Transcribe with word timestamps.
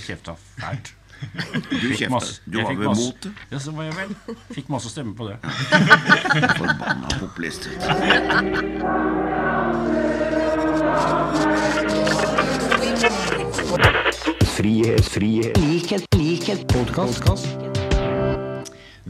jeg 0.00 0.16
kjefta 0.16 0.34
fælt. 0.56 0.94
Du 1.68 1.90
kjefta. 1.92 2.20
Du 2.48 2.58
var 2.62 2.74
vel 2.74 2.88
mot 2.88 3.16
det. 3.22 3.32
Ja, 3.52 3.58
så 3.60 3.74
var 3.76 3.84
jeg 3.90 3.96
vel. 3.98 4.36
Fikk 4.54 4.70
masse 4.72 4.88
stemmer 4.92 5.14
på 5.16 5.28
det. 5.28 5.36
Forbanna 6.60 7.10
populist. 7.20 7.68
Frihet, 14.56 15.04
frihet, 15.12 15.60
likhet, 15.64 16.08
likhet, 16.16 16.64
podkast. 16.72 17.48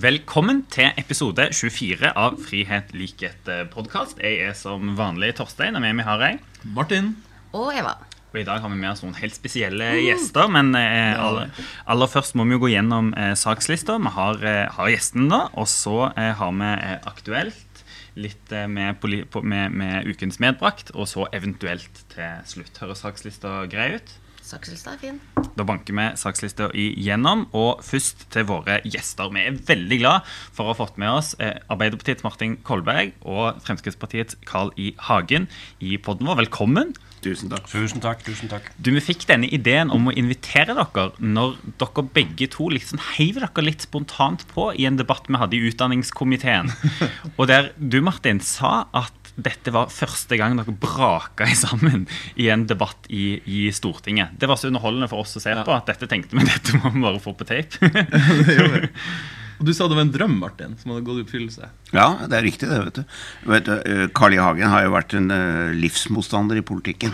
Velkommen 0.00 0.62
til 0.72 0.91
episode 0.98 1.50
24 1.52 2.14
av 2.16 2.38
Frihet, 2.41 2.95
likhet 2.96 3.50
podkast. 3.75 4.22
Jeg 4.22 4.46
er 4.48 4.54
som 4.59 4.95
vanlig 4.98 5.34
Torstein, 5.38 5.77
og 5.77 5.84
med 5.84 5.98
meg 6.00 6.09
har 6.09 6.22
jeg 6.27 6.41
Martin. 6.64 7.14
Og 7.52 7.75
Eva. 7.75 7.98
Og 8.30 8.38
i 8.38 8.46
dag 8.46 8.60
har 8.62 8.70
vi 8.70 8.78
med 8.78 8.92
oss 8.92 9.02
noen 9.02 9.16
helt 9.18 9.34
spesielle 9.34 9.88
gjester. 10.04 10.46
Men 10.54 10.70
eh, 10.78 11.18
aller, 11.18 11.50
aller 11.90 12.10
først 12.10 12.36
må 12.38 12.46
vi 12.46 12.54
jo 12.54 12.62
gå 12.62 12.70
gjennom 12.77 13.10
eh, 13.18 13.32
sakslista. 13.38 13.98
Vi 13.98 14.14
har, 14.14 14.38
eh, 14.46 14.62
har 14.77 14.92
gjestene, 14.92 15.27
da. 15.32 15.42
Og 15.59 15.66
så 15.70 15.96
eh, 16.12 16.30
har 16.38 16.55
vi 16.60 16.70
eh, 16.77 16.96
aktuelt. 17.10 17.84
Litt 18.20 18.55
eh, 18.55 18.69
med, 18.70 19.02
med, 19.42 19.77
med 19.82 20.06
ukens 20.06 20.38
medbrakt. 20.42 20.95
Og 20.95 21.10
så 21.10 21.27
eventuelt 21.34 22.05
til 22.14 22.42
slutt. 22.55 22.78
Høres 22.84 23.02
sakslista 23.02 23.64
grei 23.70 23.96
ut? 23.98 24.16
Sakslista 24.50 24.94
er 24.97 25.02
fin. 25.02 25.19
Da 25.58 25.66
banker 25.66 25.94
vi 25.94 26.06
sakslista 26.19 26.70
igjennom. 26.74 27.48
Og 27.50 27.83
først 27.86 28.28
til 28.34 28.47
våre 28.47 28.78
gjester. 28.86 29.34
Vi 29.34 29.42
er 29.42 29.58
veldig 29.74 30.00
glad 30.05 30.33
for 30.55 30.64
å 30.69 30.72
ha 30.72 30.78
fått 30.78 31.02
med 31.02 31.10
oss 31.19 31.34
eh, 31.42 31.58
Arbeiderpartiets 31.66 32.27
Martin 32.27 32.60
Kolberg 32.66 33.12
og 33.27 33.58
Fremskrittspartiets 33.66 34.38
Carl 34.47 34.70
I. 34.78 34.92
Hagen 35.10 35.50
i 35.83 35.98
podden 35.98 36.30
vår. 36.30 36.44
Velkommen. 36.47 36.94
Tusen 37.20 37.51
takk. 37.52 37.66
Tusen 37.69 38.01
takk. 38.01 38.23
tusen 38.24 38.51
takk. 38.51 38.70
Du, 38.80 38.91
Vi 38.97 39.02
fikk 39.05 39.27
denne 39.28 39.48
ideen 39.52 39.92
om 39.92 40.09
å 40.09 40.15
invitere 40.16 40.77
dere 40.77 41.11
når 41.20 41.56
dere 41.80 42.05
begge 42.16 42.48
to 42.52 42.70
liksom 42.73 43.01
heiv 43.16 43.41
dere 43.42 43.65
litt 43.66 43.84
spontant 43.84 44.47
på 44.55 44.70
i 44.72 44.86
en 44.89 44.98
debatt 45.00 45.28
vi 45.28 45.41
hadde 45.41 45.59
i 45.59 45.64
utdanningskomiteen. 45.69 46.72
Og 47.39 47.48
der 47.50 47.72
du, 47.77 48.00
Martin, 48.05 48.41
sa 48.41 48.86
at 48.97 49.17
dette 49.41 49.72
var 49.72 49.92
første 49.92 50.36
gang 50.41 50.56
dere 50.59 50.75
braka 50.75 51.48
sammen 51.56 52.06
i 52.41 52.48
en 52.53 52.67
debatt 52.69 53.09
i, 53.09 53.41
i 53.44 53.66
Stortinget. 53.75 54.37
Det 54.41 54.48
var 54.50 54.61
så 54.61 54.70
underholdende 54.72 55.11
for 55.11 55.25
oss 55.25 55.37
å 55.37 55.44
se 55.44 55.55
på 55.64 55.77
at 55.77 55.92
dette 55.92 56.09
tenkte 56.11 56.39
vi 56.39 56.48
dette 56.48 56.81
må 56.81 56.94
vi 56.94 57.05
bare 57.05 57.22
få 57.22 57.37
på 57.37 57.48
tape. 57.48 57.81
Og 59.61 59.66
du 59.69 59.75
sa 59.77 59.86
det 59.91 59.97
var 59.98 60.06
en 60.06 60.12
drøm, 60.14 60.39
Martin, 60.41 60.72
som 60.80 60.94
hadde 60.94 61.05
gått 61.05 61.20
i 61.20 61.25
oppfyllelse. 61.27 61.66
Ja, 61.92 62.06
det 62.25 62.39
er 62.39 62.47
riktig, 62.47 62.70
det. 62.70 62.78
vet 62.86 62.97
du. 62.97 63.19
vet 63.53 63.66
du 63.69 63.72
eh, 63.77 64.06
Carl 64.16 64.33
I. 64.33 64.41
Hagen 64.41 64.72
har 64.72 64.86
jo 64.86 64.94
vært 64.94 65.12
en 65.19 65.28
eh, 65.34 65.75
livsmotstander 65.77 66.62
i 66.62 66.64
politikken. 66.64 67.12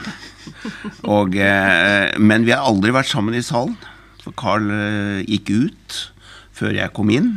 Og, 1.17 1.34
eh, 1.34 2.14
men 2.22 2.47
vi 2.47 2.55
har 2.55 2.62
aldri 2.62 2.94
vært 2.94 3.11
sammen 3.11 3.34
i 3.34 3.42
salen. 3.42 3.74
For 4.22 4.34
Carl 4.39 4.70
gikk 5.27 5.50
ut 5.50 5.98
før 6.56 6.78
jeg 6.78 6.94
kom 6.94 7.11
inn. 7.14 7.36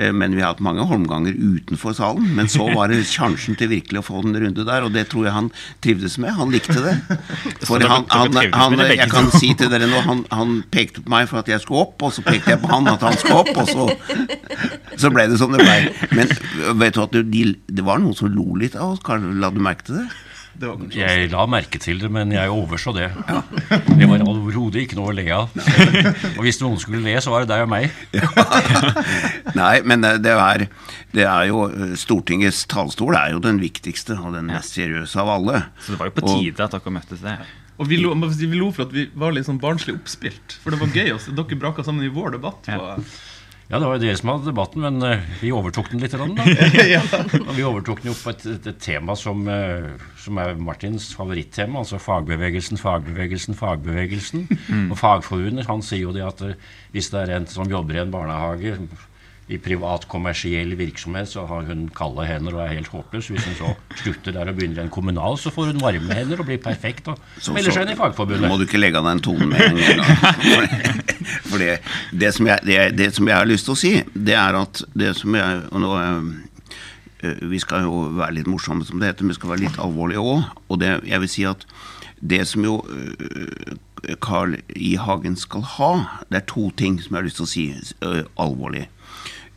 Eh, 0.00 0.12
Men 0.12 0.34
vi 0.36 0.40
har 0.40 0.54
hatt 0.54 0.62
mange 0.64 0.84
holmganger 0.88 1.34
utenfor 1.36 1.92
salen. 1.96 2.30
Men 2.36 2.48
så 2.48 2.66
var 2.72 2.88
det 2.88 3.02
sjansen 3.10 3.56
til 3.60 3.68
virkelig 3.72 4.00
å 4.00 4.06
få 4.06 4.22
den 4.24 4.38
runde 4.40 4.64
der, 4.64 4.86
og 4.86 4.94
det 4.96 5.06
tror 5.12 5.26
jeg 5.28 5.34
han 5.36 5.50
trivdes 5.84 6.16
med. 6.22 6.32
Han 6.38 6.52
likte 6.54 6.78
det. 6.80 6.94
For 7.68 7.82
han, 7.84 8.06
han, 8.08 8.38
han, 8.54 8.78
jeg 8.88 9.10
kan 9.12 9.28
si 9.34 9.52
til 9.58 9.68
dere 9.72 9.88
nå, 9.90 10.00
han, 10.06 10.24
han 10.32 10.56
pekte 10.72 11.04
på 11.04 11.12
meg 11.12 11.28
for 11.30 11.42
at 11.42 11.50
jeg 11.50 11.60
skulle 11.62 11.84
opp, 11.84 12.00
og 12.06 12.14
så 12.16 12.24
pekte 12.24 12.54
jeg 12.54 12.62
på 12.62 12.70
han 12.72 12.88
at 12.90 13.04
han 13.04 13.18
skulle 13.20 13.42
opp, 13.42 13.52
og 13.60 13.68
så, 13.68 13.86
så 15.00 15.10
ble 15.12 15.26
det 15.30 15.38
som 15.40 15.52
det 15.54 15.60
ble. 15.62 15.92
Men 16.16 16.32
vet 16.80 16.96
du 16.96 17.02
at 17.04 17.20
de, 17.34 17.44
det 17.68 17.84
var 17.86 18.00
noen 18.02 18.16
som 18.16 18.32
lo 18.32 18.56
litt 18.60 18.78
av 18.78 18.94
oss? 18.94 19.04
Karl, 19.04 19.26
La 19.40 19.52
du 19.52 19.60
merke 19.62 19.86
til 19.86 20.00
det? 20.00 20.08
Det 20.60 20.68
var 20.68 20.76
kanskje 20.76 21.00
Jeg 21.00 21.30
la 21.32 21.44
merke 21.48 21.78
til 21.80 22.00
det, 22.02 22.10
men 22.12 22.32
jeg 22.34 22.50
overså 22.52 22.92
det. 22.92 23.06
Det 23.96 24.08
var 24.10 24.20
overhodet 24.28 24.82
ikke 24.84 24.98
noe 24.98 25.08
å 25.12 25.14
le 25.16 25.24
av. 25.32 25.54
Og 26.36 26.42
hvis 26.44 26.60
noen 26.60 26.76
skulle 26.82 27.00
le, 27.06 27.14
så 27.24 27.32
var 27.32 27.46
det 27.46 27.52
deg 27.54 27.64
og 27.64 27.70
meg. 27.72 27.88
Nei, 29.56 29.80
men 29.88 30.04
det 30.04 30.12
det 30.26 30.34
er, 30.36 30.66
det 31.16 31.24
er 31.26 31.48
jo 31.50 31.62
Stortingets 31.98 32.66
talerstol 32.70 33.16
er 33.18 33.32
jo 33.34 33.40
den 33.44 33.58
viktigste 33.62 34.18
og 34.20 34.34
den 34.36 34.50
mest 34.52 34.76
seriøse 34.76 35.16
av 35.24 35.32
alle. 35.38 35.62
Så 35.80 35.94
det 35.94 36.00
var 36.02 36.10
jo 36.12 36.16
på 36.20 36.26
Og- 36.28 36.36
tide 36.44 36.66
at 36.68 36.76
dere 36.76 36.94
møttes 36.98 37.24
der. 37.24 37.48
Og 37.80 37.88
vi 37.88 37.96
lo, 37.96 38.12
vi 38.12 38.46
lo 38.60 38.68
for 38.76 38.84
at 38.84 38.92
vi 38.92 39.06
var 39.16 39.32
litt 39.32 39.46
sånn 39.48 39.56
barnslig 39.62 39.94
oppspilt. 39.96 40.58
For 40.60 40.74
det 40.74 40.80
var 40.82 40.90
gøy. 40.92 41.14
Også. 41.14 41.32
Dere 41.32 41.56
braka 41.56 41.80
sammen 41.86 42.04
i 42.04 42.12
vår 42.12 42.34
debatt. 42.36 42.60
På, 42.68 42.76
Ja, 42.76 42.98
det 43.78 43.86
var 43.86 43.98
jo 43.98 44.02
dere 44.02 44.18
som 44.18 44.32
hadde 44.32 44.48
debatten, 44.48 44.82
men 44.82 45.04
eh, 45.06 45.26
vi 45.38 45.52
overtok 45.54 45.92
den 45.92 46.02
litt. 46.02 46.16
Da. 46.18 46.46
ja. 46.90 47.02
Og 47.38 47.52
vi 47.54 47.66
overtok 47.66 48.00
den 48.02 48.10
jo 48.10 48.16
på 48.18 48.32
et, 48.32 48.46
et, 48.58 48.70
tema 48.82 49.14
som, 49.14 49.44
eh, 49.46 49.92
som 50.18 50.40
er 50.42 50.58
Martins 50.58 51.12
favorittema, 51.14 51.84
altså 51.84 52.00
fagbevegelsen, 52.02 52.80
fagbevegelsen, 52.80 53.54
fagbevegelsen. 53.54 54.48
Og 54.88 54.96
Fagforbundet 54.98 55.70
han 55.70 55.86
sier 55.86 56.08
jo 56.08 56.16
det 56.16 56.26
at 56.26 56.42
eh, 56.48 56.58
hvis 56.90 57.12
det 57.14 57.22
er 57.22 57.36
en 57.36 57.46
som 57.50 57.70
jobber 57.70 57.94
i 57.94 58.02
en 58.02 58.10
barnehage 58.10 58.74
i 59.50 59.58
privat 59.58 60.04
kommersiell 60.10 60.76
virksomhet, 60.78 61.28
så 61.32 61.42
har 61.48 61.64
hun 61.66 61.88
kalde 61.96 62.26
hender 62.28 62.54
og 62.54 62.62
er 62.64 62.74
helt 62.76 62.90
håpløs. 62.92 63.30
Hvis 63.32 63.46
hun 63.48 63.56
så 63.58 63.70
slutter 64.02 64.36
der 64.36 64.50
og 64.52 64.56
begynner 64.58 64.82
i 64.82 64.84
en 64.86 64.92
kommunal, 64.94 65.38
så 65.42 65.50
får 65.54 65.72
hun 65.72 65.80
varme 65.82 66.14
hender 66.14 66.42
og 66.42 66.46
blir 66.46 66.60
perfekt 66.62 67.08
og 67.10 67.18
Så- 67.38 67.54
melder 67.56 67.74
seg 67.74 67.88
inn 67.88 67.94
i 67.94 67.98
Nå 68.40 68.48
må 68.48 68.58
du 68.60 68.64
ikke 68.66 68.78
legge 68.78 68.98
av 69.00 69.04
deg 69.08 69.16
en 69.18 69.24
tone 69.26 69.46
med 69.50 69.60
en 69.60 69.76
gang. 69.76 70.68
For, 71.50 71.58
det, 71.58 71.80
det, 72.12 72.30
som 72.34 72.46
jeg, 72.46 72.58
det, 72.64 72.78
det 72.98 73.10
som 73.14 73.26
jeg 73.28 73.36
har 73.36 73.48
lyst 73.48 73.66
til 73.66 73.74
å 73.74 73.80
si, 73.80 73.92
det 74.14 74.36
er 74.38 74.54
at 74.60 74.82
det 74.94 75.14
som 75.18 75.34
jeg 75.34 75.60
og 75.70 75.82
nå, 75.82 75.90
eh, 75.98 77.42
Vi 77.50 77.58
skal 77.60 77.82
jo 77.84 78.06
være 78.16 78.38
litt 78.38 78.46
morsomme, 78.48 78.86
som 78.86 79.00
det 79.00 79.10
heter, 79.10 79.26
men 79.26 79.34
vi 79.34 79.40
skal 79.40 79.50
være 79.50 79.64
litt 79.66 79.78
alvorlige 79.82 80.22
òg. 80.22 80.46
Og 80.70 80.78
det, 80.80 80.94
jeg 81.10 81.20
vil 81.20 81.28
si 81.28 81.44
at 81.44 81.66
det 82.20 82.46
som 82.48 82.64
jo 82.64 82.78
eh, 82.88 84.14
Carl 84.24 84.56
I. 84.76 84.94
Hagen 84.96 85.36
skal 85.36 85.62
ha, 85.76 85.90
det 86.30 86.40
er 86.40 86.46
to 86.48 86.70
ting 86.76 86.96
som 87.02 87.14
jeg 87.14 87.20
har 87.20 87.28
lyst 87.28 87.40
til 87.40 87.48
å 87.48 87.50
si 87.50 87.66
eh, 87.76 88.22
alvorlig. 88.40 88.86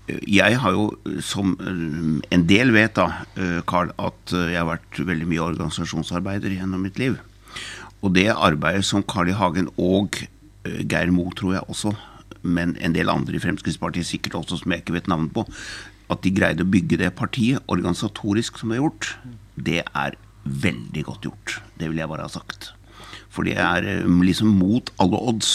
Jeg 0.07 0.57
har 0.59 0.73
jo, 0.75 0.87
som 1.23 1.53
eh, 1.63 2.33
en 2.35 2.47
del 2.49 2.73
vet 2.75 2.97
da, 2.97 3.23
eh, 3.39 3.61
Carl, 3.69 3.93
at 3.95 4.33
eh, 4.35 4.49
jeg 4.51 4.59
har 4.59 4.67
vært 4.67 4.99
veldig 4.99 5.27
mye 5.29 5.45
organisasjonsarbeider 5.45 6.57
gjennom 6.57 6.83
mitt 6.83 6.99
liv. 6.99 7.15
Og 8.03 8.11
det 8.17 8.27
arbeidet 8.33 8.83
som 8.83 9.05
Carl 9.07 9.31
I. 9.31 9.37
Hagen 9.39 9.69
og 9.79 10.19
eh, 10.67 10.83
Geir 10.83 11.13
Mo, 11.15 11.29
tror 11.31 11.55
jeg 11.55 11.69
også, 11.71 11.93
men 12.43 12.75
en 12.83 12.95
del 12.95 13.11
andre 13.11 13.39
i 13.39 13.43
Fremskrittspartiet 13.43 14.09
sikkert 14.09 14.35
også, 14.41 14.59
som 14.59 14.75
jeg 14.75 14.83
ikke 14.83 14.97
vet 14.97 15.07
navnet 15.07 15.31
på, 15.35 15.45
at 16.11 16.23
de 16.25 16.33
greide 16.35 16.65
å 16.65 16.69
bygge 16.69 16.99
det 16.99 17.13
partiet 17.15 17.63
organisatorisk 17.71 18.59
som 18.59 18.73
de 18.73 18.77
har 18.77 18.83
gjort, 18.83 19.13
det 19.55 19.81
er 19.87 20.19
veldig 20.43 21.05
godt 21.07 21.29
gjort. 21.29 21.61
Det 21.79 21.87
vil 21.87 22.03
jeg 22.03 22.11
bare 22.11 22.27
ha 22.27 22.33
sagt. 22.33 22.73
For 23.31 23.47
det 23.47 23.55
er 23.55 23.87
eh, 23.87 24.03
liksom 24.27 24.51
mot 24.59 24.91
alle 25.01 25.23
odds 25.31 25.53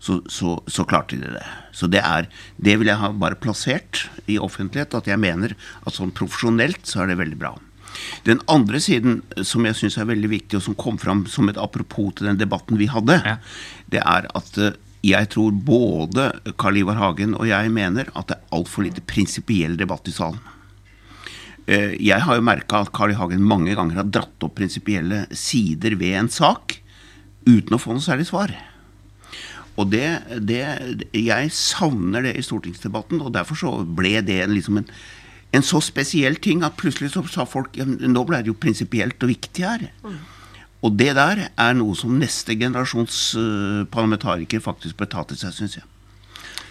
så, 0.00 0.20
så, 0.32 0.54
så 0.66 0.84
klarte 0.88 1.18
de 1.20 1.28
det. 1.36 1.44
Så 1.76 1.86
det 1.92 2.00
er 2.00 2.26
Det 2.56 2.78
vil 2.80 2.88
jeg 2.88 2.96
ha 3.00 3.10
bare 3.12 3.36
plassert 3.36 4.06
i 4.26 4.38
offentlighet, 4.40 4.94
at 4.96 5.06
jeg 5.10 5.20
mener 5.20 5.52
at 5.86 5.92
sånn 5.96 6.12
profesjonelt 6.16 6.86
så 6.88 7.02
er 7.04 7.12
det 7.12 7.18
veldig 7.20 7.38
bra. 7.40 7.54
Den 8.24 8.40
andre 8.48 8.78
siden 8.80 9.18
som 9.44 9.66
jeg 9.66 9.76
syns 9.76 9.98
er 9.98 10.08
veldig 10.08 10.30
viktig, 10.30 10.56
og 10.56 10.62
som 10.64 10.76
kom 10.78 10.96
fram 11.00 11.26
som 11.28 11.48
et 11.50 11.58
apropos 11.60 12.14
til 12.16 12.30
den 12.30 12.38
debatten 12.40 12.78
vi 12.80 12.86
hadde, 12.88 13.18
Ja. 13.26 13.36
det 13.92 14.00
er 14.00 14.28
at 14.34 14.56
eh, 14.58 14.78
jeg 15.02 15.28
tror 15.32 15.52
både 15.52 16.30
Karl 16.60 16.76
Ivar 16.80 16.96
Hagen 17.00 17.34
og 17.34 17.46
jeg 17.48 17.70
mener 17.72 18.08
at 18.14 18.28
det 18.28 18.36
er 18.36 18.56
altfor 18.56 18.84
lite 18.84 19.00
prinsipiell 19.08 19.76
debatt 19.80 20.08
i 20.08 20.12
salen. 20.16 20.40
Eh, 21.66 21.96
Jeg 22.00 22.20
har 22.24 22.36
jo 22.36 22.42
merka 22.44 22.80
at 22.84 22.92
Carl 22.92 23.12
I. 23.12 23.18
Hagen 23.18 23.42
mange 23.44 23.74
ganger 23.76 24.00
har 24.00 24.08
dratt 24.08 24.44
opp 24.44 24.54
prinsipielle 24.56 25.26
sider 25.36 25.96
ved 25.96 26.16
en 26.20 26.28
sak 26.32 26.78
uten 27.46 27.76
å 27.76 27.80
få 27.80 27.92
noe 27.96 28.04
særlig 28.04 28.28
svar. 28.30 28.52
Og 29.78 29.90
det, 29.92 30.06
det, 30.44 30.60
Jeg 31.14 31.52
savner 31.54 32.26
det 32.26 32.34
i 32.38 32.44
stortingsdebatten, 32.44 33.20
og 33.22 33.34
derfor 33.34 33.58
så 33.58 33.72
ble 33.84 34.18
det 34.26 34.42
en, 34.44 34.54
liksom 34.56 34.80
en, 34.82 34.90
en 35.56 35.66
så 35.66 35.80
spesiell 35.84 36.36
ting 36.42 36.64
at 36.66 36.78
plutselig 36.80 37.12
så 37.14 37.22
sa 37.30 37.46
folk 37.48 37.78
ja, 37.78 37.86
nå 37.86 38.24
ble 38.28 38.42
det 38.42 38.52
jo 38.52 38.58
prinsipielt 38.58 39.22
og 39.22 39.32
viktig 39.32 39.66
her. 39.66 39.88
Og 40.80 40.96
det 40.96 41.12
der 41.16 41.46
er 41.50 41.72
noe 41.76 41.94
som 41.98 42.16
neste 42.18 42.56
generasjons 42.56 43.16
eh, 43.36 43.80
parlamentarikere 43.92 44.64
faktisk 44.64 44.96
bør 44.96 45.10
ta 45.12 45.24
til 45.28 45.40
seg, 45.40 45.52
syns 45.56 45.76
jeg. 45.76 45.86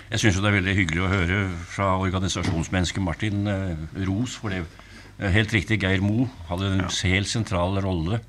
Jeg 0.10 0.24
syns 0.24 0.40
det 0.42 0.50
er 0.50 0.56
veldig 0.58 0.74
hyggelig 0.74 1.04
å 1.06 1.12
høre 1.12 1.40
fra 1.70 1.92
organisasjonsmennesket 2.02 3.06
Martin 3.06 3.46
eh, 3.50 3.84
ros 4.08 4.40
for 4.42 4.54
det. 4.54 4.64
er 5.20 5.36
Helt 5.36 5.54
riktig, 5.54 5.82
Geir 5.84 6.02
Mo 6.02 6.26
hadde 6.50 6.72
en 6.74 6.88
helt 6.90 7.30
sentral 7.30 7.78
rolle 7.86 8.22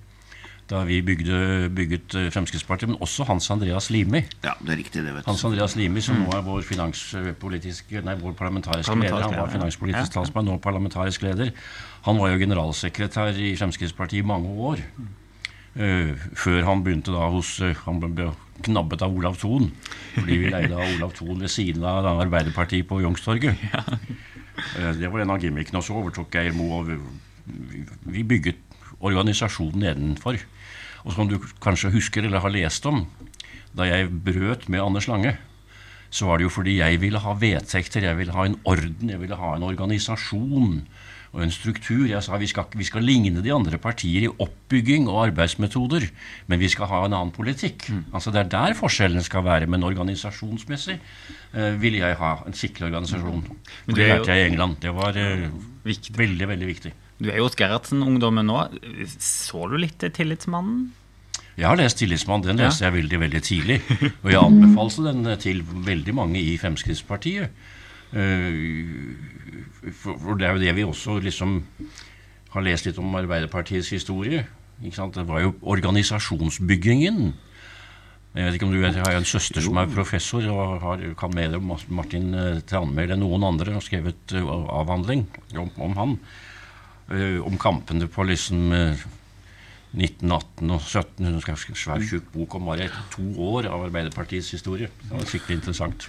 da 0.70 0.84
vi 0.86 1.00
bygde, 1.02 1.68
bygget 1.74 2.14
eh, 2.14 2.28
Fremskrittspartiet, 2.32 2.92
men 2.92 3.00
også 3.02 3.26
Hans 3.28 3.50
Andreas 3.50 3.90
Limi. 3.90 4.22
Ja, 4.44 4.54
det 4.60 4.74
er 4.74 4.78
riktig, 4.78 5.02
det, 5.02 5.14
vet 5.14 5.26
Hans 5.26 5.44
Andreas 5.44 5.74
Limi, 5.76 6.02
som 6.04 6.20
nå 6.22 6.30
er 6.36 6.44
vår 6.46 6.62
nei, 8.06 8.16
vår 8.20 8.36
parlamentariske 8.38 8.94
leder. 8.94 9.24
Han 9.26 9.38
var 9.38 9.50
finanspolitisk 9.50 10.06
ja. 10.06 10.14
talsmann, 10.20 10.46
nå 10.46 10.58
parlamentarisk 10.62 11.26
leder. 11.26 11.50
Han 12.06 12.20
var 12.20 12.30
jo 12.32 12.38
generalsekretær 12.44 13.34
i 13.34 13.56
Fremskrittspartiet 13.58 14.22
i 14.22 14.26
mange 14.26 14.54
år. 14.70 14.84
Uh, 15.70 16.16
før 16.34 16.64
han 16.66 16.80
begynte 16.82 17.12
da 17.14 17.28
hos 17.30 17.52
uh, 17.62 17.68
Han 17.84 18.00
ble 18.02 18.24
knabbet 18.66 19.04
av 19.06 19.14
Olav 19.14 19.36
Thon. 19.38 19.70
Fordi 20.16 20.38
vi 20.42 20.50
leide 20.50 20.74
av 20.74 20.96
Olav 20.96 21.14
Thon 21.18 21.38
ved 21.38 21.52
siden 21.52 21.84
av 21.86 22.02
da 22.06 22.16
Arbeiderpartiet 22.24 22.88
på 22.88 23.02
Youngstorget. 23.04 23.68
Eh, 24.76 24.90
det 24.98 25.08
var 25.08 25.22
en 25.22 25.30
av 25.32 25.40
gimmickene. 25.40 25.80
Og 25.80 25.86
så 25.86 25.94
overtok 25.96 26.34
Geir 26.36 26.52
Moe. 26.52 26.98
Vi 28.04 28.24
bygget 28.28 28.58
organisasjonen 29.00 29.86
nedenfor. 29.86 30.36
Og 31.04 31.14
som 31.16 31.28
du 31.30 31.38
kanskje 31.62 31.92
husker 31.94 32.26
eller 32.26 32.42
har 32.44 32.52
lest 32.52 32.86
om, 32.86 33.04
da 33.76 33.86
jeg 33.88 34.10
brøt 34.10 34.68
med 34.68 34.82
Anders 34.82 35.08
Lange, 35.08 35.36
så 36.10 36.26
var 36.26 36.40
det 36.40 36.48
jo 36.48 36.52
fordi 36.52 36.80
jeg 36.80 36.98
ville 37.00 37.20
ha 37.22 37.36
vedtekter, 37.38 38.08
jeg 38.08 38.18
ville 38.18 38.34
ha 38.34 38.48
en 38.48 38.58
orden, 38.66 39.12
jeg 39.12 39.20
ville 39.20 39.38
ha 39.38 39.54
en 39.54 39.66
organisasjon 39.68 40.80
og 41.30 41.42
en 41.44 41.52
struktur. 41.54 42.02
Jeg 42.10 42.22
sa 42.26 42.38
vi 42.42 42.48
skal, 42.50 42.66
vi 42.74 42.86
skal 42.88 43.04
ligne 43.06 43.42
de 43.44 43.52
andre 43.54 43.78
partier 43.78 44.26
i 44.26 44.30
oppbygging 44.30 45.06
og 45.06 45.28
arbeidsmetoder, 45.28 46.08
men 46.50 46.58
vi 46.62 46.70
skal 46.72 46.90
ha 46.90 47.04
en 47.06 47.14
annen 47.14 47.30
politikk. 47.34 47.86
Altså 48.10 48.32
Det 48.34 48.42
er 48.42 48.50
der 48.56 48.74
forskjellene 48.78 49.22
skal 49.22 49.46
være. 49.46 49.68
Men 49.70 49.86
organisasjonsmessig 49.86 50.98
eh, 50.98 51.78
ville 51.78 52.02
jeg 52.02 52.18
ha 52.18 52.32
en 52.42 52.58
skikkelig 52.58 52.90
organisasjon. 52.90 53.46
Men 53.46 53.94
Det, 53.94 54.00
det 54.00 54.08
lærte 54.10 54.34
jeg 54.34 54.42
i 54.42 54.50
England. 54.50 54.80
Det 54.82 54.94
var 54.96 55.14
eh, 55.14 55.46
Viktig. 55.86 56.16
veldig, 56.18 56.50
veldig 56.50 56.70
viktig. 56.74 56.92
Du 57.20 57.28
er 57.28 57.36
jo 57.36 57.48
hos 57.48 57.58
Gerhardsen-ungdommen 57.58 58.48
nå. 58.48 58.62
Så 59.20 59.66
du 59.68 59.76
litt 59.76 59.98
til 60.00 60.12
Tillitsmannen? 60.16 60.88
Jeg 61.60 61.68
har 61.68 61.76
lest 61.76 61.98
'Tillitsmann'. 62.00 62.42
Den 62.42 62.56
leste 62.56 62.86
jeg 62.86 62.94
veldig 62.94 63.20
veldig 63.20 63.42
tidlig. 63.42 63.80
Og 64.24 64.30
jeg 64.32 64.40
anbefalte 64.40 65.04
den 65.10 65.38
til 65.38 65.60
veldig 65.62 66.14
mange 66.14 66.40
i 66.40 66.56
Fremskrittspartiet. 66.56 67.50
Eh, 68.16 68.52
For, 69.96 70.34
det 70.36 70.46
er 70.46 70.56
jo 70.56 70.60
det 70.60 70.74
vi 70.76 70.84
også 70.84 71.20
liksom 71.24 71.62
har 72.50 72.64
lest 72.64 72.86
litt 72.86 72.98
om 72.98 73.14
Arbeiderpartiets 73.14 73.90
historie. 73.90 74.46
Det 74.80 75.26
var 75.28 75.40
jo 75.40 75.54
organisasjonsbyggingen. 75.62 77.34
Jeg 78.34 78.44
vet 78.46 78.54
ikke 78.54 78.66
om 78.66 78.72
du 78.72 78.80
vet, 78.80 78.94
Jeg 78.94 79.04
har 79.04 79.16
en 79.16 79.24
søster 79.24 79.60
som 79.60 79.76
er 79.76 79.86
professor 79.86 80.44
og 80.48 80.80
har, 80.80 81.14
kan 81.18 81.34
mer 81.34 81.56
om 81.56 81.76
Martin 81.88 82.34
eh, 82.34 82.60
Tranmæl 82.60 83.12
enn 83.12 83.20
noen 83.20 83.44
andre. 83.44 83.72
Har 83.72 83.84
skrevet 83.84 84.32
eh, 84.32 84.44
avhandling 84.44 85.26
om, 85.58 85.70
om 85.76 85.96
han. 85.96 86.18
Eh, 87.10 87.40
om 87.42 87.56
kampene 87.58 88.06
på 88.06 88.22
liksom 88.28 88.70
eh, 88.76 89.00
1918 89.98 90.70
og 90.70 90.82
17. 90.86 91.26
Hun 91.26 91.40
skrev 91.42 91.56
en 91.72 91.78
svær, 91.78 92.04
tjukk 92.06 92.28
bok 92.34 92.54
om 92.54 92.68
bare 92.70 92.86
to 93.10 93.24
år 93.50 93.66
av 93.70 93.88
Arbeiderpartiets 93.88 94.52
historie. 94.54 94.90
Det 95.02 95.16
var 95.16 95.26
skikkelig 95.26 95.58
interessant. 95.58 96.06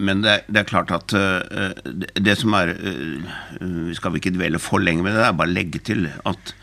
Men 0.00 0.22
det, 0.22 0.30
er- 0.36 0.44
det 0.46 0.60
er 0.62 0.68
klart 0.70 0.92
at 0.94 1.12
uh, 1.18 1.74
det, 1.82 2.12
det 2.22 2.36
som 2.38 2.54
er 2.56 2.70
uh, 2.78 3.90
skal 3.98 4.14
ikke 4.16 4.32
dvele 4.32 4.60
for 4.62 4.80
lenge 4.80 5.02
med 5.02 5.12
det, 5.12 5.24
det 5.24 5.26
er 5.32 5.36
bare 5.42 5.50
å 5.50 5.56
legge 5.58 5.82
til 5.90 6.06
at 6.30 6.54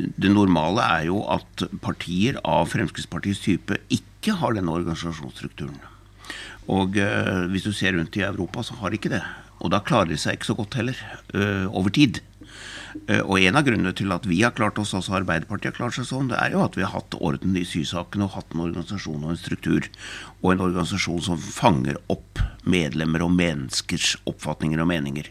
det 0.00 0.32
normale 0.32 0.82
er 0.96 1.04
jo 1.10 1.20
at 1.30 1.66
partier 1.84 2.40
av 2.48 2.72
Fremskrittspartiets 2.72 3.44
type 3.44 3.76
ikke 3.92 4.34
har 4.40 4.56
denne 4.56 4.72
organisasjonsstrukturen. 4.72 5.76
Og 6.72 6.96
uh, 6.96 7.44
hvis 7.52 7.68
du 7.68 7.74
ser 7.76 7.92
rundt 8.00 8.16
i 8.18 8.24
Europa, 8.24 8.64
så 8.64 8.80
har 8.80 8.90
de 8.90 8.98
ikke 8.98 9.12
det. 9.12 9.22
Og 9.60 9.70
da 9.76 9.84
klarer 9.84 10.10
de 10.10 10.18
seg 10.18 10.40
ikke 10.40 10.48
så 10.48 10.56
godt 10.58 10.74
heller, 10.80 10.98
over 11.70 11.92
tid. 11.94 12.18
Eh, 13.08 13.20
Og 13.20 13.40
en 13.40 13.56
av 13.56 13.64
grunnene 13.66 13.94
til 13.96 14.12
at 14.14 14.26
vi 14.28 14.42
har 14.42 14.54
klart 14.56 14.78
oss, 14.80 14.92
også 14.96 15.16
Arbeiderpartiet 15.20 15.72
har 15.72 15.78
klart 15.78 15.96
seg 15.96 16.06
sånn, 16.08 16.30
det 16.32 16.38
er 16.40 16.54
jo 16.54 16.62
at 16.64 16.76
vi 16.76 16.84
har 16.84 16.92
hatt 16.92 17.16
orden 17.18 17.56
i 17.56 17.64
sysakene 17.68 18.26
og 18.26 18.36
hatt 18.36 18.54
en 18.54 18.64
organisasjon 18.66 19.24
og 19.24 19.32
en 19.32 19.40
struktur, 19.40 19.88
og 20.42 20.52
en 20.52 20.64
organisasjon 20.68 21.22
som 21.24 21.40
fanger 21.40 21.98
opp 22.12 22.42
medlemmer 22.68 23.24
og 23.24 23.32
menneskers 23.34 24.14
oppfatninger 24.28 24.82
og 24.82 24.90
meninger. 24.90 25.30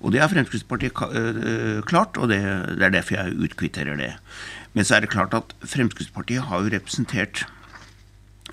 Og 0.00 0.14
det 0.14 0.22
har 0.22 0.32
Fremskrittspartiet 0.32 1.04
eh, 1.12 1.82
klart, 1.88 2.18
og 2.18 2.32
det, 2.32 2.40
er 2.40 2.94
derfor 2.96 3.18
jeg 3.18 3.38
utkvitterer 3.48 4.00
det. 4.00 4.14
Men 4.74 4.86
så 4.86 4.96
er 4.96 5.04
det 5.04 5.12
klart 5.12 5.36
at 5.36 5.54
Fremskrittspartiet 5.62 6.48
har 6.48 6.64
jo 6.64 6.72
representert 6.74 7.44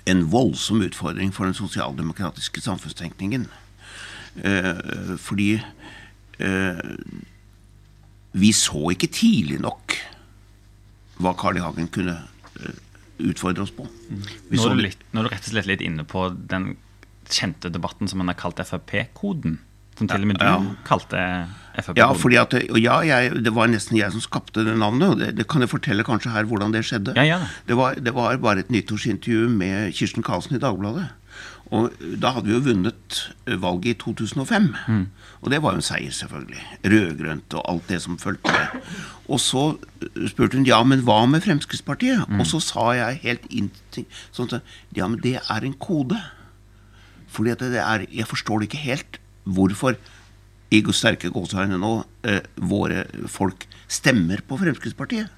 en 0.08 0.24
voldsom 0.30 0.82
utfordring 0.82 1.32
for 1.34 1.46
den 1.46 1.56
sosialdemokratiske 1.56 2.62
samfunnstenkningen. 2.64 3.46
Eh, 4.42 5.16
fordi 5.20 5.60
vi 8.32 8.52
så 8.56 8.90
ikke 8.94 9.10
tidlig 9.12 9.58
nok 9.60 9.96
hva 11.22 11.34
Carl 11.38 11.58
I. 11.60 11.62
Hagen 11.62 11.88
kunne 11.92 12.14
eh, 12.58 12.78
utfordre 13.22 13.62
oss 13.66 13.74
på. 13.76 13.84
Vi 14.50 14.56
Nå 14.58 14.70
er, 14.70 14.78
du 14.78 14.82
litt, 14.88 15.02
nå 15.12 15.20
er 15.22 15.28
du 15.28 15.34
rett 15.34 15.44
og 15.46 15.52
slett 15.54 15.68
litt 15.70 15.84
inne 15.84 16.06
på 16.08 16.28
den 16.34 16.72
kjente 17.32 17.70
debatten 17.72 18.08
som 18.10 18.18
man 18.22 18.32
har 18.32 18.38
kalt 18.40 18.58
Frp-koden. 18.64 19.60
Som 19.98 20.08
til 20.08 20.24
og 20.24 20.30
med 20.30 20.38
du 20.40 20.44
Ja. 20.46 20.56
kalte 20.88 21.20
Frp-koden. 21.76 22.00
Ja, 22.00 22.08
fordi 22.16 22.38
at, 22.40 22.56
ja 22.80 22.96
jeg, 23.06 23.42
det 23.44 23.52
var 23.54 23.68
nesten 23.70 23.98
jeg 24.00 24.10
som 24.14 24.24
skapte 24.24 24.64
det 24.64 24.74
navnet. 24.80 25.08
og 25.12 25.18
Det, 25.20 25.30
det 25.36 25.46
kan 25.48 25.60
jeg 25.62 25.70
fortelle 25.70 26.02
kanskje 26.04 26.32
her 26.32 26.48
hvordan 26.48 26.72
det 26.72 26.82
skjedde. 26.88 27.14
Ja, 27.14 27.38
det. 27.44 27.50
det, 27.68 27.76
var, 27.76 27.94
det 28.00 28.14
var 28.16 28.36
bare 28.42 28.64
et 28.64 28.72
nyttårsintervju 28.72 29.48
med 29.52 29.92
Kirsten 29.94 30.24
Karlsen 30.24 30.56
i 30.56 30.62
Dagbladet. 30.62 31.10
Og 31.72 31.94
da 32.20 32.34
hadde 32.34 32.50
vi 32.50 32.52
jo 32.52 32.64
vunnet 32.66 33.18
valget 33.62 33.94
i 33.94 33.98
2005. 34.02 34.66
Mm. 34.92 35.06
Og 35.40 35.50
det 35.50 35.60
var 35.64 35.72
jo 35.72 35.80
en 35.80 35.86
seier, 35.86 36.12
selvfølgelig. 36.12 36.60
Rød-grønt 36.92 37.56
og 37.56 37.64
alt 37.70 37.88
det 37.88 38.00
som 38.04 38.18
fulgte 38.20 38.52
med. 38.52 38.90
Og 39.32 39.40
så 39.40 39.64
spurte 40.28 40.60
hun 40.60 40.68
ja, 40.68 40.82
men 40.84 41.04
hva 41.06 41.22
med 41.26 41.44
Fremskrittspartiet? 41.46 42.26
Mm. 42.28 42.42
Og 42.42 42.50
så 42.50 42.60
sa 42.60 42.90
jeg 42.98 43.22
helt 43.24 43.48
inntil, 43.48 44.06
sånn 44.36 44.52
at 44.52 44.74
ja, 44.96 45.08
men 45.08 45.22
det 45.24 45.38
er 45.40 45.64
en 45.64 45.78
kode. 45.80 46.20
Fordi 47.32 47.54
at 47.54 47.64
det 47.64 47.80
er, 47.80 48.04
Jeg 48.12 48.28
forstår 48.28 48.60
det 48.60 48.68
ikke 48.68 48.84
helt 48.84 49.20
hvorfor 49.44 49.96
i 50.72 50.80
sterke 50.92 51.28
gåseøyne 51.32 51.76
nå 51.80 51.92
eh, 52.28 52.44
våre 52.56 53.04
folk 53.28 53.66
stemmer 53.88 54.40
på 54.46 54.56
Fremskrittspartiet. 54.60 55.28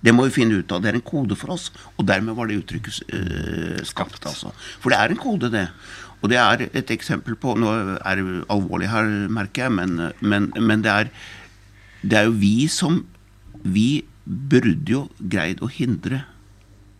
Det 0.00 0.14
må 0.16 0.26
vi 0.26 0.34
finne 0.34 0.60
ut 0.60 0.72
av. 0.72 0.80
Det 0.80 0.90
er 0.90 0.98
en 0.98 1.04
kode 1.04 1.36
for 1.36 1.52
oss. 1.54 1.68
Og 1.98 2.06
dermed 2.08 2.36
var 2.36 2.48
det 2.48 2.60
uttrykket 2.62 3.02
eh, 3.12 3.80
skapt. 3.88 4.24
altså. 4.26 4.52
For 4.80 4.92
det 4.92 5.00
er 5.00 5.12
en 5.12 5.20
kode, 5.20 5.52
det. 5.52 5.66
Og 6.20 6.32
det 6.32 6.38
er 6.40 6.66
et 6.76 6.90
eksempel 6.92 7.36
på 7.40 7.54
Nå 7.56 7.70
er 7.96 8.20
det 8.20 8.40
alvorlig 8.52 8.90
her, 8.92 9.08
merker 9.32 9.66
jeg, 9.66 9.72
men, 9.76 10.10
men, 10.20 10.50
men 10.56 10.84
det, 10.84 10.92
er, 10.92 11.12
det 12.02 12.18
er 12.18 12.28
jo 12.28 12.36
vi 12.40 12.68
som 12.68 13.06
Vi 13.64 14.04
burde 14.24 14.92
jo 14.92 15.06
greid 15.18 15.62
å 15.64 15.68
hindre 15.72 16.22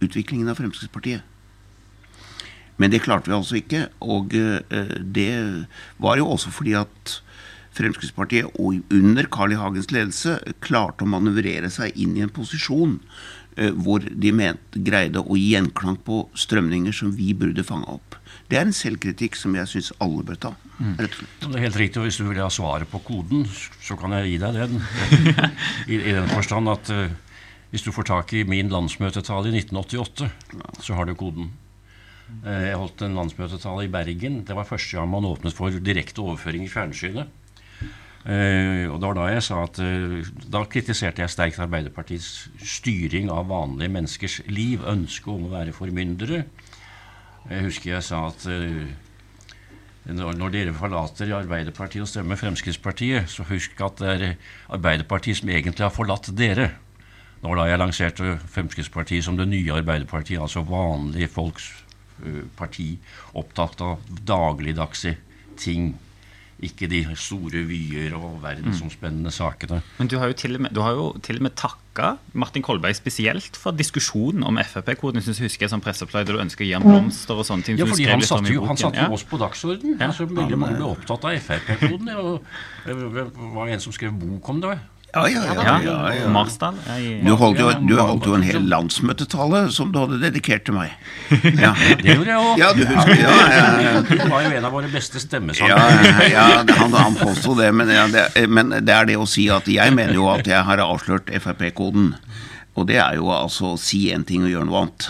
utviklingen 0.01 0.49
av 0.49 0.57
Fremskrittspartiet. 0.59 1.23
Men 2.81 2.93
det 2.93 3.03
klarte 3.05 3.29
vi 3.29 3.37
altså 3.37 3.59
ikke. 3.61 3.85
Og 4.01 4.35
eh, 4.37 4.95
det 5.01 5.31
var 6.01 6.17
jo 6.21 6.31
også 6.33 6.53
fordi 6.53 6.75
at 6.81 7.21
Fremskrittspartiet 7.77 8.51
og 8.59 8.81
under 8.91 9.29
Carl 9.31 9.55
I. 9.55 9.61
Hagens 9.61 9.91
ledelse 9.95 10.39
klarte 10.65 11.07
å 11.07 11.11
manøvrere 11.11 11.71
seg 11.73 11.95
inn 11.95 12.17
i 12.19 12.25
en 12.25 12.33
posisjon 12.35 12.97
eh, 13.57 13.71
hvor 13.71 14.03
de 14.03 14.33
mente, 14.35 14.83
greide 14.83 15.23
å 15.23 15.39
gi 15.39 15.53
gjenklang 15.55 16.01
på 16.07 16.25
strømninger 16.35 16.95
som 16.97 17.13
vi 17.15 17.31
burde 17.37 17.65
fange 17.67 17.87
opp. 17.95 18.19
Det 18.51 18.59
er 18.59 18.67
en 18.67 18.75
selvkritikk 18.75 19.39
som 19.39 19.55
jeg 19.55 19.71
syns 19.71 19.93
alle 20.03 20.25
bør 20.27 20.39
ta. 20.49 20.53
rett 20.99 21.15
og 21.15 21.19
slett. 21.21 21.35
Det 21.45 21.55
er 21.55 21.67
helt 21.69 21.79
riktig, 21.79 22.01
og 22.01 22.09
Hvis 22.09 22.19
du 22.19 22.27
vil 22.27 22.43
ha 22.43 22.51
svaret 22.51 22.91
på 22.91 22.99
koden, 23.07 23.47
så 23.83 23.97
kan 23.97 24.17
jeg 24.19 24.33
gi 24.33 24.39
deg 24.43 24.59
den. 24.59 24.81
I, 25.93 25.95
i 26.01 26.15
den 26.17 26.31
forstand 26.33 26.71
at 26.73 26.91
uh, 26.91 27.07
hvis 27.71 27.87
du 27.87 27.93
får 27.95 28.09
tak 28.11 28.35
i 28.35 28.43
min 28.43 28.73
landsmøtetale 28.73 29.53
i 29.53 29.61
1988, 29.63 30.31
så 30.83 30.99
har 30.99 31.07
du 31.07 31.15
koden. 31.15 31.53
Uh, 32.43 32.67
jeg 32.67 32.81
holdt 32.81 33.07
en 33.07 33.19
landsmøtetale 33.21 33.87
i 33.87 33.93
Bergen. 33.93 34.43
Det 34.49 34.59
var 34.59 34.67
første 34.67 34.99
gang 34.99 35.13
man 35.15 35.31
åpnet 35.31 35.55
for 35.55 35.71
direkte 35.71 36.25
overføring 36.25 36.67
i 36.67 36.73
fjernsynet. 36.73 37.31
Eh, 38.21 38.85
og 38.91 38.99
det 39.01 39.07
var 39.09 39.17
da 39.17 39.27
jeg 39.33 39.45
sa 39.47 39.63
at 39.65 39.79
eh, 39.81 40.27
Da 40.53 40.61
kritiserte 40.69 41.23
jeg 41.23 41.33
sterkt 41.33 41.61
Arbeiderpartiets 41.65 42.51
styring 42.61 43.31
av 43.33 43.49
vanlige 43.49 43.93
menneskers 43.95 44.41
liv. 44.53 44.85
Ønsket 44.85 45.31
om 45.33 45.47
å 45.49 45.55
være 45.55 45.73
formyndere. 45.73 46.43
Jeg 47.49 47.65
husker 47.65 47.95
jeg 47.95 48.05
sa 48.05 48.27
at 48.29 48.45
eh, 48.53 48.91
når 50.11 50.53
dere 50.53 50.77
forlater 50.77 51.33
Arbeiderpartiet 51.39 52.05
og 52.05 52.11
stemmer 52.11 52.37
Fremskrittspartiet, 52.41 53.31
så 53.31 53.47
husk 53.49 53.81
at 53.85 54.01
det 54.03 54.13
er 54.13 54.27
Arbeiderpartiet 54.77 55.41
som 55.41 55.53
egentlig 55.53 55.87
har 55.87 55.95
forlatt 55.95 56.29
dere. 56.37 56.71
Det 57.41 57.49
var 57.49 57.63
da 57.63 57.69
jeg 57.71 57.81
lanserte 57.81 58.37
Fremskrittspartiet 58.53 59.25
som 59.25 59.39
det 59.41 59.49
nye 59.49 59.79
Arbeiderpartiet, 59.81 60.41
altså 60.41 60.65
vanlige 60.69 61.31
folks 61.33 61.71
parti, 62.57 62.91
opptatt 63.33 63.81
av 63.81 64.03
dagligdagse 64.29 65.15
ting. 65.61 65.95
Ikke 66.63 66.85
de 66.93 66.99
store 67.17 67.63
vyer 67.65 68.13
og 68.19 68.43
verdensomspennende 68.43 69.31
sakene. 69.33 69.79
Men 69.99 70.09
du 70.13 70.19
har 70.21 70.29
jo 70.29 70.35
til 70.37 70.59
og 70.59 70.61
med, 70.67 70.75
du 70.77 70.83
har 70.85 70.93
jo 70.93 71.07
til 71.25 71.39
og 71.41 71.47
med 71.47 71.55
takka 71.57 72.11
Martin 72.37 72.63
Kolberg 72.63 72.95
spesielt 72.99 73.57
for 73.57 73.73
diskusjonen 73.73 74.45
om 74.45 74.59
Frp-koden. 74.61 75.23
Jeg 75.25 75.39
husker 75.41 75.65
jeg 75.65 75.71
som 75.73 75.81
pressepleier 75.81 76.29
der 76.29 76.37
du 76.37 76.43
ønsker 76.45 76.67
å 76.67 76.69
gi 76.69 76.75
ham 76.77 76.85
blomster 76.85 77.41
og 77.41 77.47
sånne 77.49 77.65
ting. 77.65 77.79
Ja, 77.81 77.87
som 77.89 77.95
fordi 77.97 78.11
han 78.11 78.21
litt 78.21 78.29
satte 78.29 78.53
jo, 78.53 78.67
han 78.69 78.77
satte 78.77 79.01
jo 79.01 79.09
Ja. 79.09 79.17
oss 79.17 79.25
på 79.25 79.41
dagsorden. 79.41 79.97
Ja. 79.99 80.11
Altså, 80.11 80.29
veldig 80.29 80.59
mange 80.61 80.77
ble 80.77 80.91
opptatt 80.93 81.25
av 81.25 81.41
Frp-koden. 81.49 82.13
Det 82.85 83.27
var 83.57 83.69
en 83.69 83.81
som 83.81 83.93
skrev 83.97 84.13
bok 84.21 84.49
om 84.53 84.61
det. 84.61 84.79
Ja, 85.15 85.25
ja, 85.27 85.41
ja. 85.43 85.75
Ja, 85.83 85.95
ja. 86.15 86.29
Marsdal. 86.31 86.77
Du 87.25 87.33
holdt 87.41 87.59
jo, 87.59 87.71
du 87.89 87.97
holdt 87.99 88.27
jo 88.29 88.37
en 88.37 88.45
hel 88.47 88.63
landsmøtetale 88.71 89.65
som 89.75 89.91
du 89.91 89.99
hadde 89.99 90.21
dedikert 90.23 90.65
til 90.69 90.77
meg. 90.77 90.93
Ja, 91.65 91.73
Det 91.99 92.15
gjorde 92.15 92.31
jeg 92.31 92.39
òg. 92.39 92.61
ja 92.61 92.69
du 92.77 92.85
husker 92.87 93.19
ja, 93.19 93.35
ja. 93.83 93.93
Du 94.07 94.15
var 94.31 94.45
jo 94.47 94.53
en 94.61 94.69
av 94.69 94.75
våre 94.77 94.91
beste 94.93 95.19
Ja, 95.19 95.25
stemmesangere. 95.27 96.29
ja 96.31 96.47
han, 96.79 96.95
han 96.95 97.19
påsto 97.19 97.57
det, 97.59 97.73
men, 97.75 97.91
ja, 97.91 98.07
det, 98.13 98.27
men 98.51 98.71
det 98.79 98.95
er 98.95 99.11
det 99.11 99.19
å 99.19 99.27
si 99.29 99.49
at 99.51 99.67
jeg 99.71 99.95
mener 99.97 100.15
jo 100.15 100.29
at 100.33 100.47
jeg 100.47 100.63
har 100.67 100.83
avslørt 100.87 101.31
Frp-koden. 101.43 102.13
Og 102.79 102.87
det 102.87 103.01
er 103.03 103.17
jo 103.19 103.27
altså 103.35 103.73
å 103.75 103.79
si 103.83 104.05
én 104.15 104.23
ting 104.25 104.45
og 104.47 104.53
gjøre 104.53 104.69
noe 104.69 104.85
annet. 104.85 105.09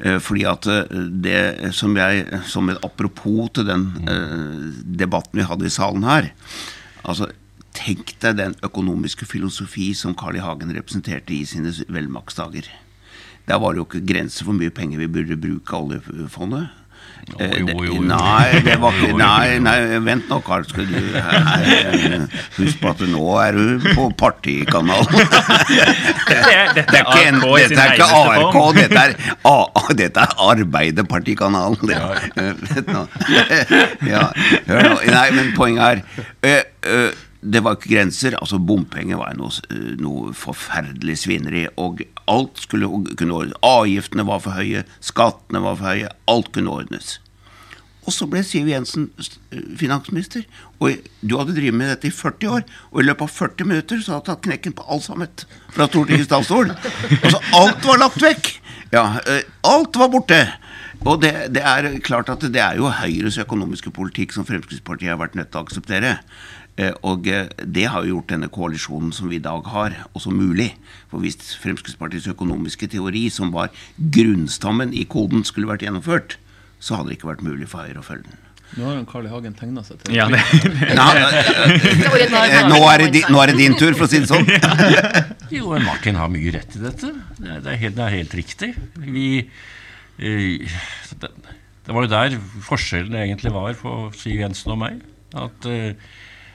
Eh, 0.00 0.18
Fordi 0.22 0.44
at 0.48 0.68
eh, 0.70 0.92
det 1.24 1.72
som 1.76 1.96
jeg 1.96 2.26
Som 2.48 2.68
et 2.72 2.78
apropos 2.84 3.48
til 3.56 3.66
den 3.68 3.82
eh, 4.08 4.68
debatten 5.00 5.40
vi 5.40 5.44
hadde 5.48 5.66
i 5.68 5.72
salen 5.72 6.04
her 6.08 6.30
Altså, 7.04 7.30
tenk 7.76 8.14
deg 8.22 8.38
den 8.38 8.56
økonomiske 8.66 9.26
filosofi 9.28 9.92
som 9.94 10.16
Carl 10.18 10.38
I. 10.38 10.44
Hagen 10.44 10.74
representerte 10.74 11.34
i 11.36 11.44
sine 11.48 11.72
velmaktsdager. 11.88 12.68
Der 13.48 13.58
var 13.58 13.72
det 13.72 13.82
jo 13.82 13.88
ikke 13.88 14.06
grenser 14.06 14.44
for 14.44 14.52
hvor 14.52 14.60
mye 14.60 14.74
penger 14.74 15.00
vi 15.02 15.10
burde 15.10 15.40
bruke 15.40 15.76
av 15.76 15.90
oljefondet. 15.90 16.68
Eh, 17.38 17.52
jo, 17.60 17.66
jo, 17.68 17.84
jo. 17.84 18.02
Nei, 18.02 18.58
det 18.64 18.74
var 18.80 18.96
ikke 18.96 19.16
Nei, 19.20 19.58
nei 19.62 19.98
vent 20.02 20.26
nå, 20.30 20.40
Karl. 20.44 20.64
Skal 20.68 20.88
du 20.88 20.96
nei, 21.14 22.26
Husk 22.56 22.80
på 22.80 22.90
at 22.90 23.02
nå 23.06 23.24
er 23.40 23.56
du 23.56 23.86
på 23.94 24.06
partikanalen. 24.18 25.20
Dette 25.20 26.40
dette 26.80 27.04
dette 27.04 27.84
er 27.84 27.94
ikke 27.94 28.08
ARK, 28.18 28.58
dette 28.80 29.04
er, 29.04 29.16
A, 29.46 29.56
dette 30.02 30.26
er 30.26 30.36
Arbeiderpartikanalen. 30.50 31.78
Det. 31.86 32.02
Vent 32.74 32.92
nå. 32.94 33.06
Ja, 34.10 34.26
hør 34.66 34.88
nå. 34.88 34.94
Nei, 35.06 35.26
men 35.36 35.52
poenget 35.56 35.84
er 35.86 36.02
øh, 36.42 36.62
øh, 36.90 37.10
Det 37.40 37.62
var 37.64 37.76
ikke 37.76 37.94
grenser. 37.94 38.36
altså 38.36 38.58
Bompenger 38.58 39.16
var 39.16 39.32
noe, 39.38 39.50
øh, 39.72 39.96
noe 40.00 40.34
forferdelig 40.36 41.18
svineri. 41.22 41.66
Og 41.76 42.02
alt 42.28 42.60
skulle 42.60 42.90
kunne 43.16 43.34
ordnes. 43.34 43.56
Avgiftene 43.62 44.26
var 44.26 44.42
for 44.44 44.56
høye, 44.58 44.84
skattene 45.00 45.62
var 45.64 45.78
for 45.80 45.94
høye. 45.94 46.12
Alt 46.28 46.52
kunne 46.52 46.70
ordnes. 46.70 47.18
Og 48.08 48.12
så 48.12 48.26
ble 48.26 48.42
Siv 48.44 48.68
Jensen 48.68 49.10
øh, 49.20 49.76
finansminister. 49.80 50.44
Og 50.80 51.00
du 51.22 51.36
hadde 51.38 51.56
drevet 51.56 51.76
med 51.76 51.90
dette 51.94 52.08
i 52.08 52.14
40 52.14 52.48
år. 52.48 52.64
Og 52.92 53.02
i 53.02 53.06
løpet 53.08 53.28
av 53.28 53.34
40 53.36 53.68
minutter 53.72 54.00
så 54.04 54.16
hadde 54.16 54.26
du 54.26 54.32
tatt 54.32 54.46
knekken 54.48 54.76
på 54.76 54.86
alt 54.88 55.04
sammen 55.06 55.28
fra 55.72 55.88
Stortingets 55.88 56.28
talerstol. 56.32 56.74
Altså, 57.24 57.40
alt 57.56 57.86
var 57.86 58.00
lagt 58.04 58.22
vekk! 58.22 58.52
Ja, 58.92 59.04
øh, 59.22 59.42
alt 59.70 59.96
var 59.96 60.12
borte. 60.12 60.40
Og 61.06 61.20
det, 61.22 61.32
det 61.54 61.62
er 61.64 61.90
klart 62.04 62.28
at 62.32 62.42
det 62.52 62.60
er 62.62 62.76
jo 62.80 62.90
Høyres 62.92 63.38
økonomiske 63.40 63.92
politikk 63.96 64.34
som 64.36 64.46
Fremskrittspartiet 64.48 65.12
har 65.14 65.20
vært 65.20 65.38
nødt 65.38 65.50
til 65.52 65.60
å 65.60 65.64
akseptere. 65.66 66.16
Eh, 66.76 66.92
Og 67.02 67.26
eh, 67.28 67.48
det 67.64 67.86
har 67.92 68.04
jo 68.04 68.16
gjort 68.16 68.30
denne 68.34 68.48
koalisjonen 68.52 69.12
som 69.16 69.28
vi 69.30 69.36
i 69.40 69.44
dag 69.44 69.64
har, 69.72 69.96
også 70.14 70.30
mulig. 70.34 70.70
For 71.10 71.20
hvis 71.24 71.38
Fremskrittspartiets 71.62 72.28
økonomiske 72.34 72.88
teori, 72.92 73.28
som 73.32 73.50
var 73.52 73.72
grunnstammen 73.98 74.94
i 74.94 75.04
koden, 75.08 75.44
skulle 75.44 75.70
vært 75.70 75.82
gjennomført, 75.86 76.38
så 76.80 76.96
hadde 76.96 77.10
det 77.12 77.18
ikke 77.18 77.32
vært 77.34 77.44
mulig 77.44 77.68
for 77.68 77.84
Høyre 77.84 78.00
å 78.00 78.06
følge 78.06 78.28
den. 78.30 78.46
Nå 78.70 78.84
har 78.86 79.00
jo 79.00 79.06
Carl 79.10 79.24
I. 79.26 79.30
Hagen 79.32 79.54
tegna 79.58 79.82
seg 79.82 79.98
til 79.98 80.14
Ja, 80.14 80.28
det, 80.30 80.38
Nei, 81.00 82.44
eh, 82.46 82.68
nå, 82.70 82.78
er 82.86 83.02
det 83.02 83.08
din, 83.16 83.26
nå 83.34 83.40
er 83.42 83.50
det 83.50 83.56
din 83.58 83.74
tur, 83.74 83.96
for 83.98 84.06
å 84.06 84.10
si 84.12 84.20
det 84.22 84.30
sånn. 84.30 84.46
Jo, 85.56 85.72
Martin 85.82 86.14
har 86.20 86.30
mye 86.30 86.52
rett 86.54 86.76
i 86.78 86.82
dette. 86.84 87.10
Det 87.40 87.48
er, 87.50 87.64
det 87.64 87.72
er, 87.72 87.78
helt, 87.80 87.96
det 87.98 88.04
er 88.06 88.14
helt 88.14 88.36
riktig. 88.38 88.68
Vi 89.02 89.24
det, 90.20 91.30
det 91.86 91.94
var 91.96 92.04
jo 92.04 92.12
der 92.12 92.36
forskjellen 92.66 93.16
egentlig 93.18 93.54
var 93.54 93.78
på 93.80 93.94
Siv 94.14 94.42
Jensen 94.42 94.74
og 94.74 94.82
meg. 94.82 95.00
At 95.38 95.66
eh, 95.70 95.96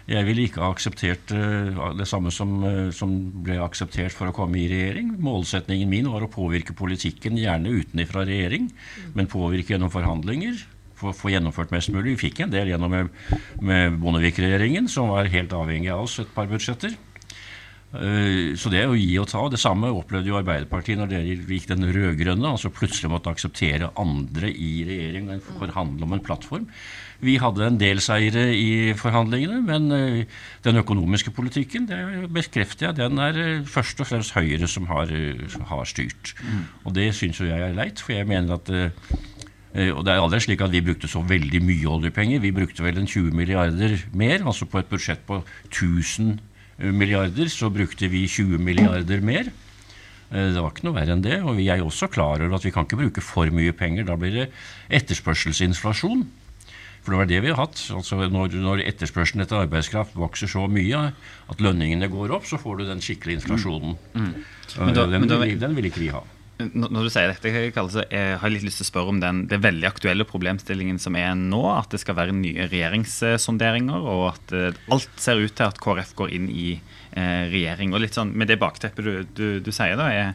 jeg 0.05 0.25
ville 0.27 0.45
ikke 0.45 0.61
ha 0.61 0.69
akseptert 0.69 1.31
eh, 1.33 1.79
det 1.97 2.05
samme 2.09 2.31
som, 2.33 2.53
eh, 2.67 2.91
som 2.93 3.15
ble 3.45 3.57
akseptert 3.63 4.13
for 4.13 4.29
å 4.29 4.35
komme 4.35 4.59
i 4.61 4.67
regjering. 4.69 5.15
Målsetningen 5.23 5.89
min 5.89 6.11
var 6.13 6.25
å 6.25 6.31
påvirke 6.31 6.77
politikken, 6.77 7.39
gjerne 7.41 7.73
utenfra 7.73 8.25
regjering, 8.27 8.69
men 9.17 9.31
påvirke 9.31 9.73
gjennom 9.73 9.93
forhandlinger. 9.93 10.61
Få 10.95 11.11
få 11.11 11.33
gjennomført 11.33 11.73
mest 11.75 11.91
mulig. 11.91 12.13
Vi 12.13 12.29
fikk 12.29 12.45
en 12.45 12.53
del 12.53 12.69
gjennom 12.71 12.93
med, 12.93 13.09
med 13.59 13.97
Bondevik-regjeringen, 13.99 14.87
som 14.91 15.11
var 15.11 15.27
helt 15.33 15.57
avhengig 15.57 15.91
av 15.91 16.05
oss 16.05 16.21
et 16.23 16.31
par 16.37 16.47
budsjetter. 16.47 16.95
Eh, 17.93 18.55
Så 18.57 18.71
det 18.71 18.81
er 18.81 18.91
å 18.91 18.97
gi 18.97 19.13
og 19.21 19.29
ta. 19.29 19.41
Det 19.51 19.59
samme 19.61 19.91
opplevde 19.93 20.27
jo 20.31 20.39
Arbeiderpartiet 20.39 20.99
når 20.99 21.11
dere 21.11 21.35
gikk 21.47 21.67
den 21.69 21.85
rød-grønne, 21.95 22.49
altså 22.49 22.71
plutselig 22.73 23.11
måtte 23.11 23.31
akseptere 23.31 23.91
andre 24.01 24.49
i 24.51 24.83
regjering 24.87 25.29
og 25.31 25.49
forhandle 25.61 26.07
om 26.07 26.15
en 26.17 26.23
plattform. 26.23 26.65
Vi 27.23 27.37
hadde 27.39 27.63
en 27.63 27.77
del 27.79 28.01
seire 28.03 28.49
i 28.51 28.91
forhandlingene, 28.99 29.61
men 29.63 29.91
eh, 29.95 30.25
den 30.65 30.81
økonomiske 30.81 31.31
politikken, 31.35 31.87
det 31.87 32.27
bekrefter 32.35 32.89
jeg, 32.89 32.97
den 32.99 33.21
er 33.23 33.39
eh, 33.39 33.61
først 33.69 34.01
og 34.03 34.09
fremst 34.11 34.35
Høyre 34.35 34.67
som 34.67 34.89
har, 34.91 35.11
har 35.69 35.87
styrt. 35.87 36.33
Og 36.83 36.93
det 36.97 37.13
syns 37.15 37.39
jo 37.39 37.47
jeg 37.47 37.61
er 37.69 37.77
leit, 37.77 38.01
for 38.03 38.17
jeg 38.17 38.27
mener 38.27 38.59
at 38.59 38.69
Og 39.75 40.05
det 40.07 40.11
er 40.13 40.21
aldri 40.23 40.39
slik 40.39 40.61
at 40.63 40.71
vi 40.71 40.79
brukte 40.79 41.07
så 41.11 41.19
veldig 41.19 41.59
mye 41.59 41.87
oljepenger. 41.91 42.39
Vi 42.39 42.51
brukte 42.55 42.79
vel 42.83 42.95
en 42.97 43.07
20 43.07 43.35
milliarder 43.35 43.97
mer. 44.15 44.39
Altså 44.47 44.63
på 44.65 44.79
et 44.79 44.87
budsjett 44.87 45.25
på 45.27 45.41
1000 45.67 46.39
milliarder, 46.79 47.47
så 47.49 47.69
brukte 47.71 48.09
vi 48.11 48.25
20 48.27 48.57
milliarder 48.59 49.21
mer. 49.21 49.51
Eh, 50.31 50.51
Det 50.53 50.61
var 50.61 50.71
ikke 50.71 50.83
noe 50.87 50.95
verre 50.97 51.13
enn 51.15 51.21
det. 51.23 51.41
Og 51.43 51.55
vi 51.57 51.69
er 51.69 51.77
jo 51.79 51.87
også 51.87 52.09
klar 52.11 52.41
over 52.41 52.55
at 52.55 52.65
vi 52.65 52.71
kan 52.71 52.83
ikke 52.85 52.97
bruke 52.99 53.21
for 53.21 53.45
mye 53.53 53.71
penger. 53.71 54.03
Da 54.05 54.15
blir 54.17 54.31
det 54.33 54.51
etterspørselsinflasjon. 54.89 56.25
For 57.05 57.11
det 57.13 57.17
var 57.19 57.25
det 57.29 57.41
vi 57.45 57.51
har 57.53 57.59
hatt. 57.61 57.77
Altså 57.93 58.17
når, 58.33 58.55
når 58.57 58.81
etterspørselen 58.89 59.43
etter 59.45 59.61
arbeidskraft 59.61 60.15
vokser 60.17 60.49
så 60.49 60.65
mye 60.67 61.11
at 61.49 61.61
lønningene 61.61 62.09
går 62.09 62.33
opp, 62.33 62.47
så 62.49 62.57
får 62.57 62.79
du 62.81 62.85
den 62.87 62.99
skikkelige 63.05 63.37
inflasjonen. 63.43 63.95
Men 64.15 64.93
da- 64.93 65.03
Eh, 65.05 65.11
den, 65.11 65.19
men 65.21 65.29
da- 65.29 65.37
vil, 65.37 65.59
den 65.59 65.75
vil 65.75 65.85
ikke 65.85 65.99
vi 66.01 66.07
ha. 66.09 66.23
Når 66.55 67.07
du 67.07 67.09
sier 67.11 67.27
dette, 67.27 67.51
jeg 67.51 67.73
har 67.75 68.47
jeg 68.47 68.53
litt 68.53 68.63
lyst 68.63 68.79
til 68.79 68.85
å 68.85 68.87
spørre 68.87 69.11
om 69.11 69.17
den, 69.19 69.41
det 69.51 69.57
veldig 69.59 69.89
aktuelle 69.89 70.23
problemstillingen 70.27 71.01
som 71.03 71.17
er 71.19 71.33
nå, 71.35 71.59
at 71.73 71.91
det 71.91 71.99
skal 71.99 72.15
være 72.15 72.35
nye 72.37 72.69
regjeringssonderinger, 72.71 74.07
og 74.07 74.29
at 74.29 74.55
eh, 74.55 74.77
alt 74.95 75.19
ser 75.19 75.43
ut 75.43 75.51
til 75.51 75.67
at 75.67 75.81
KrF 75.83 76.13
går 76.15 76.31
inn 76.37 76.47
i 76.47 76.69
eh, 76.77 77.51
regjering. 77.51 77.91
Og 77.91 78.05
litt 78.05 78.15
sånn, 78.15 78.31
Med 78.39 78.47
det 78.47 78.59
bakteppet 78.63 79.03
du, 79.03 79.11
du, 79.35 79.45
du 79.67 79.69
sier, 79.75 79.99
da, 79.99 80.07
er, 80.07 80.33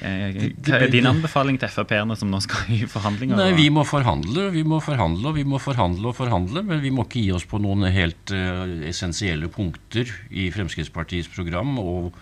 er, 0.00 0.40
hva 0.64 0.80
er 0.80 0.88
din 0.96 1.12
anbefaling 1.12 1.60
til 1.60 1.68
Frp-erne 1.76 2.16
som 2.16 2.32
nå 2.32 2.40
skal 2.40 2.72
i 2.72 2.82
forhandlinger? 2.88 3.36
Nei, 3.36 3.52
Vi 3.60 3.68
må 3.68 3.84
forhandle, 3.84 4.48
vi 4.56 4.64
må 4.64 4.80
forhandle 4.80 5.28
og 5.28 5.40
vi 5.42 5.44
må 5.44 5.60
forhandle 5.60 6.14
og 6.14 6.16
forhandle, 6.16 6.64
men 6.72 6.80
vi 6.80 6.94
må 6.94 7.04
ikke 7.04 7.20
gi 7.20 7.34
oss 7.36 7.44
på 7.44 7.60
noen 7.60 7.84
helt 7.92 8.32
uh, 8.32 8.64
essensielle 8.88 9.52
punkter 9.52 10.08
i 10.32 10.48
Fremskrittspartiets 10.54 11.28
program 11.36 11.76
og, 11.84 12.14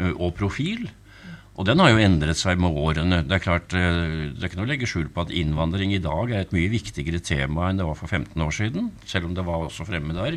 uh, 0.00 0.14
og 0.14 0.32
profil. 0.40 0.88
Og 1.56 1.64
den 1.64 1.80
har 1.80 1.88
jo 1.88 2.00
endret 2.04 2.36
seg 2.36 2.60
med 2.60 2.76
årene. 2.76 3.22
Det 3.24 3.38
er 3.38 3.42
klart, 3.42 3.72
eh, 3.72 4.32
det 4.34 4.42
er 4.42 4.50
ikke 4.50 4.58
noe 4.60 4.68
å 4.68 4.72
legge 4.74 4.88
skjul 4.90 5.08
på 5.12 5.24
at 5.24 5.32
innvandring 5.32 5.94
i 5.96 6.02
dag 6.04 6.30
er 6.30 6.44
et 6.44 6.52
mye 6.52 6.68
viktigere 6.72 7.22
tema 7.24 7.70
enn 7.70 7.80
det 7.80 7.86
var 7.88 7.96
for 7.96 8.12
15 8.12 8.44
år 8.44 8.52
siden, 8.52 8.90
selv 9.08 9.30
om 9.30 9.36
det 9.36 9.46
var 9.46 9.64
også 9.64 9.86
fremme 9.88 10.16
der. 10.16 10.36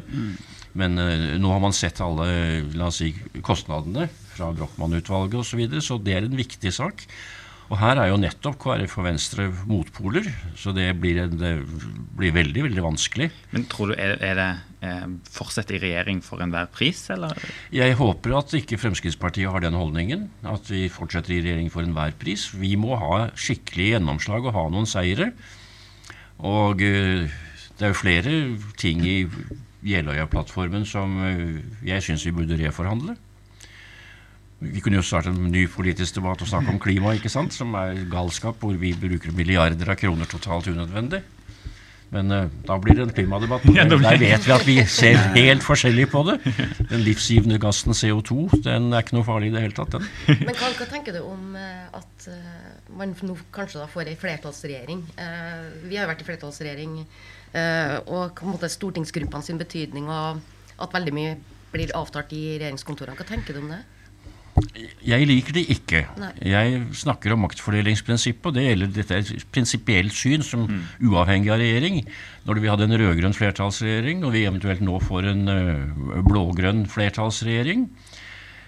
Men 0.79 1.01
uh, 1.01 1.35
nå 1.41 1.51
har 1.51 1.59
man 1.63 1.75
sett 1.75 1.99
alle 2.05 2.29
la 2.77 2.88
oss 2.88 3.01
si, 3.01 3.09
kostnadene 3.43 4.05
fra 4.35 4.51
Brochmann-utvalget 4.55 5.41
osv., 5.41 5.49
så, 5.49 5.59
videre, 5.59 5.83
så 5.83 5.97
det 5.99 6.15
er 6.15 6.29
en 6.29 6.39
viktig 6.39 6.71
sak. 6.71 7.03
Og 7.69 7.77
her 7.77 7.99
er 8.01 8.09
jo 8.09 8.21
nettopp 8.21 8.55
KrF 8.61 8.95
og 9.01 9.05
Venstre 9.05 9.49
motpoler, 9.69 10.25
så 10.57 10.71
det 10.73 10.88
blir, 11.01 11.19
en, 11.25 11.43
blir 12.19 12.33
veldig, 12.35 12.65
veldig 12.67 12.83
vanskelig. 12.83 13.29
Men 13.53 13.65
tror 13.71 13.91
du, 13.91 13.95
er, 13.99 14.15
er 14.23 14.35
det 14.38 14.49
eh, 14.85 15.05
fortsatt 15.33 15.71
i 15.73 15.79
regjering 15.81 16.21
for 16.25 16.43
enhver 16.43 16.69
pris, 16.73 17.05
eller? 17.13 17.35
Jeg 17.75 17.97
håper 17.99 18.35
at 18.39 18.55
ikke 18.59 18.79
Fremskrittspartiet 18.81 19.51
har 19.51 19.63
den 19.63 19.77
holdningen, 19.77 20.27
at 20.47 20.67
vi 20.71 20.88
fortsetter 20.93 21.38
i 21.38 21.41
regjering 21.45 21.71
for 21.73 21.88
enhver 21.88 22.15
pris. 22.19 22.49
Vi 22.55 22.75
må 22.79 22.99
ha 22.99 23.29
skikkelig 23.39 23.93
gjennomslag 23.95 24.49
og 24.49 24.55
ha 24.57 24.67
noen 24.73 24.89
seire. 24.89 25.31
Og 26.39 26.83
eh, 26.85 27.39
det 27.79 27.88
er 27.88 27.93
jo 27.93 28.01
flere 28.01 28.35
ting 28.79 29.01
i 29.07 29.17
Jeløya-plattformen 29.88 30.85
som 30.88 31.17
eh, 31.23 31.59
jeg 31.88 32.03
syns 32.05 32.27
vi 32.27 32.35
burde 32.35 32.59
reforhandle. 32.59 33.15
Vi 34.59 34.81
kunne 34.83 34.99
jo 34.99 35.05
starte 35.07 35.31
en 35.31 35.51
ny 35.53 35.63
politisk 35.71 36.17
debatt 36.17 36.41
og 36.43 36.49
snakke 36.51 36.73
om 36.73 36.81
klima, 36.83 37.13
ikke 37.15 37.31
sant? 37.31 37.55
som 37.55 37.71
er 37.79 38.01
galskap, 38.11 38.59
hvor 38.59 38.75
vi 38.75 38.91
bruker 38.91 39.31
milliarder 39.35 39.93
av 39.93 39.95
kroner 39.99 40.27
totalt 40.27 40.67
unødvendig. 40.67 41.21
Men 42.13 42.34
uh, 42.34 42.48
da 42.66 42.78
blir 42.82 42.98
det 42.98 43.04
en 43.06 43.13
klimadebatt. 43.13 43.66
Der 43.70 44.18
vet 44.22 44.46
vi 44.48 44.54
at 44.56 44.66
vi 44.66 44.78
ser 44.89 45.20
helt 45.38 45.66
forskjellig 45.66 46.08
på 46.10 46.24
det. 46.25 46.39
Den 46.89 47.04
livsgivende 47.06 47.60
gassen 47.62 47.94
CO2 47.94 48.62
den 48.66 48.89
er 48.94 49.06
ikke 49.06 49.18
noe 49.20 49.28
farlig 49.28 49.51
i 49.51 49.56
det 49.56 49.66
hele 49.68 49.78
tatt. 49.78 49.98
den. 49.98 50.08
Men 50.48 50.56
hva, 50.56 50.72
hva 50.80 50.88
tenker 50.89 51.16
du 51.16 51.22
om 51.22 51.54
eh, 51.60 52.00
at 52.00 52.30
eh, 52.32 52.72
man 52.98 53.13
nå 53.13 53.38
kanskje 53.56 53.82
da 53.84 53.88
får 53.92 54.10
ei 54.10 54.18
flertallsregjering? 54.20 55.04
Eh, 55.22 55.62
vi 55.86 56.00
har 56.00 56.08
jo 56.08 56.13
vært 56.13 56.25
i 56.25 56.30
flertallsregjering, 56.32 56.98
eh, 57.54 57.96
og 58.08 58.34
på 58.39 58.48
en 58.48 58.56
måte 58.56 58.72
stortingsgruppene 58.74 59.46
sin 59.46 59.62
betydning 59.62 60.10
og 60.10 60.42
at 60.80 60.96
veldig 60.96 61.16
mye 61.16 61.38
blir 61.70 61.94
avtalt 61.98 62.34
i 62.34 62.44
regjeringskontorene. 62.58 63.18
Hva 63.20 63.28
tenker 63.30 63.54
du 63.54 63.62
om 63.62 63.74
det? 63.75 63.84
Jeg 65.06 65.28
liker 65.30 65.56
det 65.56 65.63
ikke. 65.74 66.04
Nei. 66.20 66.32
Jeg 66.51 66.80
snakker 67.01 67.34
om 67.34 67.44
maktfordelingsprinsippet, 67.46 68.50
og 68.50 68.56
det 68.58 68.66
gjelder 68.66 68.94
dette 68.96 69.16
er 69.16 69.24
et 69.24 69.46
prinsipielt 69.54 70.16
syn 70.16 70.46
som 70.46 70.66
uavhengig 71.00 71.51
av 71.54 71.62
regjering. 71.62 72.01
Når 72.48 72.62
vi 72.63 72.72
hadde 72.72 72.88
en 72.88 72.98
rød-grønn 73.01 73.38
flertallsregjering, 73.38 74.24
og 74.25 74.34
vi 74.36 74.46
eventuelt 74.50 74.84
nå 74.86 75.00
får 75.04 75.30
en 75.34 75.54
øh, 75.54 76.18
blå-grønn 76.28 76.86
flertallsregjering, 76.92 77.88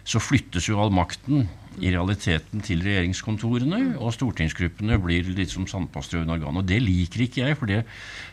så 0.08 0.22
flyttes 0.24 0.70
jo 0.70 0.80
all 0.82 0.94
makten 0.94 1.46
i 1.80 1.92
realiteten 1.94 2.64
til 2.66 2.82
regjeringskontorene, 2.84 3.82
og 4.02 4.16
stortingsgruppene 4.16 4.98
blir 5.02 5.30
litt 5.38 5.54
som 5.54 5.68
sandpåstrøende 5.70 6.36
organ. 6.36 6.60
Og 6.60 6.68
det 6.68 6.82
liker 6.84 7.28
ikke 7.28 7.46
jeg, 7.46 7.60
for 7.60 7.72
det 7.72 7.84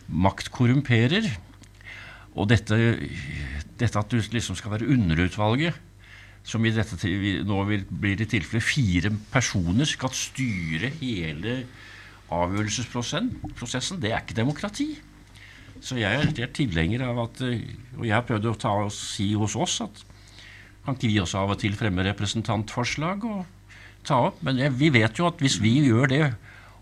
makt 0.09 0.50
korrumperer. 0.55 1.29
Og 2.38 2.49
dette, 2.50 2.79
dette 3.79 4.00
at 4.00 4.11
du 4.11 4.19
liksom 4.19 4.59
skal 4.59 4.75
være 4.77 4.88
underutvalget, 4.95 5.85
som 6.47 6.64
i 6.64 6.73
dette 6.73 6.97
nå 7.47 7.59
vil, 7.68 7.85
blir 7.88 8.21
i 8.23 8.28
tilfelle 8.28 8.62
fire 8.64 9.12
personer 9.33 9.88
skal 9.88 10.12
styre 10.16 10.90
hele 11.00 11.61
avgjørelsesprosessen, 12.35 14.00
det 14.02 14.12
er 14.12 14.23
ikke 14.23 14.37
demokrati. 14.37 14.90
Så 15.80 15.99
jeg 16.00 16.11
er, 16.11 16.33
jeg 16.35 16.49
er 16.49 16.54
tilhenger 16.54 17.04
av 17.07 17.21
at 17.23 17.40
eh, 17.47 17.61
Og 17.95 18.02
jeg 18.02 18.16
har 18.16 18.25
prøvd 18.26 18.49
å 18.50 18.57
ta 18.59 18.73
si 18.90 19.28
hos 19.38 19.54
oss 19.54 19.76
at 19.85 20.00
kan 20.88 20.97
ikke 20.97 21.11
vi 21.11 21.21
også 21.21 21.42
av 21.42 21.52
og 21.52 21.61
til 21.61 21.75
fremme 21.76 22.04
representantforslag 22.07 23.25
og 23.28 23.42
ta 24.09 24.23
opp. 24.30 24.38
Men 24.47 24.57
jeg, 24.62 24.73
vi 24.80 24.88
vet 24.95 25.18
jo 25.21 25.26
at 25.28 25.42
hvis 25.45 25.59
vi 25.61 25.75
gjør 25.85 26.09
det 26.09 26.23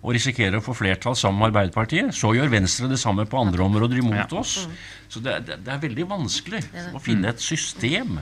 og 0.07 0.15
risikerer 0.15 0.61
å 0.61 0.63
få 0.63 0.71
flertall 0.79 1.17
sammen 1.19 1.41
med 1.43 1.49
Arbeiderpartiet, 1.51 2.13
så 2.15 2.31
gjør 2.37 2.53
Venstre 2.53 2.87
det 2.87 2.99
samme 3.03 3.25
på 3.27 3.41
andre 3.41 3.65
områder 3.65 3.99
imot 3.99 4.35
oss. 4.39 4.53
Så 5.11 5.19
det, 5.23 5.33
det, 5.49 5.57
det 5.67 5.73
er 5.75 5.81
veldig 5.83 6.05
vanskelig 6.11 6.61
å 6.95 7.01
finne 7.03 7.33
et 7.33 7.43
system. 7.43 8.13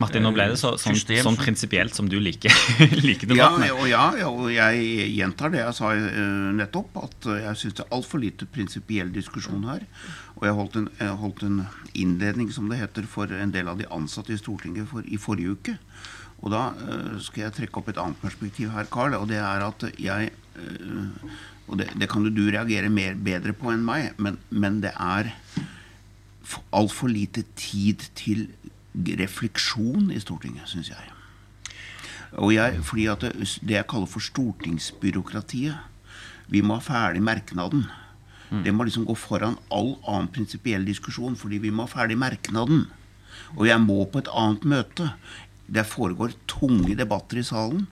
Martin, 0.00 0.24
nå 0.24 0.34
ble 0.36 0.50
det 0.52 0.58
så, 0.60 0.74
sånn, 0.80 0.98
System 0.98 1.24
sånn 1.30 1.38
prinsipielt 1.40 1.96
som 1.96 2.08
du 2.12 2.18
liker, 2.20 2.52
liker 3.08 3.32
Ja, 3.32 3.48
debattene. 3.48 3.70
og, 3.78 3.88
ja, 3.88 4.04
ja, 4.20 4.28
og 4.28 4.52
jeg 4.52 4.84
gjentar 5.16 5.52
det 5.56 5.62
jeg 5.62 5.78
sa 5.80 5.94
eh, 5.96 6.20
nettopp, 6.60 7.00
at 7.08 7.30
jeg 7.46 7.60
syns 7.62 7.80
det 7.80 7.86
er 7.86 7.96
altfor 7.96 8.20
lite 8.24 8.48
prinsipiell 8.52 9.12
diskusjon 9.16 9.64
her. 9.68 9.84
Og 10.36 10.44
jeg 10.48 10.56
holdt, 10.60 10.76
en, 10.80 10.88
jeg 11.00 11.18
holdt 11.24 11.44
en 11.48 11.58
innledning, 12.04 12.52
som 12.52 12.68
det 12.72 12.80
heter, 12.84 13.08
for 13.08 13.32
en 13.32 13.52
del 13.56 13.68
av 13.72 13.80
de 13.80 13.88
ansatte 13.92 14.36
i 14.36 14.40
Stortinget 14.40 14.88
for, 14.92 15.04
i 15.08 15.20
forrige 15.20 15.56
uke. 15.56 15.78
Og 16.40 16.52
da 16.54 16.62
eh, 16.72 17.16
skal 17.22 17.46
jeg 17.46 17.56
trekke 17.58 17.80
opp 17.80 17.90
et 17.92 18.00
annet 18.00 18.20
perspektiv 18.22 18.72
her, 18.74 18.88
Carl, 18.92 19.16
og 19.18 19.28
det 19.30 19.40
er 19.40 19.66
at 19.66 19.86
jeg 20.00 20.32
eh, 20.32 21.36
Og 21.70 21.78
det, 21.78 21.86
det 22.00 22.08
kan 22.10 22.24
jo 22.26 22.32
du 22.34 22.48
reagere 22.50 22.88
mer, 22.90 23.14
bedre 23.14 23.52
på 23.54 23.70
enn 23.70 23.84
meg, 23.86 24.08
men, 24.18 24.40
men 24.50 24.80
det 24.82 24.90
er 24.98 25.28
altfor 26.74 27.12
lite 27.12 27.44
tid 27.54 28.08
til 28.18 28.48
refleksjon 29.20 30.10
i 30.10 30.18
Stortinget, 30.18 30.66
syns 30.66 30.90
jeg. 30.90 31.12
Og 32.42 32.50
jeg, 32.56 32.80
fordi 32.82 33.06
at 33.12 33.22
det, 33.22 33.46
det 33.62 33.76
jeg 33.76 33.86
kaller 33.90 34.10
for 34.10 34.22
stortingsbyråkratiet 34.22 35.86
Vi 36.50 36.62
må 36.62 36.80
ha 36.80 36.82
ferdig 36.82 37.22
merknaden. 37.22 37.84
Det 38.50 38.72
må 38.74 38.82
liksom 38.82 39.04
gå 39.06 39.14
foran 39.14 39.54
all 39.70 39.92
annen 40.10 40.26
prinsipiell 40.34 40.82
diskusjon, 40.86 41.36
fordi 41.38 41.60
vi 41.62 41.70
må 41.70 41.86
ha 41.86 41.92
ferdig 41.92 42.16
merknaden. 42.18 42.88
Og 43.54 43.68
jeg 43.68 43.78
må 43.84 44.02
på 44.10 44.18
et 44.18 44.30
annet 44.34 44.66
møte. 44.66 45.06
Det 45.70 45.86
foregår 45.86 46.34
tunge 46.50 46.96
debatter 46.98 47.40
i 47.40 47.46
salen. 47.46 47.86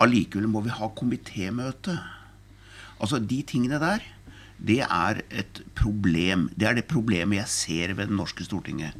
Allikevel 0.00 0.48
må 0.48 0.62
vi 0.64 0.72
ha 0.72 0.88
komitémøte. 0.96 1.98
Altså, 3.00 3.20
de 3.20 3.42
tingene 3.48 3.80
der, 3.80 4.04
det 4.60 4.80
er 4.84 5.22
et 5.32 5.62
problem. 5.76 6.48
Det 6.56 6.68
er 6.68 6.76
det 6.76 6.88
problemet 6.88 7.40
jeg 7.40 7.52
ser 7.52 7.94
ved 7.96 8.10
det 8.10 8.16
norske 8.16 8.44
Stortinget. 8.44 8.96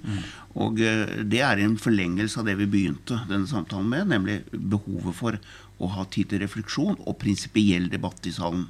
Og 0.57 0.81
eh, 0.81 1.21
det 1.25 1.43
er 1.45 1.61
en 1.61 1.77
forlengelse 1.81 2.41
av 2.41 2.49
det 2.49 2.57
vi 2.61 2.69
begynte 2.71 3.21
denne 3.29 3.49
samtalen 3.49 3.91
med, 3.93 4.09
nemlig 4.13 4.39
behovet 4.53 5.17
for 5.17 5.41
å 5.81 5.89
ha 5.95 6.05
tid 6.13 6.31
til 6.31 6.43
refleksjon 6.45 6.99
og 7.01 7.19
prinsipiell 7.23 7.89
debatt 7.93 8.27
i 8.29 8.33
salen. 8.37 8.67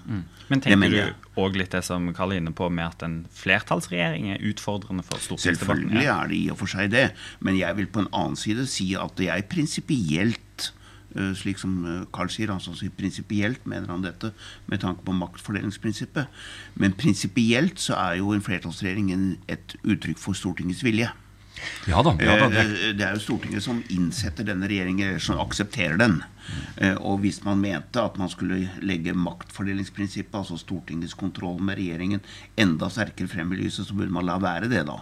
Men 0.49 0.63
tenker 0.63 0.95
du 0.95 1.41
òg 1.43 1.59
litt 1.59 1.75
det 1.75 1.83
som 1.87 2.07
Karl 2.15 2.37
er 2.37 2.43
inne 2.43 2.55
på, 2.55 2.69
med 2.71 2.87
at 2.87 3.03
en 3.07 3.17
flertallsregjering 3.35 4.31
er 4.37 4.45
utfordrende 4.51 5.03
for 5.07 5.19
stortingsdebatten? 5.19 5.91
Selvfølgelig 5.91 6.05
Ja. 6.07 6.23
er 6.23 6.29
det 6.29 6.39
i 6.39 6.51
og 6.51 6.59
for 6.63 6.71
seg 6.71 6.91
det, 6.95 7.13
men 7.41 7.59
jeg 7.59 7.77
vil 7.77 7.87
på 7.91 8.05
en 8.05 8.13
annen 8.13 8.37
side 8.37 8.67
si 8.71 8.95
at 8.95 9.19
jeg 9.19 9.49
prinsipielt 9.51 10.71
slik 11.35 11.59
som 11.59 12.07
Carl 12.15 12.29
sier, 12.31 12.53
altså 12.55 12.71
prinsipielt 12.97 13.65
mener 13.67 13.91
han 13.91 14.05
dette 14.05 14.33
med 14.71 14.79
tanke 14.79 15.03
på 15.03 15.15
maktfordelingsprinsippet. 15.19 16.29
Men 16.79 16.93
prinsipielt 16.93 17.83
så 17.83 17.97
er 17.99 18.21
jo 18.21 18.31
en 18.31 18.45
flertallsregjering 18.45 19.11
et 19.49 19.75
uttrykk 19.83 20.19
for 20.23 20.39
Stortingets 20.39 20.85
vilje. 20.87 21.11
Ja 21.89 22.03
da. 22.03 22.15
ja 22.21 22.37
da 22.41 22.49
det, 22.53 22.65
Eh, 22.67 22.93
Det 22.97 23.07
er 23.07 23.15
jo 23.15 23.21
Stortinget 23.25 23.63
som 23.63 23.83
innsetter 23.89 24.45
denne 24.45 24.69
regjeringen, 24.69 25.09
eller 25.09 25.19
som 25.23 25.41
aksepterer 25.41 25.99
den. 25.99 26.23
Eh, 26.77 26.95
Og 27.01 27.21
hvis 27.21 27.43
man 27.45 27.61
mente 27.61 28.03
at 28.03 28.19
man 28.19 28.29
skulle 28.29 28.69
legge 28.83 29.13
maktfordelingsprinsippet, 29.15 30.35
altså 30.35 30.59
Stortingets 30.59 31.15
kontroll 31.15 31.61
med 31.61 31.77
regjeringen, 31.79 32.21
enda 32.57 32.89
sterkere 32.91 33.29
frem 33.29 33.53
i 33.53 33.57
lyset, 33.65 33.87
så 33.87 33.95
burde 33.95 34.13
man 34.13 34.27
la 34.27 34.39
være 34.39 34.69
det, 34.69 34.85
da. 34.87 35.01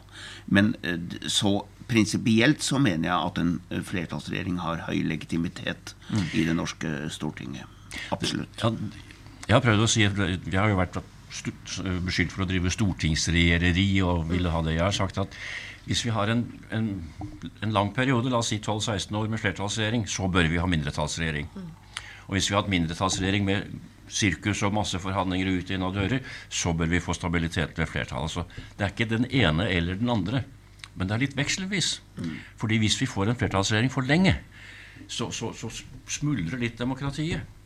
Men 0.48 0.74
eh, 0.82 0.98
så 1.28 1.62
prinsipielt 1.88 2.60
så 2.62 2.78
mener 2.78 3.08
jeg 3.08 3.26
at 3.30 3.38
en 3.38 3.60
flertallsregjering 3.84 4.58
har 4.60 4.82
høy 4.88 5.02
legitimitet 5.08 5.94
i 6.34 6.44
det 6.44 6.54
norske 6.56 7.08
Stortinget. 7.10 7.64
Absolutt. 8.12 8.48
ja, 8.60 8.70
jeg 9.48 9.54
har 9.56 9.62
prøvd 9.64 9.80
å 9.80 9.88
si 9.88 10.04
Vi 10.06 10.56
har 10.56 10.68
jo 10.68 10.76
vært 10.76 10.98
beskyldt 12.04 12.32
for 12.34 12.44
å 12.44 12.48
drive 12.48 12.70
stortingsregjereri 12.70 14.02
og 14.04 14.28
ville 14.30 14.50
ha 14.52 14.60
det. 14.62 14.74
Jeg 14.76 14.84
har 14.84 14.92
sagt 14.96 15.18
at 15.18 15.34
hvis 15.88 16.04
vi 16.04 16.12
har 16.12 16.28
en, 16.28 16.42
en, 16.74 16.88
en 17.64 17.72
lang 17.72 17.94
periode, 17.96 18.28
la 18.28 18.42
oss 18.42 18.50
si 18.52 18.58
12-16 18.60 19.14
år 19.16 19.30
med 19.32 19.40
flertallsregjering, 19.40 20.04
så 20.10 20.28
bør 20.28 20.50
vi 20.52 20.60
ha 20.60 20.66
mindretallsregjering. 20.68 21.48
Og 22.28 22.36
hvis 22.36 22.50
vi 22.50 22.54
har 22.54 22.60
hatt 22.60 22.72
mindretallsregjering 22.74 23.46
med 23.46 23.78
sirkus 24.12 24.60
og 24.66 24.74
masse 24.76 25.00
forhandlinger 25.00 25.48
ut 25.48 25.72
inn 25.72 25.86
av 25.86 25.96
dører, 25.96 26.20
så 26.52 26.74
bør 26.76 26.92
vi 26.92 27.00
få 27.00 27.16
stabilitet 27.16 27.80
ved 27.80 27.88
flertall. 27.88 28.28
Så 28.28 28.44
det 28.76 28.84
er 28.84 28.92
ikke 28.92 29.08
den 29.14 29.24
ene 29.32 29.68
eller 29.72 29.96
den 30.00 30.12
andre, 30.12 30.44
men 30.92 31.08
det 31.08 31.16
er 31.16 31.24
litt 31.24 31.38
vekselvis. 31.38 31.90
Fordi 32.60 32.80
hvis 32.84 33.00
vi 33.00 33.08
får 33.08 33.32
en 33.32 33.40
flertallsregjering 33.40 33.92
for 33.92 34.08
lenge, 34.08 34.36
så, 35.08 35.30
så, 35.32 35.54
så 35.56 35.72
smuldrer 36.10 36.60
litt 36.60 36.76
demokratiet. 36.80 37.56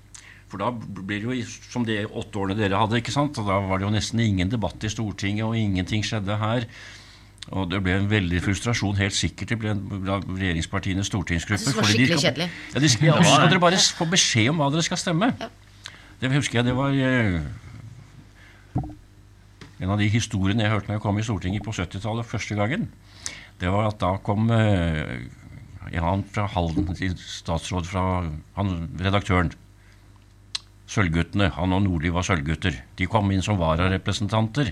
For 0.52 0.60
da 0.60 0.68
blir 0.70 1.22
det 1.22 1.38
jo 1.40 1.52
som 1.72 1.86
de 1.88 2.02
åtte 2.04 2.38
årene 2.38 2.58
dere 2.58 2.78
hadde, 2.78 2.98
ikke 3.00 3.14
sant? 3.14 3.38
Og 3.40 3.48
da 3.48 3.56
var 3.66 3.80
det 3.80 3.88
jo 3.88 3.94
nesten 3.94 4.20
ingen 4.20 4.52
debatt 4.52 4.84
i 4.84 4.90
Stortinget, 4.92 5.46
og 5.48 5.56
ingenting 5.56 6.04
skjedde 6.04 6.36
her. 6.38 6.68
Og 7.50 7.66
det 7.70 7.80
ble 7.82 7.96
en 7.98 8.06
veldig 8.10 8.38
frustrasjon, 8.44 8.94
helt 8.96 9.14
sikkert, 9.16 9.56
blant 9.58 10.28
regjeringspartienes 10.30 11.06
stortingsgruppe. 11.10 11.58
Jeg 11.58 11.74
synes 11.74 11.74
det 11.74 11.82
var 11.82 11.88
fordi 11.88 11.98
de 11.98 12.06
skikkelig 12.06 12.20
skal- 12.20 12.32
kjedelig. 12.32 12.50
Ja, 12.74 12.80
de 12.80 12.88
skal, 12.88 13.06
ja, 13.08 13.16
så 13.22 13.34
skal 13.34 13.50
dere 13.50 13.60
bare 13.60 13.80
få 13.98 14.06
beskjed 14.12 14.48
om 14.52 14.56
hva 14.62 14.70
dere 14.72 14.82
skal 14.86 14.96
stemme. 15.02 15.32
Det 16.22 16.30
husker 16.32 16.58
jeg 16.60 16.64
det 16.70 16.76
var 16.78 16.90
eh, 16.94 17.40
En 19.82 19.90
av 19.90 19.98
de 19.98 20.06
historiene 20.08 20.62
jeg 20.62 20.70
hørte 20.70 20.86
når 20.86 20.94
jeg 21.00 21.02
kom 21.02 21.18
i 21.18 21.24
Stortinget 21.26 21.64
på 21.66 21.72
70-tallet 21.74 22.28
første 22.30 22.54
gangen, 22.54 22.84
det 23.58 23.70
var 23.74 23.88
at 23.90 23.98
da 23.98 24.12
kom 24.22 24.46
eh, 24.54 25.26
en 25.90 26.04
annen 26.06 26.22
fra 26.30 26.46
Halden, 26.46 26.86
en 26.94 27.16
statsråd 27.18 27.88
fra 27.90 28.04
han, 28.54 28.70
redaktøren. 29.02 29.50
Sølvguttene, 30.86 31.48
han 31.56 31.72
og 31.74 31.82
Nordli 31.82 32.12
var 32.14 32.22
sølvgutter. 32.26 32.76
De 32.98 33.06
kom 33.10 33.30
inn 33.34 33.42
som 33.42 33.58
vararepresentanter. 33.58 34.70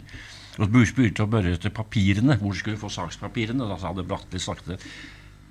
Og 0.59 0.73
begynte 0.73 1.23
å 1.25 1.31
børre 1.31 1.55
etter 1.55 1.71
papirene, 1.71 2.37
hvor 2.41 2.53
de 2.53 2.59
skulle 2.65 2.81
få 2.81 2.91
sakspapirene. 2.93 3.69
Da 3.71 3.79
hadde 3.87 4.03
Bratteli 4.09 4.43
sagt 4.43 4.67
det. 4.73 4.81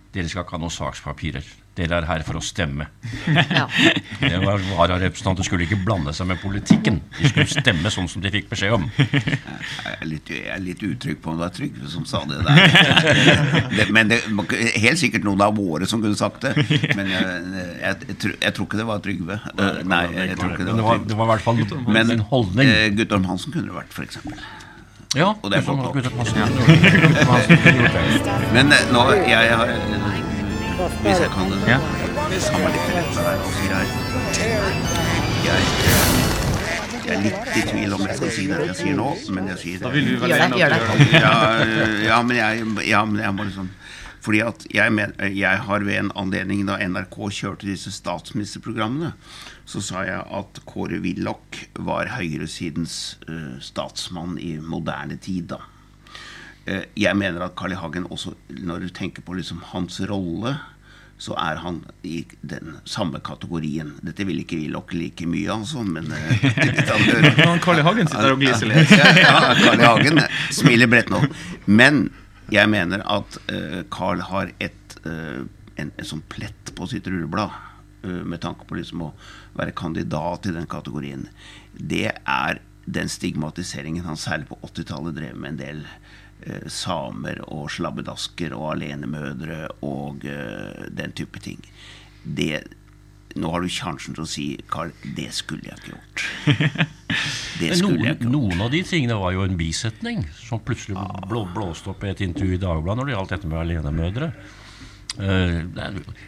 Dere 0.09 0.25
skal 0.25 0.41
ikke 0.41 0.55
ha 0.57 0.63
noen 0.63 0.73
sakspapirer. 0.73 1.45
Dere 1.77 1.99
er 2.01 2.05
her 2.09 2.23
for 2.25 2.39
å 2.39 2.41
stemme. 2.43 2.87
Ja. 3.29 3.67
Det 4.19 4.39
var 4.41 4.59
Vararepresentanter 4.73 5.45
skulle 5.47 5.63
ikke 5.67 5.77
blande 5.85 6.11
seg 6.17 6.27
med 6.27 6.41
politikken. 6.41 6.97
De 7.19 7.29
skulle 7.29 7.45
stemme 7.47 7.91
sånn 7.93 8.09
som 8.11 8.23
de 8.25 8.31
fikk 8.33 8.49
beskjed 8.49 8.73
om. 8.75 8.87
Jeg 8.97 9.93
er 9.93 10.09
litt, 10.09 10.31
jeg 10.33 10.49
er 10.51 10.63
litt 10.65 10.81
utrygg 10.83 11.21
på 11.23 11.29
om 11.31 11.37
det 11.39 11.45
var 11.45 11.53
Trygve 11.55 11.87
som 11.93 12.03
sa 12.09 12.23
det 12.27 12.41
der. 12.43 12.57
Det, 13.79 13.85
men 13.95 14.09
det 14.11 14.17
helt 14.81 14.99
sikkert 14.99 15.23
noen 15.29 15.45
av 15.45 15.53
våre 15.55 15.87
som 15.87 16.01
kunne 16.03 16.17
sagt 16.19 16.41
det. 16.49 16.55
Men 16.97 17.13
jeg, 17.13 17.23
jeg, 17.23 17.99
jeg, 18.09 18.17
tror- 18.25 18.37
jeg 18.43 18.57
tror 18.57 18.67
ikke 18.67 18.81
det 18.81 18.87
var 18.89 19.03
Trygve. 19.05 19.39
Nei, 19.93 20.01
jeg 20.17 20.39
tror 20.41 20.55
ikke 20.57 20.67
det 20.67 20.73
var 20.75 20.81
Trygve. 20.81 20.97
Men 20.97 21.07
det 21.13 21.19
var 21.21 21.29
i 21.29 21.31
hvert 21.35 21.45
fall 21.45 21.93
Men 21.99 22.15
en 22.17 22.25
holdning. 22.33 22.73
eh, 22.73 22.89
Guttorm 22.97 23.29
Hansen 23.29 23.53
kunne 23.55 23.69
det 23.69 23.77
vært, 23.77 23.93
f.eks. 23.95 24.19
Ja, 25.15 25.25
og 25.41 25.51
det 25.51 25.57
er 25.57 25.61
godt 25.65 26.03
det. 26.05 26.11
Men 28.53 28.71
eh, 28.75 28.83
nå 28.93 29.01
jeg 29.25 29.55
har 29.57 29.65
Hvis 31.01 31.19
jeg 31.19 31.29
kan 31.33 31.53
Ja. 31.67 31.79
sammenligne 32.39 32.91
her 32.93 33.03
altså 33.03 33.61
jeg, 33.69 33.85
jeg, 35.45 35.59
jeg 37.05 37.15
er 37.15 37.21
litt 37.23 37.57
i 37.57 37.61
tvil 37.71 37.93
om 37.93 38.01
jeg 38.07 38.17
skal 38.17 38.31
si 38.35 38.45
det 38.51 38.59
jeg 38.67 38.75
sier 38.75 38.95
nå, 38.99 39.07
men 39.33 39.47
jeg 39.49 39.57
sier 39.63 39.77
det. 39.81 39.93
Det, 39.93 40.01
det. 40.21 40.59
gjør 40.59 40.69
det. 40.69 40.79
ja, 41.25 41.33
ja, 42.05 42.21
men 42.21 42.35
jeg, 42.37 42.51
ja, 42.87 43.01
men 43.05 43.19
jeg 43.23 43.33
må 43.33 43.43
liksom 43.49 43.69
Fordi 44.23 44.41
at 44.43 44.65
jeg, 44.73 44.91
men, 44.95 45.13
jeg 45.31 45.63
har 45.65 45.85
ved 45.87 45.95
en 45.95 46.13
anledning 46.19 46.65
da 46.67 46.77
NRK 46.83 47.17
kjørte 47.39 47.69
disse 47.69 47.93
statsministerprogrammene, 47.95 49.13
så 49.69 49.81
sa 49.85 50.03
jeg 50.07 50.23
at 50.39 50.61
Kåre 50.67 50.99
Willoch 51.03 51.63
var 51.79 52.11
høyresidens 52.17 53.19
uh, 53.29 53.59
statsmann 53.63 54.39
i 54.41 54.57
moderne 54.59 55.19
tid. 55.21 55.53
da. 55.53 55.61
Eh, 56.69 56.83
jeg 56.99 57.17
mener 57.17 57.45
at 57.45 57.55
Carl 57.57 57.73
I. 57.73 57.79
Hagen 57.79 58.05
også, 58.11 58.35
når 58.49 58.85
du 58.85 58.89
tenker 58.93 59.25
på 59.25 59.37
liksom 59.37 59.63
hans 59.71 59.99
rolle, 60.09 60.57
så 61.19 61.35
er 61.35 61.59
han 61.59 61.81
i 62.07 62.21
den 62.47 62.77
samme 62.87 63.19
kategorien. 63.25 63.95
Dette 64.05 64.23
vil 64.27 64.39
ikke 64.43 64.59
Willoch 64.61 64.93
like 64.95 65.27
mye, 65.27 65.49
altså, 65.51 65.83
men 65.83 66.11
eh, 66.15 66.45
Carl 67.65 67.81
I. 67.81 67.85
Hagen 67.87 68.07
sitter 68.07 68.35
og 68.35 68.43
gliser 68.43 68.71
litt. 68.71 68.93
Ja, 68.93 69.53
Carl 69.59 69.79
I. 69.81 69.87
Hagen 69.87 70.23
smiler 70.55 70.91
bredt 70.91 71.11
nå. 71.11 71.23
Men 71.65 72.07
jeg 72.53 72.69
mener 72.71 73.03
at 73.05 73.39
uh, 73.51 73.81
Carl 73.93 74.23
har 74.29 74.53
et, 74.63 74.95
uh, 75.05 75.43
en, 75.79 75.91
en 75.91 76.07
sånn 76.07 76.23
plett 76.31 76.73
på 76.75 76.87
sitt 76.91 77.07
rulleblad 77.09 77.51
uh, 78.05 78.23
med 78.23 78.41
tanke 78.45 78.67
på 78.67 78.79
liksom 78.79 79.05
å 79.07 79.11
være 79.59 79.75
kandidat 79.77 80.49
i 80.49 80.55
den 80.55 80.69
kategorien. 80.69 81.27
Det 81.73 82.07
er 82.13 82.63
den 82.89 83.11
stigmatiseringen 83.11 84.07
han 84.07 84.17
særlig 84.17 84.49
på 84.49 84.59
80-tallet 84.65 85.17
drev 85.17 85.37
med 85.37 85.55
en 85.55 85.61
del 85.61 85.85
samer 86.71 87.41
og 87.51 87.65
slabbedasker 87.67 88.53
og 88.55 88.69
alenemødre 88.77 89.65
og 89.83 90.23
den 90.23 91.11
type 91.11 91.41
ting. 91.43 91.59
Det 92.23 92.61
nå 93.37 93.49
har 93.53 93.61
du 93.61 93.69
sjansen 93.69 94.15
til 94.17 94.23
å 94.23 94.29
si, 94.29 94.45
Carl, 94.71 94.89
det 95.15 95.27
skulle 95.37 95.67
jeg 95.69 95.77
ikke 95.77 95.91
gjort. 95.93 96.23
Det 97.59 97.73
skulle 97.75 98.05
jeg 98.05 98.15
ikke 98.15 98.23
gjort. 98.25 98.31
noen 98.31 98.61
av 98.63 98.69
de 98.71 98.79
tingene 98.85 99.15
var 99.19 99.33
jo 99.33 99.41
en 99.43 99.57
bisetning 99.59 100.21
som 100.37 100.61
plutselig 100.63 100.95
blå, 101.29 101.41
blåste 101.55 101.89
opp 101.91 102.03
i 102.05 102.11
et 102.13 102.21
intervju 102.25 102.55
i 102.57 102.61
Dagbladet 102.61 102.99
når 103.01 103.09
det 103.09 103.15
gjaldt 103.15 103.33
dette 103.33 103.49
med 103.51 103.59
alenemødre. 103.63 104.27
Eh, 105.19 105.55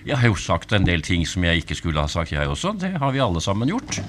Jeg 0.10 0.18
har 0.18 0.28
jo 0.28 0.36
sagt 0.42 0.74
en 0.74 0.86
del 0.88 1.02
ting 1.06 1.26
som 1.30 1.46
jeg 1.46 1.62
ikke 1.64 1.78
skulle 1.80 2.02
ha 2.04 2.10
sagt, 2.12 2.34
jeg 2.34 2.50
også. 2.50 2.74
Det 2.82 2.92
har 3.00 3.14
vi 3.16 3.22
alle 3.24 3.42
sammen 3.46 3.70
gjort. 3.72 4.02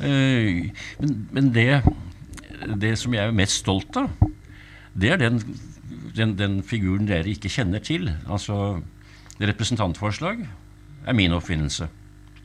Eh, 0.00 0.70
Men, 1.02 1.16
men 1.34 1.50
det, 1.52 1.82
det 2.80 2.94
som 2.98 3.12
jeg 3.14 3.26
er 3.28 3.36
mest 3.36 3.60
stolt 3.64 3.96
av, 4.00 4.08
det 4.94 5.10
er 5.14 5.20
den, 5.22 5.40
den, 6.16 6.36
den 6.38 6.58
figuren 6.62 7.06
dere 7.10 7.28
ikke 7.34 7.50
kjenner 7.52 7.82
til. 7.84 8.08
Altså, 8.30 8.80
representantforslag 9.42 10.46
er 11.06 11.16
min 11.18 11.32
oppfinnelse. 11.34 11.88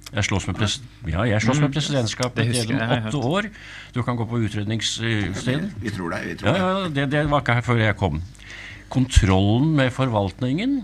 Jeg 0.07 0.23
slåss 0.23 0.45
med, 0.47 0.55
pres 0.55 0.77
ja, 1.11 1.25
jeg 1.27 1.43
slåss 1.43 1.59
med 1.59 1.73
presidentskapet 1.75 2.39
Det 2.39 2.45
husker 2.47 2.71
jeg, 2.71 2.79
gjennom 2.79 3.09
åtte 3.09 3.31
år. 3.31 3.49
Du 3.95 3.99
kan 4.07 4.15
gå 4.19 4.27
på 4.29 4.39
utredningssted. 4.47 5.65
Vi 5.83 5.91
tror 5.91 6.13
deg. 6.15 6.29
vi 6.29 6.35
tror 6.39 6.47
Ja, 6.53 6.59
ja, 6.61 6.89
det, 6.95 7.09
det 7.11 7.25
var 7.27 7.43
ikke 7.43 7.57
her 7.59 7.65
før 7.67 7.81
jeg 7.81 7.97
kom. 7.99 8.21
Kontrollen 8.93 9.73
med 9.75 9.91
forvaltningen 9.91 10.77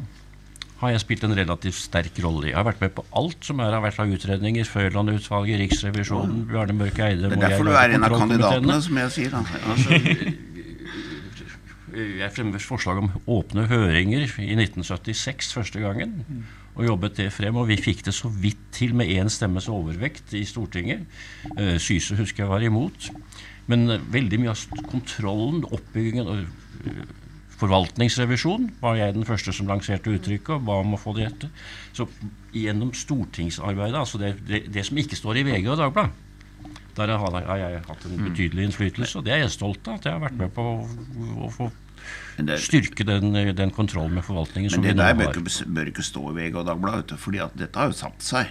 har 0.83 0.91
jeg 0.91 1.03
spilt 1.05 1.23
en 1.23 1.35
relativt 1.37 1.77
sterk 1.79 2.17
rolle 2.23 2.49
i. 2.49 2.51
Jeg 2.51 2.57
har 2.57 2.65
vært 2.67 2.81
med 2.83 2.91
på 2.97 3.05
alt 3.15 3.47
som 3.47 3.61
er, 3.63 3.71
har 3.71 3.83
vært 3.85 4.01
av 4.03 4.11
utredninger. 4.11 4.67
Førland-utvalget, 4.67 5.61
Riksrevisjonen, 5.61 6.41
Bjarne 6.49 6.75
Mørke 6.75 7.05
Eide 7.07 7.29
Det 7.31 7.37
er 7.37 7.45
derfor 7.45 7.69
du 7.69 7.77
er 7.79 7.95
en 7.95 8.03
av 8.03 8.17
kandidatene, 8.17 8.79
som 8.83 8.99
jeg 8.99 9.13
sier. 9.15 9.37
Altså, 9.37 10.01
Jeg 11.93 12.33
fremmer 12.33 12.59
forslag 12.59 12.99
om 12.99 13.11
åpne 13.29 13.67
høringer 13.69 14.25
i 14.41 14.55
1976 14.57 15.53
første 15.55 15.79
gangen. 15.79 16.25
Og 16.73 16.87
jobbet 16.87 17.19
det 17.19 17.29
frem, 17.33 17.57
og 17.59 17.67
vi 17.69 17.77
fikk 17.77 18.01
det 18.07 18.15
så 18.17 18.31
vidt 18.31 18.61
til 18.73 18.95
med 18.97 19.11
én 19.13 19.29
stemmes 19.29 19.69
overvekt 19.69 20.33
i 20.33 20.41
Stortinget. 20.49 21.03
Eh, 21.53 21.75
Syse 21.81 22.17
husker 22.17 22.43
jeg 22.43 22.49
var 22.49 22.65
imot. 22.65 23.11
Men 23.69 23.99
veldig 24.11 24.39
mye 24.41 24.55
av 24.55 24.87
kontrollen, 24.89 25.61
oppbyggingen 25.69 26.31
og 26.31 26.41
eh, 26.89 27.03
forvaltningsrevisjon 27.61 28.71
var 28.81 28.97
jeg 28.97 29.15
den 29.15 29.27
første 29.27 29.53
som 29.55 29.69
lanserte 29.69 30.11
uttrykket 30.11 30.57
og 30.57 30.65
ba 30.67 30.79
om 30.81 30.97
å 30.97 30.99
få 30.99 31.13
det 31.17 31.29
etter. 31.29 31.53
Så 31.95 32.09
gjennom 32.55 32.91
stortingsarbeidet, 32.97 33.99
altså 33.99 34.19
det, 34.21 34.35
det, 34.49 34.65
det 34.73 34.85
som 34.87 34.99
ikke 34.99 35.19
står 35.19 35.39
i 35.39 35.47
VG 35.47 35.69
og 35.69 35.79
Dagbladet, 35.79 36.29
der 36.93 37.09
har 37.17 37.37
har 37.47 37.57
jeg 37.57 37.85
hatt 37.87 38.03
en 38.05 38.19
betydelig 38.21 38.67
innflytelse, 38.67 39.17
og 39.17 39.25
det 39.25 39.33
er 39.33 39.39
jeg 39.43 39.53
stolt 39.55 39.87
av. 39.87 39.97
At 39.97 40.05
jeg 40.05 40.13
har 40.13 40.21
vært 40.21 40.37
med 40.37 40.51
på 40.53 40.61
å, 40.61 40.75
å 41.47 41.49
få 41.53 41.69
det- 42.37 42.59
styrke 42.59 43.05
den, 43.05 43.33
den 43.55 43.71
kontrollen 43.71 44.13
med 44.15 44.23
forvaltningen 44.23 44.69
som 44.71 44.81
Men 44.81 44.95
det 44.95 44.97
der 44.97 45.13
bør 45.13 45.31
ikke, 45.33 45.65
bør 45.73 45.85
ikke 45.93 46.03
stå 46.03 46.29
i 46.31 46.33
VG 46.39 46.55
og 46.57 46.65
Dagbladet, 46.65 47.19
fordi 47.19 47.37
at 47.39 47.55
dette 47.57 47.75
har 47.79 47.87
jo 47.87 47.93
satt 47.93 48.21
seg. 48.21 48.47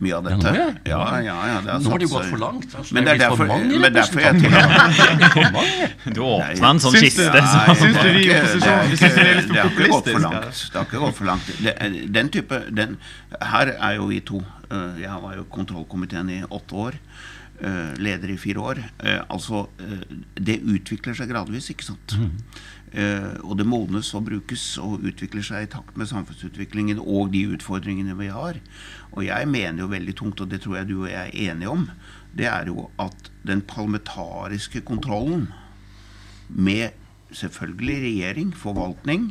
Mye 0.00 0.14
av 0.16 0.24
dette. 0.24 0.36
nå, 0.40 0.52
ja. 0.56 0.68
ja, 0.88 1.20
ja, 1.20 1.34
ja, 1.46 1.60
det 1.60 1.70
har 1.72 1.80
Nå 1.80 1.90
har 1.92 1.98
det 2.00 2.06
jo 2.08 2.16
gått 2.16 2.26
for 2.30 2.40
langt. 2.40 2.74
Altså, 2.76 2.94
Men 2.94 3.04
det 3.04 3.12
er 3.12 3.18
det 3.18 3.24
er 3.24 3.28
derfor, 3.30 3.46
mange 3.46 3.78
men 3.78 3.92
derfor 3.92 4.20
jeg 4.20 4.34
tillater 4.40 6.14
Du 6.14 6.20
åpna 6.24 6.70
en 6.70 6.80
sånn 6.80 6.96
kiste. 6.96 7.26
Nei, 7.28 7.74
Syns 7.76 7.98
du 8.00 8.08
vi 8.08 8.22
i 8.22 8.28
det 8.28 8.38
opposisjonen- 8.38 8.96
syns 8.96 9.14
du 9.14 9.20
er 9.20 9.34
litt 9.36 9.46
for 9.46 9.52
Det 9.52 9.60
har 9.60 9.70
ikke 9.70 9.88
gått 9.92 10.08
for 10.12 10.24
langt. 10.24 10.62
Det 10.72 10.78
har 10.78 10.86
ikke 10.88 11.02
gått 11.04 11.14
for 11.18 11.24
langt. 11.28 11.50
Det, 11.62 11.74
den 12.18 12.28
type 12.32 12.60
den, 12.80 12.96
Her 13.40 13.72
er 13.78 13.94
jo 13.96 14.06
vi 14.08 14.20
to. 14.20 14.42
eh, 14.70 15.00
Jeg 15.02 15.22
var 15.22 15.36
jo 15.36 15.44
kontrollkomiteen 15.44 16.30
i 16.30 16.42
åtte 16.48 16.72
år. 16.86 16.92
Eh, 17.62 17.92
Leder 18.02 18.32
i 18.34 18.38
fire 18.40 18.60
år. 18.60 18.82
Eh, 19.00 19.20
Altså, 19.30 19.66
eh, 19.80 20.02
det 20.36 20.60
utvikler 20.62 21.14
seg 21.18 21.30
gradvis, 21.32 21.70
ikke 21.72 21.86
sant? 21.92 22.16
Eh, 22.92 23.38
og 23.46 23.56
det 23.56 23.64
modnes 23.64 24.10
og 24.14 24.26
brukes 24.26 24.64
og 24.82 25.00
utvikler 25.08 25.42
seg 25.46 25.64
i 25.64 25.70
takt 25.72 25.96
med 25.96 26.10
samfunnsutviklingen 26.10 26.98
og 27.00 27.30
de 27.32 27.46
utfordringene 27.54 28.16
vi 28.18 28.28
har. 28.28 28.58
Og 29.12 29.24
jeg 29.24 29.48
mener 29.48 29.80
jo 29.86 29.88
veldig 29.92 30.14
tungt, 30.18 30.40
og 30.44 30.50
det 30.52 30.60
tror 30.64 30.76
jeg 30.82 30.90
du 30.90 30.98
og 31.04 31.08
jeg 31.08 31.30
er 31.30 31.52
enige 31.52 31.70
om, 31.72 31.86
det 32.36 32.46
er 32.48 32.68
jo 32.68 32.90
at 33.00 33.30
den 33.48 33.62
parlamentariske 33.62 34.80
kontrollen 34.88 35.48
med 36.48 36.90
selvfølgelig 37.32 37.96
regjering, 38.04 38.52
forvaltning, 38.56 39.30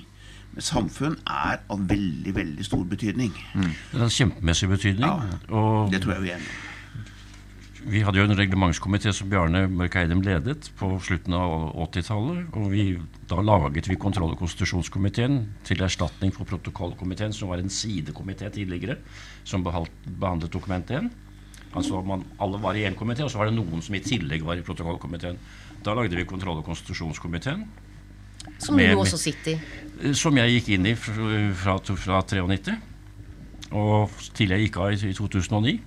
med 0.53 0.65
samfunn, 0.65 1.15
er 1.29 1.61
av 1.71 1.85
veldig, 1.87 2.33
veldig 2.35 2.65
stor 2.65 2.83
betydning. 2.89 3.31
Det 3.53 4.01
har 4.01 4.09
kjempemessig 4.11 4.67
betydning. 4.73 5.05
Ja. 5.05 5.85
Det 5.93 6.01
tror 6.03 6.17
jeg 6.17 6.25
vi 6.25 6.33
er 6.33 6.41
enige 6.41 6.49
om. 6.49 6.70
Vi 7.87 8.01
hadde 8.05 8.19
jo 8.19 8.25
en 8.27 8.35
reglementskomité 8.37 9.11
som 9.15 9.29
Bjarne 9.31 9.63
Mørk 9.71 9.95
Eidem 9.97 10.21
ledet 10.21 10.69
på 10.77 10.89
slutten 11.01 11.33
av 11.33 11.71
80-tallet. 11.87 12.51
Og 12.59 12.67
vi, 12.71 12.85
da 13.29 13.41
laget 13.41 13.89
vi 13.89 13.97
kontroll- 13.99 14.35
og 14.35 14.39
konstitusjonskomiteen 14.41 15.39
til 15.67 15.81
erstatning 15.81 16.33
for 16.35 16.45
protokollkomiteen, 16.49 17.33
som 17.33 17.49
var 17.49 17.61
en 17.63 17.71
sidekomité 17.73 18.51
tidligere, 18.53 18.99
som 19.43 19.63
behandlet 19.65 20.51
Dokument 20.53 20.91
1. 20.91 21.09
Altså 21.73 22.01
man, 22.05 22.25
Alle 22.39 22.59
var 22.61 22.75
i 22.75 22.85
én 22.85 22.95
komité, 22.99 23.23
og 23.23 23.31
så 23.31 23.39
var 23.41 23.49
det 23.49 23.55
noen 23.55 23.81
som 23.81 23.95
i 23.95 24.03
tillegg 24.03 24.43
var 24.45 24.59
i 24.59 24.65
protokollkomiteen. 24.67 25.39
Da 25.85 25.93
lagde 25.97 26.15
vi 26.19 26.25
kontroll- 26.27 26.59
og 26.61 26.65
konstitusjonskomiteen. 26.67 27.65
Som 28.59 28.75
Med- 28.75 28.93
du 28.93 28.99
også 28.99 29.17
sitter 29.17 29.51
i. 29.51 29.59
Eh, 30.03 30.13
Som 30.13 30.37
jeg 30.37 30.49
gikk 30.61 30.69
inn 30.75 30.85
i 30.85 30.95
fra, 30.95 31.53
fra, 31.53 31.77
fra 31.95 32.21
93. 32.21 32.77
Og 33.71 34.09
til 34.33 34.49
jeg 34.49 34.67
gikk 34.67 34.77
av 34.77 34.91
i, 34.91 35.09
i 35.09 35.13
2009. 35.13 35.79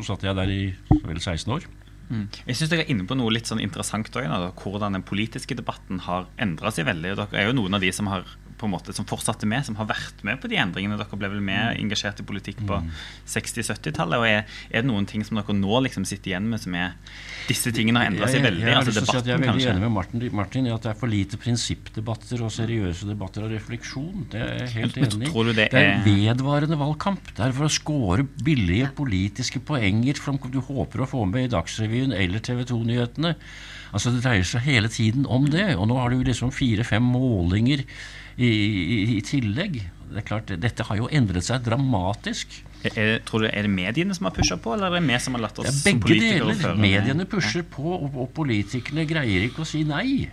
Så 0.00 0.14
satt 0.14 0.24
jeg 0.24 0.36
der 0.38 0.50
i 0.50 0.62
vel 1.04 1.20
16 1.20 1.52
år. 1.52 1.68
Jeg 2.10 2.56
synes 2.56 2.70
dere 2.72 2.82
er 2.82 2.90
inne 2.90 3.04
på 3.06 3.14
noe 3.14 3.30
litt 3.30 3.46
sånn 3.46 3.60
interessant 3.62 4.08
også, 4.10 4.26
da, 4.26 4.50
hvordan 4.58 4.96
den 4.98 5.04
politiske 5.06 5.54
debatten 5.54 6.00
har 6.08 6.26
endra 6.42 6.72
seg 6.74 6.88
veldig. 6.88 7.12
Dere 7.20 7.38
er 7.38 7.50
jo 7.50 7.54
noen 7.54 7.76
av 7.78 7.84
de 7.84 7.92
som 7.94 8.08
har 8.10 8.24
på 8.60 8.68
en 8.68 8.74
måte, 8.74 8.92
som 8.96 9.06
fortsatte 9.08 9.48
med, 9.48 9.64
som 9.64 9.78
har 9.80 9.88
vært 9.88 10.20
med 10.26 10.38
på 10.42 10.48
de 10.52 10.58
endringene. 10.60 10.98
Dere 11.00 11.16
ble 11.18 11.30
vel 11.32 11.40
mer 11.44 11.72
engasjert 11.80 12.20
i 12.20 12.26
politikk 12.28 12.60
på 12.68 12.76
60-70-tallet. 13.30 14.18
og 14.20 14.26
er, 14.28 14.44
er 14.70 14.82
det 14.84 14.88
noen 14.90 15.06
ting 15.08 15.24
som 15.26 15.38
dere 15.40 15.56
nå 15.56 15.80
liksom 15.86 16.04
sitter 16.08 16.34
igjen 16.34 16.48
med 16.50 16.60
som 16.62 16.76
er 16.78 16.92
Disse 17.48 17.72
tingene 17.74 17.98
har 18.02 18.10
endra 18.12 18.28
seg 18.30 18.38
Jeg- 18.40 18.46
veldig? 18.46 18.62
Jeg, 18.62 18.74
har 18.74 18.82
altså 18.82 18.92
lyst 18.92 19.10
til 19.10 19.18
å 19.18 19.22
si 19.24 19.30
jeg 19.30 19.34
er 19.34 19.40
veldig 19.40 19.50
kanskje. 19.50 19.70
enig 19.72 19.82
med 19.86 19.92
Martin, 19.96 20.26
Martin 20.36 20.66
i 20.68 20.74
at 20.74 20.82
det 20.84 20.90
er 20.92 20.98
for 21.00 21.10
lite 21.10 21.40
prinsippdebatter 21.40 22.44
og 22.46 22.52
seriøse 22.54 23.08
debatter 23.08 23.46
og 23.48 23.50
refleksjon. 23.56 24.28
Det 24.30 24.40
er 24.44 24.52
jeg 24.60 24.70
helt 24.76 25.00
enig 25.00 25.28
i. 25.30 25.44
Det, 25.50 25.56
det 25.56 25.66
er 25.72 25.90
er- 25.96 26.04
vedvarende 26.04 26.78
valgkamp. 26.78 27.32
Det 27.34 27.46
er 27.48 27.52
for 27.56 27.66
å 27.66 27.72
score 27.72 28.22
billige 28.44 28.92
politiske 28.94 29.58
poenger 29.66 30.14
som 30.20 30.38
du 30.50 30.60
håper 30.60 31.02
å 31.02 31.08
få 31.10 31.24
med 31.26 31.48
i 31.48 31.52
Dagsrevyen 31.56 32.12
eller 32.14 32.38
TV 32.44 32.62
2-nyhetene. 32.64 33.34
Altså 33.92 34.12
Det 34.14 34.22
dreier 34.22 34.44
seg 34.46 34.62
hele 34.62 34.88
tiden 34.88 35.26
om 35.26 35.48
det. 35.50 35.74
Og 35.76 35.88
nå 35.90 35.96
har 35.98 36.10
du 36.10 36.22
liksom 36.22 36.52
fire-fem 36.54 37.02
målinger 37.02 37.82
i, 38.36 38.48
i, 38.48 38.98
i 39.16 39.20
tillegg. 39.26 39.80
Det 40.10 40.18
er 40.22 40.26
klart, 40.26 40.50
Dette 40.58 40.82
har 40.88 40.96
jo 40.98 41.06
endret 41.14 41.44
seg 41.46 41.62
dramatisk. 41.66 42.56
Er, 42.82 42.94
er, 42.98 43.10
tror 43.28 43.44
du, 43.44 43.46
er 43.50 43.66
det 43.66 43.70
mediene 43.70 44.14
som 44.16 44.26
har 44.26 44.32
pusha 44.34 44.56
på, 44.56 44.72
eller 44.74 44.88
er 44.88 45.00
det 45.00 45.06
vi 45.10 45.18
som 45.20 45.34
har 45.36 45.42
latt 45.44 45.58
oss 45.60 45.68
er 45.68 45.74
som 45.76 45.84
begge 45.90 46.00
politikere 46.06 46.38
deler. 46.46 46.60
føre- 46.62 46.80
Mediene 46.80 47.26
pusher 47.28 47.62
på, 47.76 47.84
og, 47.98 48.16
og 48.24 48.30
politikerne 48.34 49.04
greier 49.10 49.44
ikke 49.50 49.62
å 49.62 49.68
si 49.68 49.82
nei. 49.84 50.28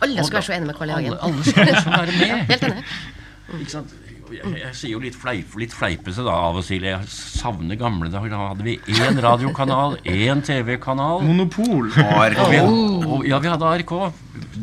Alle 0.00 0.24
skal 0.24 0.40
være 0.40 0.46
så 0.48 0.54
enige 0.56 0.70
med 0.70 0.78
Karl 0.78 0.90
I. 0.90 0.94
Alle, 0.96 1.10
Hagen. 1.10 1.18
alle 1.28 1.44
skal 1.44 1.68
liksom 1.68 1.92
være 1.92 2.14
Ja, 2.16 2.20
med. 2.40 2.46
helt 2.54 2.68
enig. 2.70 2.84
Ikke 3.60 3.74
sant? 3.74 3.94
Jeg, 4.30 4.50
jeg 4.60 4.74
sier 4.78 4.92
jo 4.94 5.00
litt, 5.02 5.16
fleip, 5.18 5.54
litt 5.58 5.72
fleipete 5.74 6.22
da 6.26 6.34
av 6.48 6.58
og 6.60 6.66
til. 6.66 6.84
Jeg 6.86 7.08
savner 7.10 7.78
gamle 7.80 8.10
dager. 8.12 8.30
Da 8.32 8.50
hadde 8.52 8.66
vi 8.66 8.76
én 8.94 9.18
radiokanal, 9.24 9.96
én 10.06 10.42
TV-kanal. 10.46 11.24
Monopol. 11.26 11.90
Og 11.90 12.52
vi, 12.52 12.60
og, 12.62 13.26
ja, 13.26 13.40
vi 13.42 13.50
hadde 13.50 13.72
ARK. 13.74 13.94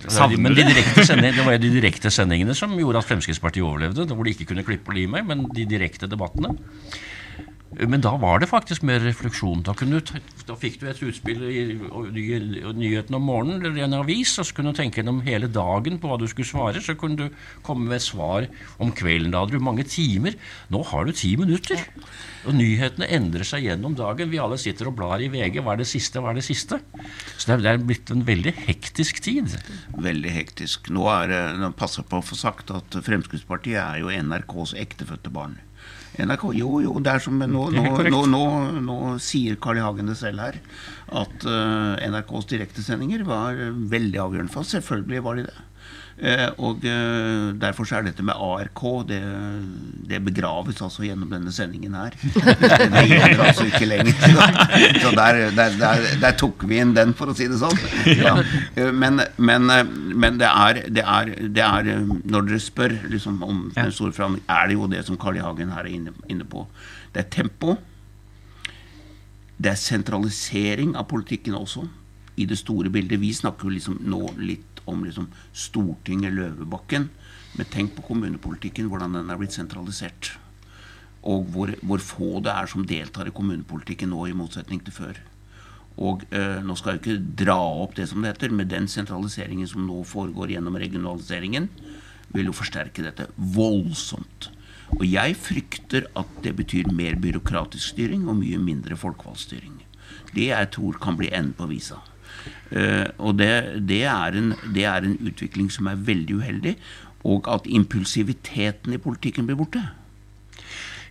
Savner 0.07 0.39
Men 0.39 0.55
de 0.55 0.67
direkte 0.69 1.03
det 1.17 1.43
var 1.43 1.57
jo 1.57 1.63
de 1.65 1.73
direkte 1.73 2.11
sendingene 2.13 2.55
som 2.57 2.73
gjorde 2.77 3.01
at 3.01 3.09
Fremskrittspartiet 3.09 3.65
overlevde. 3.65 4.07
Hvor 4.13 4.27
de 4.27 4.35
ikke 4.35 4.51
kunne 4.53 4.65
klippe 4.67 4.93
og 4.93 4.99
lime, 4.99 5.23
men 5.27 5.45
de 5.53 5.67
direkte 5.69 6.09
debattene. 6.09 6.55
Men 7.75 8.01
da 8.01 8.13
var 8.15 8.39
det 8.39 8.47
faktisk 8.47 8.83
mer 8.87 9.01
refleksjon. 9.03 9.59
Da, 9.67 9.73
du, 9.75 9.97
da 10.47 10.55
fikk 10.55 10.79
du 10.79 10.85
et 10.87 11.01
utspill 11.03 11.41
i 11.43 11.57
i, 11.57 11.73
i 11.75 12.61
og 12.63 12.77
nyhetene 12.79 13.19
om 13.19 13.27
morgenen 13.27 13.59
eller 13.59 13.81
i 13.81 13.83
en 13.83 13.97
avis, 13.99 14.37
og 14.39 14.47
så 14.47 14.55
kunne 14.55 14.71
du 14.71 14.79
tenke 14.79 15.01
gjennom 15.01 15.19
hele 15.25 15.49
dagen 15.51 15.99
på 15.99 16.09
hva 16.09 16.17
du 16.21 16.25
skulle 16.31 16.47
svare. 16.47 16.81
Så 16.83 16.95
kunne 16.99 17.19
du 17.19 17.43
komme 17.67 17.89
med 17.89 17.99
et 17.99 18.05
svar 18.05 18.47
om 18.79 18.93
kvelden. 18.95 19.33
Da 19.35 19.43
hadde 19.43 19.59
du 19.59 19.67
mange 19.67 19.83
timer. 19.89 20.37
Nå 20.73 20.81
har 20.93 21.05
du 21.05 21.13
ti 21.17 21.33
minutter. 21.39 21.83
Og 22.47 22.55
nyhetene 22.55 23.11
endrer 23.19 23.43
seg 23.47 23.67
gjennom 23.67 23.97
dagen. 23.99 24.31
Vi 24.31 24.39
alle 24.41 24.59
sitter 24.61 24.87
og 24.87 24.97
blar 25.01 25.21
i 25.23 25.29
VG. 25.33 25.59
Hva 25.59 25.75
er 25.75 25.83
det 25.83 25.91
siste? 25.91 26.23
Hva 26.23 26.31
er 26.31 26.39
det 26.39 26.47
siste? 26.47 26.79
Så 27.35 27.49
det 27.49 27.57
er, 27.57 27.65
det 27.65 27.73
er 27.73 27.85
blitt 27.91 28.15
en 28.15 28.23
veldig 28.27 28.55
hektisk 28.63 29.19
tid. 29.27 29.57
Veldig 30.07 30.35
hektisk. 30.39 30.87
Nå 30.95 31.09
er 31.11 31.33
det 31.33 31.43
nå 31.59 31.73
passer 31.77 32.07
på 32.07 32.21
å 32.21 32.25
få 32.25 32.39
sagt 32.39 32.71
at 32.71 33.01
Fremskrittspartiet 33.03 33.81
er 33.83 34.05
jo 34.05 34.13
NRKs 34.13 34.77
ektefødte 34.79 35.33
barn. 35.35 35.59
NRK, 36.25 36.45
Jo, 36.57 36.69
jo, 36.81 36.95
det 37.03 37.13
er 37.13 37.23
som 37.23 37.37
nå, 37.37 37.67
nå, 37.73 37.85
nå, 38.09 38.21
nå, 38.31 38.43
nå 38.81 38.97
sier 39.21 39.59
Carl 39.61 39.77
I. 39.79 39.85
Hagen 39.85 40.09
det 40.09 40.17
selv 40.19 40.41
her, 40.41 40.59
at 41.21 41.45
uh, 41.47 41.95
NRKs 42.01 42.49
direktesendinger 42.49 43.23
var 43.27 43.59
veldig 43.93 44.23
avgjørende 44.25 44.53
for 44.53 44.65
oss. 44.65 44.73
Selvfølgelig 44.75 45.23
var 45.27 45.39
de 45.39 45.47
det. 45.49 45.66
Eh, 46.17 46.47
og 46.65 46.81
eh, 46.89 47.51
derfor 47.61 47.85
så 47.85 47.99
er 47.99 48.07
dette 48.07 48.23
med 48.25 48.33
ARK 48.41 48.79
det, 49.05 49.19
det 50.09 50.17
begraves 50.25 50.79
altså 50.81 51.03
gjennom 51.05 51.29
denne 51.29 51.51
sendingen 51.53 51.93
her. 51.93 52.15
Det 52.97 53.03
gjelder 53.05 53.43
altså 53.43 53.67
ikke 53.69 53.85
lenger. 53.85 54.15
Så, 54.23 54.47
så 55.03 55.11
der, 55.13 55.37
der, 55.53 55.75
der, 55.77 56.01
der 56.23 56.37
tok 56.39 56.65
vi 56.65 56.79
inn 56.81 56.95
den, 56.97 57.13
for 57.17 57.29
å 57.29 57.35
si 57.37 57.45
det 57.51 57.59
sånn. 57.61 57.77
Ja. 58.17 58.33
Eh, 58.73 58.89
Men, 58.97 59.21
men, 59.37 59.69
men 60.17 60.39
det, 60.41 60.49
er, 60.49 60.79
det, 60.89 61.03
er, 61.05 61.29
det 61.53 61.63
er 61.63 61.91
Når 62.01 62.47
dere 62.49 62.59
spør 62.65 62.95
liksom, 63.11 63.37
om 63.45 63.59
den 63.75 63.93
store 63.93 64.15
forandringen, 64.17 64.47
er 64.49 64.71
det 64.71 64.77
jo 64.79 64.89
det 64.95 65.03
som 65.05 65.19
Carl 65.21 65.37
I. 65.37 65.43
Hagen 65.45 65.75
her 65.75 65.85
er 65.85 65.91
inne, 65.93 66.15
inne 66.33 66.47
på. 66.49 66.65
Det 67.13 67.27
er 67.27 67.29
tempo. 67.37 67.75
Det 69.57 69.69
er 69.71 69.77
sentralisering 69.81 70.95
av 70.97 71.05
politikken 71.13 71.53
også, 71.61 71.85
i 72.41 72.45
det 72.49 72.57
store 72.57 72.89
bildet. 72.93 73.21
Vi 73.21 73.31
snakker 73.37 73.69
jo 73.69 73.75
liksom 73.77 74.01
nå 74.09 74.23
litt 74.41 74.76
om 74.87 75.05
liksom 75.05 75.29
Stortinget, 75.53 76.33
Løvebakken. 76.33 77.09
Men 77.57 77.71
tenk 77.73 77.95
på 77.95 78.05
kommunepolitikken, 78.09 78.89
hvordan 78.91 79.17
den 79.17 79.31
er 79.31 79.39
blitt 79.39 79.55
sentralisert. 79.55 80.37
og 81.27 81.43
hvor, 81.51 81.73
hvor 81.83 81.99
få 81.99 82.39
det 82.39 82.51
er 82.53 82.67
som 82.71 82.85
deltar 82.87 83.27
i 83.27 83.33
kommunepolitikken 83.35 84.09
nå, 84.13 84.27
i 84.27 84.35
motsetning 84.37 84.79
til 84.85 84.93
før. 84.93 85.17
Og 85.97 86.23
eh, 86.31 86.61
Nå 86.63 86.75
skal 86.77 86.95
jeg 86.95 87.01
ikke 87.01 87.45
dra 87.45 87.57
opp 87.57 87.95
det 87.97 88.05
som 88.07 88.21
det 88.21 88.35
heter, 88.35 88.53
men 88.53 88.69
den 88.69 88.87
sentraliseringen 88.87 89.67
som 89.67 89.83
nå 89.87 90.03
foregår 90.07 90.53
gjennom 90.53 90.77
regionaliseringen, 90.77 91.67
vil 92.35 92.49
jo 92.49 92.55
forsterke 92.55 93.03
dette 93.03 93.27
voldsomt. 93.35 94.51
Og 94.95 95.03
jeg 95.07 95.35
frykter 95.39 96.07
at 96.15 96.29
det 96.43 96.53
betyr 96.59 96.91
mer 96.95 97.17
byråkratisk 97.19 97.95
styring 97.95 98.27
og 98.29 98.39
mye 98.39 98.59
mindre 98.61 98.95
folkevalgt 98.99 99.47
styring. 99.47 99.81
Det 100.35 100.49
jeg 100.51 100.71
tror 100.75 100.99
kan 101.01 101.17
bli 101.19 101.31
enden 101.33 101.55
på 101.57 101.67
visa. 101.71 101.99
Eh, 102.71 103.05
og 103.17 103.37
det, 103.39 103.51
det, 103.87 104.03
er 104.03 104.39
en, 104.39 104.53
det 104.75 104.85
er 104.85 105.05
en 105.07 105.17
utvikling 105.29 105.69
som 105.71 105.87
er 105.87 106.01
veldig 106.09 106.39
uheldig, 106.41 106.75
og 107.27 107.47
at 107.51 107.67
impulsiviteten 107.67 108.93
i 108.93 109.01
politikken 109.01 109.47
blir 109.47 109.59
borte. 109.59 109.83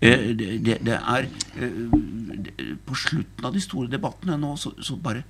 Eh, 0.01 0.33
det, 0.37 0.51
det, 0.67 0.77
det 0.85 0.99
er 0.99 1.25
eh, 1.57 2.75
På 2.85 2.95
slutten 3.01 3.47
av 3.49 3.55
de 3.55 3.63
store 3.65 3.89
debattene 3.89 4.37
nå, 4.37 4.53
så, 4.61 4.75
så 4.85 4.99
bare 5.01 5.23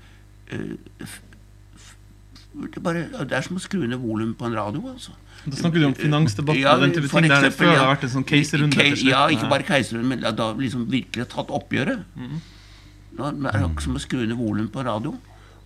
det, 2.56 2.82
bare, 2.82 3.04
det 3.28 3.36
er 3.36 3.44
som 3.46 3.58
å 3.58 3.62
skru 3.62 3.84
ned 3.84 4.00
volumet 4.00 4.34
på 4.38 4.48
en 4.48 4.56
radio. 4.56 4.82
altså. 4.90 5.14
Da 5.46 5.54
snakker 5.60 5.82
du 5.82 5.86
om 5.90 5.94
finansdebatten 5.94 6.62
Ja, 6.62 6.74
og 6.74 6.82
den 6.82 6.94
type 6.96 7.10
ting 7.12 7.28
der 7.30 7.44
det 7.44 7.52
før 7.54 7.70
ja. 7.70 7.78
har 7.82 7.92
vært 7.92 8.06
en 8.08 8.14
sånn 8.16 8.26
slutt. 8.26 9.04
Ja, 9.06 9.26
ikke 9.30 9.50
bare 9.50 9.66
keiserrunde, 9.68 10.08
men 10.10 10.24
da 10.24 10.50
liksom 10.58 10.86
virkelig 10.90 11.28
tatt 11.34 11.52
oppgjøret. 11.54 12.06
Nå 12.16 13.28
er 13.28 13.36
det 13.36 13.52
akkurat 13.52 13.84
som 13.84 13.98
å 13.98 14.02
skru 14.02 14.24
ned 14.24 14.36
volumet 14.38 14.72
på 14.74 14.82
radio. 14.86 15.14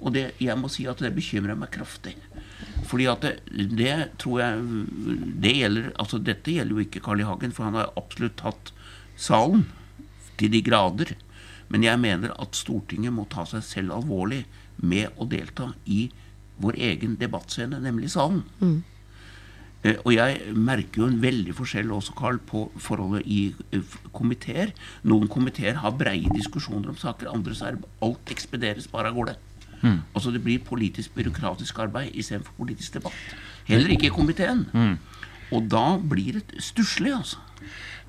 Og 0.00 0.14
det, 0.16 0.30
jeg 0.40 0.56
må 0.56 0.70
si 0.72 0.86
at 0.88 1.00
det 1.02 1.12
bekymrer 1.16 1.58
meg 1.58 1.72
kraftig. 1.74 2.14
Fordi 2.88 3.06
at 3.10 3.24
det, 3.24 3.34
det 3.76 3.96
tror 4.20 4.40
jeg 4.40 4.86
det 5.44 5.56
gjelder, 5.58 5.90
altså 6.00 6.20
Dette 6.24 6.54
gjelder 6.54 6.76
jo 6.76 6.84
ikke 6.86 7.02
Carl 7.04 7.20
I. 7.22 7.26
Hagen, 7.28 7.52
for 7.54 7.68
han 7.68 7.76
har 7.78 7.92
absolutt 8.00 8.38
tatt 8.40 8.72
salen 9.20 9.66
til 10.40 10.52
de 10.54 10.62
grader. 10.64 11.14
Men 11.70 11.84
jeg 11.86 12.00
mener 12.02 12.32
at 12.40 12.56
Stortinget 12.58 13.14
må 13.14 13.28
ta 13.30 13.44
seg 13.46 13.62
selv 13.66 13.94
alvorlig 14.00 14.44
med 14.80 15.12
å 15.20 15.28
delta 15.28 15.70
i 15.84 16.08
vår 16.60 16.78
egen 16.90 17.18
debattscene, 17.20 17.78
nemlig 17.80 18.10
salen. 18.12 18.42
Mm. 18.60 18.80
Og 20.02 20.10
jeg 20.12 20.56
merker 20.60 21.00
jo 21.00 21.06
en 21.08 21.20
veldig 21.22 21.54
forskjell 21.56 21.92
også, 21.96 22.12
Carl, 22.18 22.40
på 22.44 22.66
forholdet 22.76 23.24
i 23.24 23.54
eh, 23.72 23.94
komiteer. 24.12 24.74
Noen 25.08 25.30
komiteer 25.32 25.78
har 25.80 25.94
breie 25.96 26.28
diskusjoner 26.34 26.92
om 26.92 26.98
saker, 27.00 27.30
andre 27.32 27.56
så 27.56 27.70
er 27.70 27.78
alt 28.04 28.34
ekspederes 28.34 28.90
bare 28.92 29.08
av 29.08 29.16
gårde. 29.16 29.38
Altså 30.14 30.30
det 30.30 30.42
blir 30.44 30.58
politisk 30.64 31.14
byråkratisk 31.14 31.78
arbeid 31.78 32.10
istedenfor 32.14 32.52
politisk 32.58 32.98
debatt. 32.98 33.16
Heller 33.68 33.94
ikke 33.94 34.10
i 34.10 34.14
komiteen. 34.14 34.66
Og 35.50 35.70
da 35.70 35.98
blir 35.98 36.38
det 36.38 36.62
stusslig, 36.62 37.14
altså. 37.16 37.38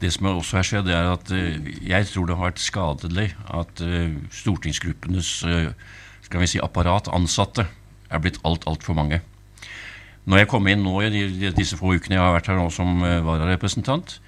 Det 0.01 0.09
som 0.13 0.25
også 0.31 0.57
har 0.57 0.65
skjedd, 0.65 0.87
er 0.89 1.11
at 1.11 1.31
eh, 1.35 1.57
jeg 1.85 2.07
tror 2.09 2.25
det 2.25 2.37
har 2.37 2.49
vært 2.49 2.61
skadelig 2.61 3.27
at 3.53 3.81
eh, 3.85 4.15
stortingsgruppenes 4.33 5.29
eh, 5.45 5.67
skal 6.25 6.41
vi 6.41 6.49
si, 6.49 6.61
apparat, 6.63 7.09
ansatte, 7.13 7.67
er 8.09 8.23
blitt 8.23 8.39
alt, 8.47 8.65
altfor 8.69 8.97
mange. 8.97 9.21
Når 10.25 10.41
jeg 10.41 10.49
kom 10.49 10.69
inn 10.69 10.81
nå 10.85 10.95
i 11.05 11.51
disse 11.53 11.77
få 11.77 11.93
ukene 11.97 12.17
jeg 12.17 12.23
har 12.23 12.33
vært 12.33 12.49
her 12.51 12.59
nå 12.59 12.67
som 12.73 13.01
vararepresentant, 13.25 14.19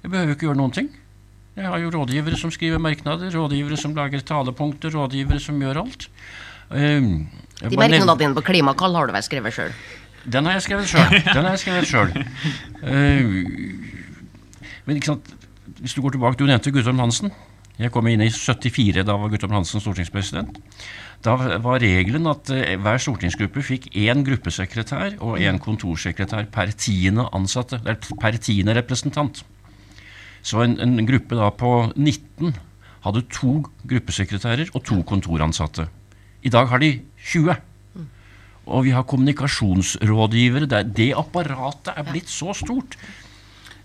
jeg 0.00 0.12
behøver 0.12 0.30
jo 0.30 0.36
ikke 0.36 0.46
gjøre 0.46 0.60
noen 0.60 0.74
ting. 0.74 0.90
Jeg 1.58 1.66
har 1.66 1.80
jo 1.82 1.90
rådgivere 1.92 2.38
som 2.38 2.52
skriver 2.54 2.80
merknader, 2.82 3.32
rådgivere 3.34 3.76
som 3.78 3.96
lager 3.96 4.22
talepunkter, 4.24 4.94
rådgivere 4.94 5.42
som 5.42 5.58
gjør 5.60 5.82
alt. 5.82 6.06
Jeg 6.70 7.70
De 7.70 7.76
merknadene 7.76 8.18
dine 8.20 8.36
på 8.36 8.44
klimakall 8.46 8.94
har 8.96 9.10
du 9.10 9.16
vel 9.16 9.26
skrevet 9.26 9.56
sjøl? 9.56 9.74
den 10.28 10.46
har 10.46 10.58
jeg 10.58 10.66
skrevet 10.66 10.88
sjøl. 10.90 11.14
Den 11.34 11.44
har 11.44 11.54
jeg 11.54 11.62
skrevet 11.62 11.88
sjøl. 11.88 12.10
men 14.84 14.98
ikke 14.98 15.12
sant, 15.14 15.30
hvis 15.80 15.94
du 15.96 16.02
går 16.04 16.16
tilbake 16.16 16.38
Du 16.38 16.46
nevnte 16.48 16.72
Guttorm 16.74 17.00
Hansen. 17.00 17.32
Jeg 17.80 17.92
kom 17.94 18.06
inn 18.10 18.20
i 18.20 18.28
74. 18.28 19.04
Da 19.08 19.16
var 19.16 19.30
Guttorm 19.32 19.54
Hansen 19.56 19.80
stortingspresident. 19.80 20.58
Da 21.24 21.36
var 21.64 21.80
regelen 21.80 22.28
at 22.28 22.50
uh, 22.52 22.74
hver 22.80 23.00
stortingsgruppe 23.00 23.62
fikk 23.64 23.90
én 23.96 24.24
gruppesekretær 24.24 25.18
og 25.20 25.40
én 25.40 25.60
kontorsekretær 25.60 26.48
per 26.52 26.72
tiende 26.76 27.26
ansatte, 27.36 27.80
eller 27.80 28.00
per 28.20 28.36
tiende 28.40 28.76
representant. 28.76 29.42
Så 30.42 30.62
en, 30.64 30.78
en 30.80 31.08
gruppe 31.08 31.36
da 31.36 31.50
på 31.52 31.72
19 31.96 32.54
hadde 33.04 33.24
to 33.32 33.58
gruppesekretærer 33.88 34.72
og 34.74 34.84
to 34.84 35.00
kontoransatte. 35.08 35.88
I 36.44 36.52
dag 36.52 36.68
har 36.72 36.78
de 36.82 36.92
20. 37.32 37.56
Og 38.70 38.84
vi 38.86 38.92
har 38.94 39.02
kommunikasjonsrådgivere. 39.08 40.66
Der. 40.70 40.82
Det 40.84 41.10
apparatet 41.18 41.92
er 41.96 42.06
blitt 42.06 42.28
så 42.30 42.54
stort. 42.54 42.96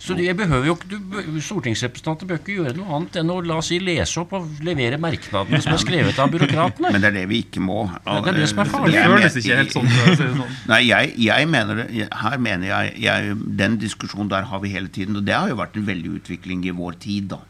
Så 0.05 0.13
det 0.13 0.35
behøver 0.37 0.67
jo 0.67 0.73
ikke, 0.75 1.41
Stortingsrepresentanter 1.41 2.27
bør 2.29 2.37
ikke 2.37 2.57
gjøre 2.59 2.73
noe 2.77 2.91
annet 2.93 3.15
enn 3.17 3.31
å 3.33 3.39
la 3.41 3.55
oss 3.57 3.71
si, 3.71 3.79
lese 3.81 4.19
opp 4.21 4.35
og 4.37 4.59
levere 4.67 4.99
merknadene 5.01 5.57
som 5.63 5.73
er 5.73 5.81
skrevet 5.81 6.19
av 6.21 6.29
byråkratene. 6.35 6.91
Men 6.93 7.01
det 7.01 7.09
er 7.09 7.15
det 7.15 7.23
vi 7.31 7.39
ikke 7.41 7.63
må. 7.63 7.79
det 8.05 8.33
er 8.33 8.37
det 8.37 8.49
som 8.51 8.61
er 8.61 8.69
farlig. 8.69 8.93
Jeg 8.99 9.09
mener, 9.09 9.23
men- 9.23 9.39
ikke 9.41 9.57
helt 9.63 9.73
sånn. 9.73 9.89
sånn. 10.19 10.53
Nei, 10.73 10.81
jeg, 10.91 11.15
jeg 11.25 11.49
mener 11.49 11.81
det. 11.81 11.87
Her 12.21 12.37
mener 12.37 12.67
jeg, 12.69 12.93
jeg 13.07 13.39
Den 13.63 13.79
diskusjonen 13.81 14.29
der 14.35 14.45
har 14.51 14.61
vi 14.61 14.75
hele 14.75 14.91
tiden. 14.93 15.17
Og 15.17 15.25
det 15.25 15.33
har 15.33 15.49
jo 15.49 15.57
vært 15.63 15.79
en 15.81 15.87
veldig 15.89 16.13
utvikling 16.19 16.61
i 16.69 16.75
vår 16.75 16.99
tid, 17.01 17.31
da. 17.33 17.41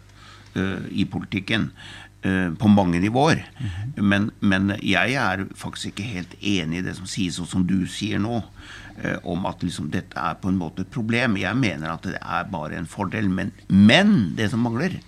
eh, 0.56 0.88
I 0.96 1.10
politikken. 1.12 1.72
Eh, 2.26 2.50
på 2.58 2.72
mange 2.74 3.00
nivåer. 3.04 3.46
Men, 4.02 4.32
men 4.42 4.74
jeg 4.82 5.16
er 5.22 5.46
faktisk 5.56 5.94
ikke 5.94 6.10
helt 6.10 6.36
enig 6.42 6.82
i 6.82 6.86
det 6.90 6.98
som 6.98 7.08
sies, 7.10 7.38
og 7.40 7.48
som 7.52 7.64
du 7.70 7.86
sier 7.88 8.20
nå. 8.20 8.42
eh, 9.04 9.18
om 9.24 9.46
at 9.50 9.64
liksom 9.64 9.90
dette 9.94 10.18
er 10.20 10.38
på 10.42 10.52
en 10.52 10.60
måte 10.60 10.86
et 10.86 10.94
problem. 10.94 11.38
Jeg 11.40 11.58
mener 11.60 11.92
at 11.94 12.06
det 12.08 12.20
er 12.22 12.52
bare 12.52 12.78
en 12.80 12.90
fordel. 12.90 13.30
Men, 13.30 13.52
men 13.68 14.36
det 14.38 14.52
som 14.52 14.64
mangler, 14.66 15.00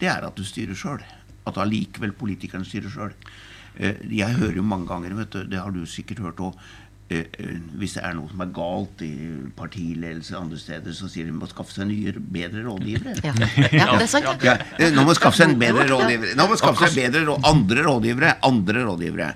det 0.00 0.08
er 0.12 0.26
at 0.26 0.36
du 0.36 0.44
styrer 0.44 0.76
sjøl. 0.76 1.04
At 1.46 1.58
allikevel 1.62 2.14
politikerne 2.16 2.66
styrer 2.66 2.92
sjøl. 2.92 3.14
Jeg 3.76 4.38
hører 4.38 4.56
jo 4.56 4.64
mange 4.64 4.88
ganger, 4.88 5.12
vet 5.18 5.34
du, 5.34 5.42
det 5.44 5.60
har 5.60 5.74
du 5.74 5.82
sikkert 5.84 6.22
hørt 6.24 6.38
òg, 6.40 6.54
hvis 7.06 7.92
det 7.94 8.00
er 8.02 8.16
noe 8.18 8.26
som 8.32 8.40
er 8.42 8.48
galt 8.50 9.02
i 9.06 9.10
partiledelse 9.54 10.34
andre 10.34 10.56
steder, 10.58 10.94
så 10.96 11.06
sier 11.10 11.28
de 11.28 11.34
må 11.36 11.46
skaffe 11.46 11.70
seg 11.76 11.86
nye, 11.86 12.10
bedre 12.18 12.64
rådgivere. 12.66 13.12
Ja. 13.22 13.34
ja, 13.70 13.86
det 13.94 14.08
er 14.08 14.10
sant. 14.10 14.26
Ja. 14.42 14.56
Ja, 14.74 14.88
eh, 14.88 14.90
nå 14.94 15.04
må 15.06 15.14
skaffe 15.14 15.38
seg 15.38 15.52
en 15.52 15.60
bedre 15.60 15.84
rådgiver. 15.92 16.32
Nå 16.38 16.48
må 16.50 16.58
skaffe 16.58 16.88
seg 16.90 17.04
bedre 17.04 17.22
råd, 17.28 17.46
andre 17.46 17.84
rådgivere. 17.86 18.32
Andre 18.48 18.82
rådgivere. 18.88 19.28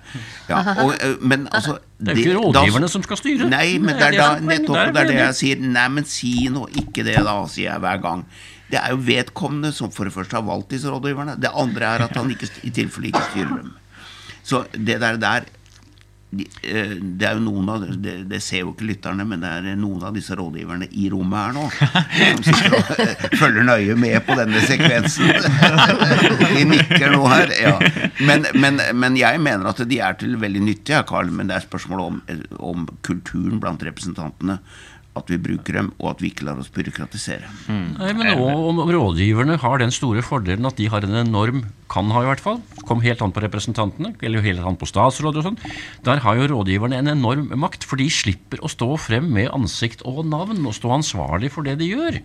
Ja, 0.50 0.64
og, 0.82 0.96
eh, 0.98 1.14
men 1.22 1.46
altså 1.54 1.76
Det 2.00 2.16
er 2.16 2.18
jo 2.18 2.24
ikke 2.24 2.34
da- 2.34 2.64
rådgiverne 2.64 2.88
som 2.90 3.06
skal 3.06 3.20
styre. 3.22 3.46
Nei, 3.52 3.78
men 3.78 3.94
det 4.00 4.08
er 4.08 4.18
da 4.18 4.28
nettopp 4.40 4.90
det 4.96 5.04
er 5.04 5.12
det 5.12 5.18
jeg 5.20 5.38
sier. 5.44 5.62
Nei, 5.78 5.86
men 5.94 6.08
si 6.10 6.34
nå 6.50 6.66
ikke 6.82 7.06
det, 7.06 7.20
da, 7.22 7.36
sier 7.46 7.70
jeg 7.70 7.84
hver 7.86 8.02
gang. 8.02 8.26
Det 8.70 8.78
er 8.82 8.90
jo 8.96 9.00
vedkommende 9.06 9.70
som 9.74 9.90
for 9.94 10.10
det 10.10 10.14
første 10.14 10.34
har 10.38 10.42
valgt 10.46 10.74
disse 10.74 10.90
rådgiverne. 10.90 11.38
Det 11.38 11.54
andre 11.54 11.94
er 11.94 12.06
at 12.08 12.18
han 12.18 12.34
ikke, 12.34 12.50
i 12.66 12.70
tilfelle 12.74 13.12
ikke 13.12 13.22
styrer 13.30 13.56
dem. 13.62 13.72
Så 14.42 14.64
det 14.74 14.98
der, 15.02 15.18
der 15.22 15.46
de, 16.30 16.44
eh, 16.62 16.92
det 17.00 17.26
er 17.26 17.38
jo 17.38 17.42
noen 17.42 17.70
av 17.72 17.84
det, 17.98 18.12
det 18.30 18.38
ser 18.44 18.62
jo 18.62 18.70
ikke 18.70 18.86
lytterne, 18.86 19.24
men 19.26 19.42
det 19.42 19.50
er 19.50 19.78
noen 19.78 20.04
av 20.06 20.14
disse 20.14 20.36
rådgiverne 20.38 20.86
i 20.94 21.08
rommet 21.10 21.40
her 21.40 21.56
nå 21.56 21.64
som 22.44 22.44
sitter 22.46 22.76
og 22.78 22.92
eh, 23.02 23.24
følger 23.40 23.66
nøye 23.66 23.96
med 23.98 24.18
på 24.28 24.36
denne 24.38 24.62
sekvensen. 24.62 25.32
De 26.54 26.62
nikker 26.70 27.16
nå 27.16 27.24
her. 27.32 27.54
Ja. 27.58 27.74
Men, 28.22 28.46
men, 28.54 28.78
men 28.94 29.18
jeg 29.18 29.42
mener 29.42 29.72
at 29.72 29.82
de 29.90 29.98
er 30.02 30.14
til 30.20 30.38
veldig 30.40 30.62
nyttige, 30.68 31.02
Karl, 31.08 31.32
men 31.34 31.50
det 31.50 31.58
er 31.58 31.66
spørsmålet 31.66 32.06
om, 32.06 32.46
om 32.72 32.86
kulturen 33.06 33.58
blant 33.62 33.82
representantene. 33.86 34.60
At 35.18 35.30
vi 35.32 35.40
bruker 35.42 35.74
dem, 35.74 35.88
og 35.98 36.12
at 36.12 36.20
vi 36.22 36.28
ikke 36.30 36.44
lar 36.46 36.60
oss 36.62 36.70
byråkratisere. 36.70 37.48
Nei, 37.66 38.12
men 38.14 38.28
nå 38.38 38.46
om 38.68 38.78
rådgiverne 38.86 39.56
har 39.58 39.82
den 39.82 39.90
store 39.94 40.22
fordelen 40.22 40.68
at 40.68 40.78
de 40.78 40.86
har 40.92 41.02
en 41.02 41.18
enorm 41.24 41.64
kan 41.90 42.12
ha 42.14 42.22
i 42.22 42.28
hvert 42.28 42.42
fall, 42.44 42.60
kom 42.86 43.02
helt 43.02 43.22
an 43.24 43.34
på 43.34 43.42
representantene, 43.42 44.12
eller 44.22 44.44
helt 44.44 44.62
an 44.62 44.78
på 44.78 44.86
statsråder 44.86 45.42
og 45.42 45.48
sånn, 45.48 45.60
der 46.06 46.22
har 46.22 46.38
jo 46.38 46.46
rådgiverne 46.52 47.00
en 47.02 47.10
enorm 47.16 47.50
makt, 47.58 47.82
for 47.88 47.98
de 47.98 48.06
slipper 48.06 48.62
å 48.62 48.70
stå 48.70 48.92
frem 49.02 49.26
med 49.34 49.50
ansikt 49.50 50.06
og 50.06 50.22
navn 50.30 50.62
og 50.62 50.76
stå 50.78 50.94
ansvarlig 51.00 51.50
for 51.56 51.66
det 51.66 51.80
de 51.82 51.90
gjør. 51.90 52.20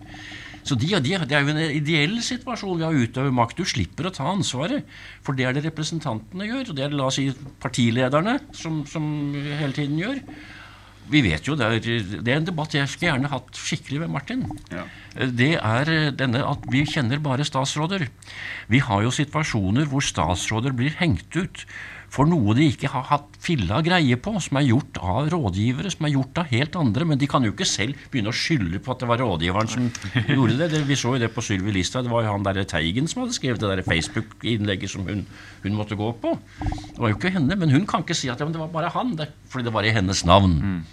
Så 0.66 0.74
de, 0.82 0.90
de, 0.98 1.14
Det 1.30 1.36
er 1.38 1.46
jo 1.46 1.54
en 1.54 1.62
ideell 1.62 2.16
situasjon 2.26 2.80
ved 2.80 2.88
å 2.88 3.06
utøve 3.06 3.34
makt. 3.34 3.60
Du 3.62 3.70
slipper 3.70 4.10
å 4.10 4.14
ta 4.14 4.26
ansvaret, 4.32 4.86
for 5.22 5.38
det 5.38 5.46
er 5.46 5.54
det 5.54 5.66
representantene 5.68 6.48
gjør. 6.50 6.72
og 6.72 6.78
Det 6.78 6.86
er 6.86 6.94
det 6.94 6.98
la 6.98 7.10
oss 7.12 7.20
si 7.20 7.28
partilederne 7.62 8.40
som, 8.58 8.82
som 8.90 9.06
hele 9.36 9.76
tiden 9.78 10.02
gjør. 10.02 10.24
Vi 11.12 11.22
vet 11.26 11.48
jo, 11.48 11.56
det 11.60 11.66
er, 11.66 11.80
det 12.26 12.32
er 12.32 12.40
en 12.40 12.48
debatt 12.48 12.74
jeg 12.74 12.90
skulle 12.90 13.12
gjerne 13.12 13.30
hatt 13.32 13.60
skikkelig 13.60 14.02
med 14.04 14.14
Martin. 14.16 14.46
Ja. 14.74 14.86
Det 15.14 15.54
er 15.60 15.92
denne 16.18 16.42
at 16.48 16.66
vi 16.72 16.84
kjenner 16.90 17.22
bare 17.24 17.46
statsråder. 17.48 18.08
Vi 18.72 18.82
har 18.84 19.04
jo 19.06 19.14
situasjoner 19.14 19.90
hvor 19.92 20.04
statsråder 20.06 20.76
blir 20.76 20.98
hengt 21.00 21.38
ut 21.38 21.66
for 22.14 22.30
noe 22.30 22.56
de 22.58 22.68
ikke 22.72 22.90
har 22.94 23.08
hatt 23.10 23.36
filla 23.44 23.82
greie 23.86 24.18
på, 24.22 24.36
som 24.44 24.60
er 24.60 24.68
gjort 24.70 25.00
av 25.02 25.30
rådgivere, 25.34 25.92
som 25.92 26.08
er 26.08 26.14
gjort 26.16 26.42
av 26.42 26.52
helt 26.54 26.78
andre. 26.80 27.08
Men 27.10 27.22
de 27.22 27.30
kan 27.30 27.46
jo 27.46 27.54
ikke 27.54 27.68
selv 27.68 28.00
begynne 28.12 28.32
å 28.32 28.38
skylde 28.38 28.82
på 28.84 28.94
at 28.94 29.04
det 29.04 29.10
var 29.10 29.22
rådgiveren 29.24 29.72
som 29.72 29.90
gjorde 30.36 30.58
det. 30.62 30.72
det 30.74 30.84
vi 30.88 31.00
så 31.00 31.16
jo 31.16 31.24
det 31.26 31.32
på 31.36 31.44
Sylvi 31.46 31.76
Listhaug. 31.76 32.08
Det 32.08 32.14
var 32.14 32.26
jo 32.26 32.34
han 32.34 32.48
der 32.48 32.64
Teigen 32.70 33.10
som 33.12 33.24
hadde 33.24 33.38
skrevet 33.38 33.62
det 33.64 33.72
der 33.74 33.86
Facebook-innlegget 33.88 34.96
som 34.96 35.06
hun, 35.10 35.26
hun 35.66 35.78
måtte 35.78 36.00
gå 36.00 36.12
på. 36.22 36.36
Det 36.62 37.00
var 37.02 37.12
jo 37.12 37.20
ikke 37.20 37.36
henne, 37.36 37.60
men 37.60 37.74
hun 37.74 37.88
kan 37.90 38.06
ikke 38.06 38.18
si 38.18 38.32
at 38.32 38.42
ja, 38.42 38.50
det 38.50 38.62
var 38.62 38.74
bare 38.74 38.94
han, 38.96 39.16
det, 39.20 39.32
fordi 39.52 39.68
det 39.68 39.76
var 39.76 39.88
i 39.88 39.96
hennes 39.96 40.26
navn. 40.28 40.84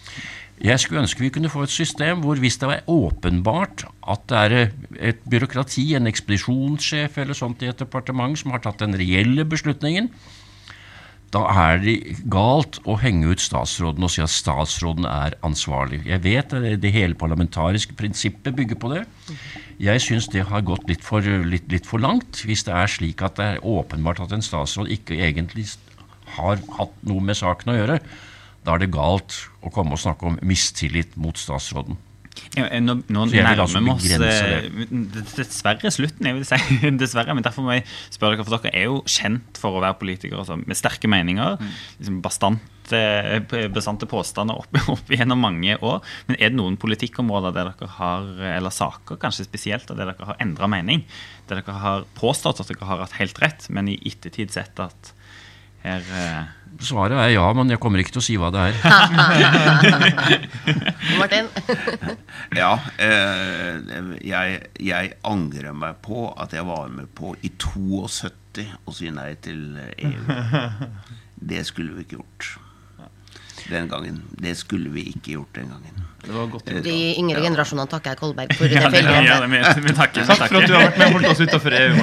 Jeg 0.62 0.78
skulle 0.78 1.00
ønske 1.02 1.24
vi 1.24 1.32
kunne 1.34 1.50
få 1.50 1.64
et 1.66 1.72
system 1.74 2.20
hvor 2.22 2.38
hvis 2.38 2.60
det 2.60 2.68
var 2.70 2.84
åpenbart 2.90 3.82
at 4.12 4.28
det 4.30 4.42
er 4.42 4.52
eh, 4.58 4.74
et 5.10 5.24
byråkrati, 5.26 5.88
en 5.96 6.06
ekspedisjonssjef 6.06 7.16
eller 7.18 7.34
sånt 7.34 7.64
i 7.64 7.70
et 7.70 7.82
departement 7.82 8.38
som 8.38 8.54
har 8.54 8.62
tatt 8.62 8.84
den 8.84 8.94
reelle 8.98 9.46
beslutningen, 9.48 10.10
da 11.32 11.42
er 11.48 11.78
det 11.80 11.94
galt 12.28 12.76
å 12.84 12.98
henge 13.00 13.30
ut 13.32 13.40
statsråden 13.40 14.04
og 14.04 14.12
si 14.12 14.20
at 14.20 14.32
statsråden 14.32 15.06
er 15.08 15.36
ansvarlig. 15.46 16.02
Jeg 16.04 16.20
vet 16.26 16.52
at 16.52 16.66
det 16.82 16.92
hele 16.92 17.16
parlamentariske 17.16 17.96
prinsippet 17.96 18.52
bygger 18.58 18.80
på 18.80 18.90
det. 18.92 19.06
Jeg 19.80 20.04
syns 20.04 20.28
det 20.32 20.44
har 20.50 20.66
gått 20.68 20.84
litt 20.90 21.04
for, 21.04 21.24
litt, 21.24 21.70
litt 21.72 21.88
for 21.88 22.04
langt. 22.04 22.44
Hvis 22.44 22.66
det 22.68 22.76
er 22.76 22.92
slik 22.92 23.24
at 23.24 23.40
det 23.40 23.48
er 23.54 23.64
åpenbart 23.64 24.20
at 24.26 24.36
en 24.36 24.44
statsråd 24.44 24.92
ikke 24.92 25.16
egentlig 25.24 25.70
har 26.36 26.60
hatt 26.76 27.00
noe 27.08 27.24
med 27.24 27.38
saken 27.40 27.72
å 27.72 27.78
gjøre, 27.80 27.98
da 28.62 28.76
er 28.76 28.84
det 28.84 28.92
galt 28.94 29.40
å 29.64 29.72
komme 29.72 29.96
og 29.96 30.04
snakke 30.04 30.28
om 30.28 30.40
mistillit 30.44 31.16
mot 31.16 31.40
statsråden. 31.40 31.96
Eh, 32.52 32.80
Nå, 32.84 32.98
nå 33.08 33.22
vil 33.30 33.46
altså 33.46 33.80
nærmer 33.80 34.00
vi 34.02 34.12
oss 34.18 34.26
eh, 34.28 34.66
dessverre 35.38 35.92
slutten, 35.94 36.28
jeg 36.28 36.36
vil 36.36 36.46
si. 36.48 36.58
dessverre, 37.02 37.36
Men 37.36 37.44
derfor 37.44 37.64
må 37.64 37.76
jeg 37.78 37.86
spørre 38.12 38.36
dere, 38.36 38.46
for 38.46 38.58
dere 38.58 38.74
er 38.76 38.88
jo 38.90 39.00
kjent 39.08 39.60
for 39.60 39.78
å 39.78 39.82
være 39.84 39.98
politikere 40.00 40.42
altså, 40.44 40.58
med 40.60 40.78
sterke 40.78 41.08
meninger. 41.12 41.56
liksom 42.00 42.20
bastante, 42.24 43.02
bastante 43.72 44.08
påstander 44.10 44.60
opp, 44.60 44.80
opp 44.96 45.12
gjennom 45.12 45.40
mange 45.44 45.78
år. 45.80 46.02
Men 46.28 46.38
er 46.38 46.52
det 46.52 46.60
noen 46.60 46.76
politikkområder 46.80 47.56
der 47.56 47.72
dere 47.72 47.90
har, 47.96 48.28
eller 48.52 48.74
saker 48.74 49.20
kanskje 49.22 49.48
spesielt, 49.48 49.88
der 49.88 50.02
dere 50.04 50.32
har 50.32 50.40
endra 50.44 50.68
mening? 50.70 51.06
Der 51.48 51.62
dere 51.62 51.80
har 51.84 52.06
påstått 52.20 52.60
at 52.64 52.72
dere 52.72 52.88
har 52.90 53.04
hatt 53.06 53.16
helt 53.20 53.40
rett, 53.44 53.68
men 53.72 53.88
i 53.92 54.00
ettertid 54.12 54.52
sett 54.52 54.80
at 54.82 55.14
her 55.82 56.02
uh... 56.10 56.42
Svaret 56.82 57.14
er 57.20 57.28
ja, 57.34 57.44
men 57.54 57.70
jeg 57.70 57.78
kommer 57.82 58.00
ikke 58.00 58.14
til 58.14 58.22
å 58.22 58.24
si 58.24 58.34
hva 58.40 58.48
det 58.50 58.62
er. 58.70 58.78
Martin? 61.20 61.50
Ja, 62.62 62.72
eh, 63.00 63.76
jeg, 64.24 64.58
jeg 64.82 65.12
angrer 65.28 65.76
meg 65.76 66.00
på 66.04 66.26
at 66.32 66.56
jeg 66.56 66.66
var 66.68 66.90
med 66.92 67.12
på 67.16 67.34
i 67.44 67.52
72 67.54 68.66
å 68.88 68.94
si 68.96 69.12
nei 69.14 69.30
til 69.44 69.78
EU. 69.78 70.40
Det 71.42 71.62
skulle 71.68 71.96
vi 71.96 72.06
ikke 72.06 72.18
gjort 72.20 72.50
den 73.70 73.88
gangen. 73.92 74.22
Det 74.42 74.56
skulle 74.58 74.92
vi 74.92 75.06
ikke 75.12 75.36
gjort 75.36 75.54
den 75.56 75.70
gangen. 75.72 76.01
Det 76.22 76.32
var 76.32 76.46
godt 76.52 76.68
gjort. 76.70 76.84
De 76.86 76.96
yngre 77.18 77.42
generasjonene 77.42 77.90
takker 77.90 78.14
jeg 78.14 78.20
Kolberg 78.20 78.54
for 78.58 78.70
ja, 78.76 78.90
det, 78.92 79.02
ja, 79.02 79.38
det, 79.42 79.82
vi 79.82 79.94
takker. 79.98 80.28
Takk 80.28 80.44
for 80.46 80.60
at 80.60 80.70
du 80.70 80.76
har 80.76 80.84
vært 80.86 81.00
med 81.00 81.08
og 81.08 81.16
holdt 81.18 81.32
oss 81.32 81.42
utafor 81.42 81.76
EU, 81.78 81.92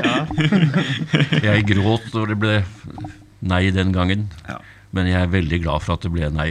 Ja. 0.00 1.50
Jeg 1.50 1.66
gråt 1.68 2.08
når 2.16 2.32
det 2.32 2.38
ble 2.40 2.56
nei 3.52 3.62
den 3.74 3.92
gangen, 3.96 4.28
men 4.96 5.10
jeg 5.10 5.20
er 5.20 5.30
veldig 5.32 5.60
glad 5.64 5.84
for 5.84 5.98
at 5.98 6.06
det 6.06 6.12
ble 6.14 6.32
nei. 6.32 6.50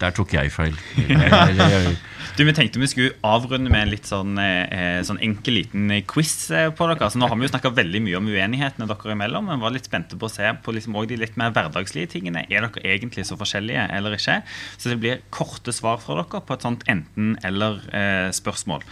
Der 0.00 0.12
tok 0.12 0.34
jeg 0.36 0.52
feil. 0.52 0.76
Jeg, 1.00 1.16
jeg, 1.16 1.56
jeg, 1.56 1.96
Du, 2.36 2.44
Vi 2.44 2.52
tenkte 2.52 2.76
vi 2.76 2.86
skulle 2.88 3.14
avrunde 3.24 3.70
med 3.72 3.86
en 3.86 3.90
litt 3.94 4.08
sånn, 4.10 4.36
eh, 4.36 4.98
sånn 5.08 5.16
enkel 5.24 5.54
liten 5.56 5.88
quiz 6.04 6.50
eh, 6.52 6.66
på 6.68 6.84
dere. 6.90 7.08
Så 7.08 7.16
nå 7.16 7.30
har 7.30 7.38
vi 7.40 7.46
jo 7.46 7.52
snakka 7.54 7.70
veldig 7.72 8.02
mye 8.04 8.18
om 8.18 8.28
uenighetene 8.28 8.88
dere 8.90 9.14
imellom, 9.14 9.48
men 9.48 9.62
var 9.62 9.72
litt 9.72 9.88
spente 9.88 10.18
på 10.20 10.28
å 10.28 10.34
se 10.34 10.50
på 10.60 10.74
liksom 10.76 10.98
de 11.08 11.16
litt 11.16 11.38
mer 11.40 11.54
hverdagslige 11.56 12.10
tingene. 12.12 12.44
Er 12.52 12.66
dere 12.66 12.84
egentlig 12.92 13.24
så 13.24 13.38
forskjellige 13.40 13.86
eller 13.88 14.18
ikke? 14.18 14.42
Så 14.76 14.92
det 14.92 14.98
blir 15.00 15.24
korte 15.32 15.72
svar 15.72 15.96
fra 16.04 16.18
dere 16.20 16.42
på 16.44 16.58
et 16.58 16.68
sånt 16.68 16.84
enten-eller-spørsmål. 16.92 18.84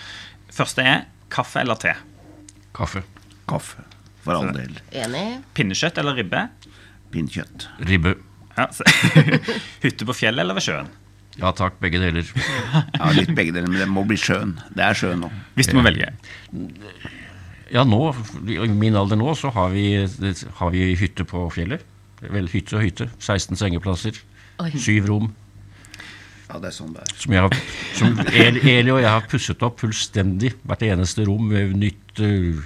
Første 0.48 0.88
er 0.88 1.04
kaffe 1.28 1.60
eller 1.60 1.76
te? 1.84 1.92
kaffe. 2.74 3.04
Kaffe, 3.44 3.84
for 4.24 4.40
all 4.40 4.54
del. 4.56 4.80
Enig? 4.96 5.26
Pinnekjøtt 5.52 6.00
eller 6.00 6.16
ribbe? 6.16 6.46
Pinnekjøtt. 7.12 7.68
Ribbe. 7.92 8.16
Ja, 8.56 8.70
så, 8.72 8.88
Hytte 9.84 10.08
på 10.08 10.16
fjellet 10.16 10.46
eller 10.46 10.56
ved 10.56 10.64
sjøen? 10.64 10.94
Ja 11.40 11.50
takk, 11.56 11.80
begge 11.82 12.00
deler. 12.02 12.26
Ja, 12.98 13.10
litt 13.14 13.32
begge 13.34 13.54
deler, 13.54 13.70
men 13.70 13.82
det 13.82 13.90
må 13.90 14.04
bli 14.06 14.18
sjøen. 14.20 14.56
Det 14.74 14.84
er 14.86 14.98
sjøen 14.98 15.24
nå. 15.24 15.30
Hvis 15.58 15.70
du 15.70 15.76
må 15.78 15.84
velge. 15.86 16.12
Ja, 17.74 17.82
nå, 17.88 18.00
i 18.46 18.68
min 18.70 18.96
alder 18.98 19.18
nå, 19.18 19.32
så 19.38 19.50
har 19.54 19.72
vi, 19.74 19.88
har 20.60 20.74
vi 20.74 20.92
hytte 21.00 21.26
på 21.28 21.46
fjellet. 21.54 21.82
Vel, 22.22 22.46
hytte 22.52 22.78
og 22.78 22.84
hytte. 22.84 23.08
16 23.18 23.58
sengeplasser. 23.60 24.20
Oi. 24.62 24.70
Syv 24.78 25.10
rom. 25.10 25.32
Ja, 26.46 26.60
det 26.60 26.70
er 26.70 26.76
sånn 26.76 26.92
det 26.94 27.02
er. 27.02 27.12
Som, 27.18 27.34
jeg 27.34 27.42
har, 27.42 27.56
som 27.98 28.18
Eli, 28.30 28.62
Eli 28.76 28.92
og 28.94 29.00
jeg 29.02 29.10
har 29.10 29.26
pusset 29.30 29.64
opp 29.66 29.80
fullstendig. 29.82 30.52
Hvert 30.68 30.84
eneste 30.86 31.26
rom 31.26 31.48
med 31.50 31.74
nytt, 31.80 32.22
uh, 32.22 32.62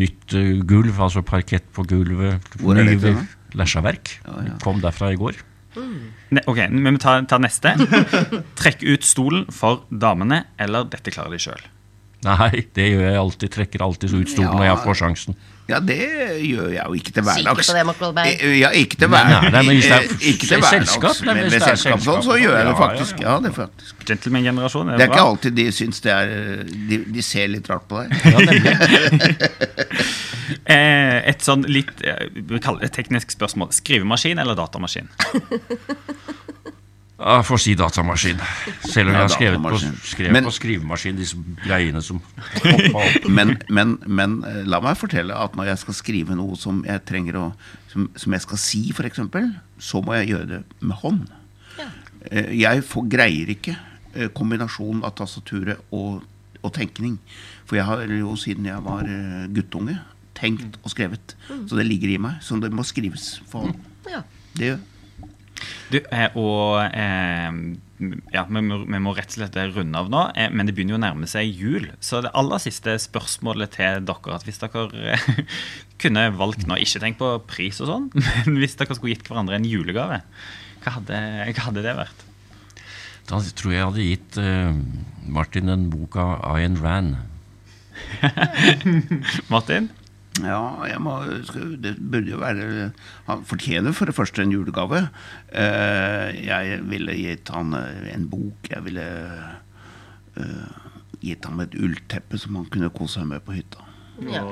nytt 0.00 0.36
uh, 0.38 0.52
gulv, 0.68 0.96
altså 0.96 1.24
parkett 1.26 1.66
på 1.76 1.84
gulvet. 1.90 2.52
Hvor 2.62 2.78
er 2.78 2.88
det 2.88 3.00
dette? 3.02 3.26
Lesjaverk. 3.58 4.14
Ja, 4.24 4.36
ja. 4.48 4.58
Kom 4.64 4.80
derfra 4.80 5.12
i 5.12 5.18
går. 5.20 5.42
Ne, 5.76 6.42
ok, 6.46 6.58
men 6.70 6.96
vi 6.96 7.02
tar, 7.02 7.22
ta 7.30 7.38
neste. 7.40 7.74
Trekk 8.60 8.84
ut 8.84 9.06
stolen 9.06 9.46
for 9.54 9.84
damene, 9.88 10.44
eller 10.60 10.88
dette 10.92 11.14
klarer 11.14 11.34
de 11.36 11.40
sjøl. 11.42 11.64
Nei, 12.26 12.66
det 12.76 12.86
gjør 12.92 13.08
jeg 13.08 13.18
alltid. 13.18 13.52
Trekker 13.56 13.82
alltid 13.82 14.14
ut 14.14 14.30
stolen 14.30 14.54
når 14.54 14.68
jeg 14.68 14.82
får 14.84 15.00
sjansen. 15.00 15.38
Ja, 15.70 15.78
det 15.78 15.96
gjør 16.42 16.72
jeg 16.74 16.82
jo 16.84 16.92
ikke 16.98 17.12
til 17.14 17.22
Sikker 17.22 17.44
hverdags. 17.46 17.68
på 17.70 17.74
det, 17.76 17.82
Mark 17.86 18.00
Wahlberg? 18.02 18.26
Eh, 18.42 18.56
Ja, 18.58 18.70
ikke 18.74 18.96
til 18.98 19.08
hverdags. 19.08 19.52
men 19.52 19.66
hvis 19.70 19.84
det 19.84 19.92
er- 19.92 20.08
Eh, 20.10 20.28
Ikke 20.32 20.46
til 20.50 20.62
selskap, 20.62 21.20
Men 21.24 21.36
hvis 21.38 21.52
det 21.52 21.62
er 21.62 21.76
selskap 21.76 22.00
sånn, 22.00 22.22
så 22.26 22.34
gjør 22.36 22.56
jeg 22.58 22.66
det 22.66 22.66
ja, 22.66 22.72
ja, 22.72 22.74
faktisk. 22.82 23.20
ja. 23.22 23.28
Ja, 23.32 23.38
det 23.40 23.50
er 23.52 23.56
faktisk. 23.62 23.94
Gentleman-generasjon. 24.10 24.86
Det 24.98 25.00
er 25.06 25.08
ikke 25.12 25.26
alltid 25.28 25.54
de 25.54 25.66
syns 25.72 26.00
det 26.02 26.12
er 26.12 26.64
De, 26.64 26.98
de 27.14 27.22
ser 27.22 27.46
litt 27.48 27.70
rart 27.70 27.86
på 27.88 28.02
deg. 28.02 28.10
Ja, 28.24 28.38
nemlig. 28.38 28.74
Eh, 30.66 31.28
et 31.30 31.40
sånn 31.42 31.64
litt 31.66 31.88
vi 31.98 32.58
kaller 32.62 32.80
det 32.84 32.90
et 32.90 32.96
teknisk 32.98 33.30
spørsmål. 33.34 33.70
Skrivemaskin 33.72 34.38
eller 34.38 34.54
datamaskin? 34.58 35.08
Ja, 37.22 37.36
Jeg 37.38 37.44
får 37.46 37.60
si 37.62 37.74
datamaskin. 37.78 38.40
Selv 38.90 39.08
om 39.12 39.14
jeg 39.14 39.22
har 39.22 39.30
skrevet 39.30 39.62
på, 39.62 39.78
skrevet 40.10 40.32
Men- 40.34 40.44
på 40.48 40.52
skrivemaskin 40.56 41.16
disse 41.20 41.36
greiene 41.62 42.02
som 42.02 42.18
hoppa 42.64 43.04
opp. 43.06 43.28
Men, 43.30 43.54
men, 43.70 43.96
men 44.06 44.34
eh, 44.48 44.62
la 44.66 44.80
meg 44.82 44.98
fortelle 44.98 45.36
at 45.38 45.54
når 45.58 45.70
jeg 45.70 45.78
skal 45.84 45.94
skrive 45.94 46.34
noe 46.38 46.56
som 46.58 46.82
jeg 46.88 47.04
trenger 47.08 47.38
å 47.38 47.46
Som, 47.92 48.06
som 48.16 48.32
jeg 48.32 48.40
skal 48.40 48.56
si, 48.58 48.78
f.eks., 48.90 49.18
så 49.84 50.00
må 50.02 50.14
jeg 50.16 50.30
gjøre 50.32 50.46
det 50.48 50.60
med 50.80 50.96
hånd. 51.02 51.26
Ja. 51.76 51.88
Jeg 52.56 52.84
får, 52.88 53.04
greier 53.12 53.50
ikke 53.52 53.74
eh, 54.14 54.30
kombinasjonen 54.32 55.02
av 55.04 55.12
tastaturet 55.18 55.76
og, 55.92 56.22
og 56.62 56.72
tenkning. 56.72 57.18
For 57.68 57.76
jeg 57.76 57.84
har 57.84 58.06
jo 58.08 58.32
siden 58.40 58.64
jeg 58.70 58.80
var 58.86 59.04
eh, 59.04 59.44
guttunge 59.52 59.98
tenkt 60.40 60.78
og 60.80 60.88
skrevet. 60.94 61.36
Så 61.68 61.76
det 61.76 61.84
ligger 61.84 62.14
i 62.14 62.16
meg. 62.24 62.40
Så 62.40 62.56
det 62.64 62.72
må 62.72 62.80
skrives 62.88 63.34
for 63.52 63.66
hånd. 63.68 63.76
Ja. 64.08 64.22
Det 64.56 64.70
gjør 64.72 64.80
Du, 65.92 65.98
eh, 66.00 66.36
og 66.38 66.80
eh, 66.96 67.56
ja, 68.32 68.44
vi 68.48 68.62
må, 68.64 68.80
vi 68.86 69.00
må 69.02 69.12
rett 69.16 69.34
og 69.34 69.38
slett 69.38 69.58
runde 69.74 70.00
av 70.00 70.10
nå, 70.12 70.22
eh, 70.38 70.48
men 70.52 70.68
det 70.68 70.74
begynner 70.76 70.96
jo 70.96 71.00
å 71.00 71.04
nærme 71.04 71.28
seg 71.30 71.50
jul. 71.52 71.90
Så 72.02 72.22
det 72.24 72.32
aller 72.38 72.62
siste 72.62 72.96
spørsmålet 73.02 73.74
til 73.76 74.02
dere 74.08 74.36
at 74.36 74.46
hvis 74.48 74.62
dere 74.62 75.18
kunne 76.02 76.26
valgt 76.38 76.66
nå, 76.68 76.80
ikke 76.80 77.02
tenk 77.04 77.20
på 77.20 77.32
pris 77.50 77.80
og 77.84 77.90
sånn, 77.92 78.10
men 78.46 78.60
hvis 78.62 78.78
dere 78.80 78.96
skulle 78.98 79.14
gitt 79.14 79.28
hverandre 79.28 79.58
en 79.60 79.68
julegave, 79.68 80.22
hva 80.82 80.96
hadde, 80.98 81.24
hva 81.52 81.66
hadde 81.68 81.84
det 81.84 81.96
vært? 81.98 82.28
Da 83.28 83.38
tror 83.38 83.70
jeg 83.70 83.78
jeg 83.78 83.86
hadde 83.86 84.06
gitt 84.08 84.38
Martin 85.30 85.70
en 85.70 85.84
bok 85.92 86.16
av 86.18 86.40
Ayn 86.56 86.74
Rand. 86.82 87.20
Martin? 89.52 89.92
Ja, 90.40 90.80
jeg 90.88 91.00
må, 91.04 91.18
det 91.82 91.96
burde 92.00 92.30
jo 92.30 92.38
være 92.40 92.92
Han 93.26 93.42
fortjener 93.44 93.92
for 93.92 94.08
det 94.08 94.14
første 94.16 94.40
en 94.42 94.54
julegave. 94.54 95.02
Eh, 95.52 96.28
jeg 96.46 96.78
ville 96.88 97.16
gitt 97.18 97.52
han 97.52 97.74
eh, 97.76 98.14
en 98.14 98.24
bok. 98.32 98.70
Jeg 98.70 98.86
ville 98.86 99.04
eh, 100.40 100.78
gitt 101.20 101.44
ham 101.44 101.60
et 101.60 101.76
ullteppe 101.76 102.40
som 102.40 102.56
han 102.56 102.70
kunne 102.72 102.88
kose 102.96 103.20
seg 103.20 103.28
med 103.28 103.44
på 103.44 103.58
hytta. 103.58 103.84
ja. 104.32 104.46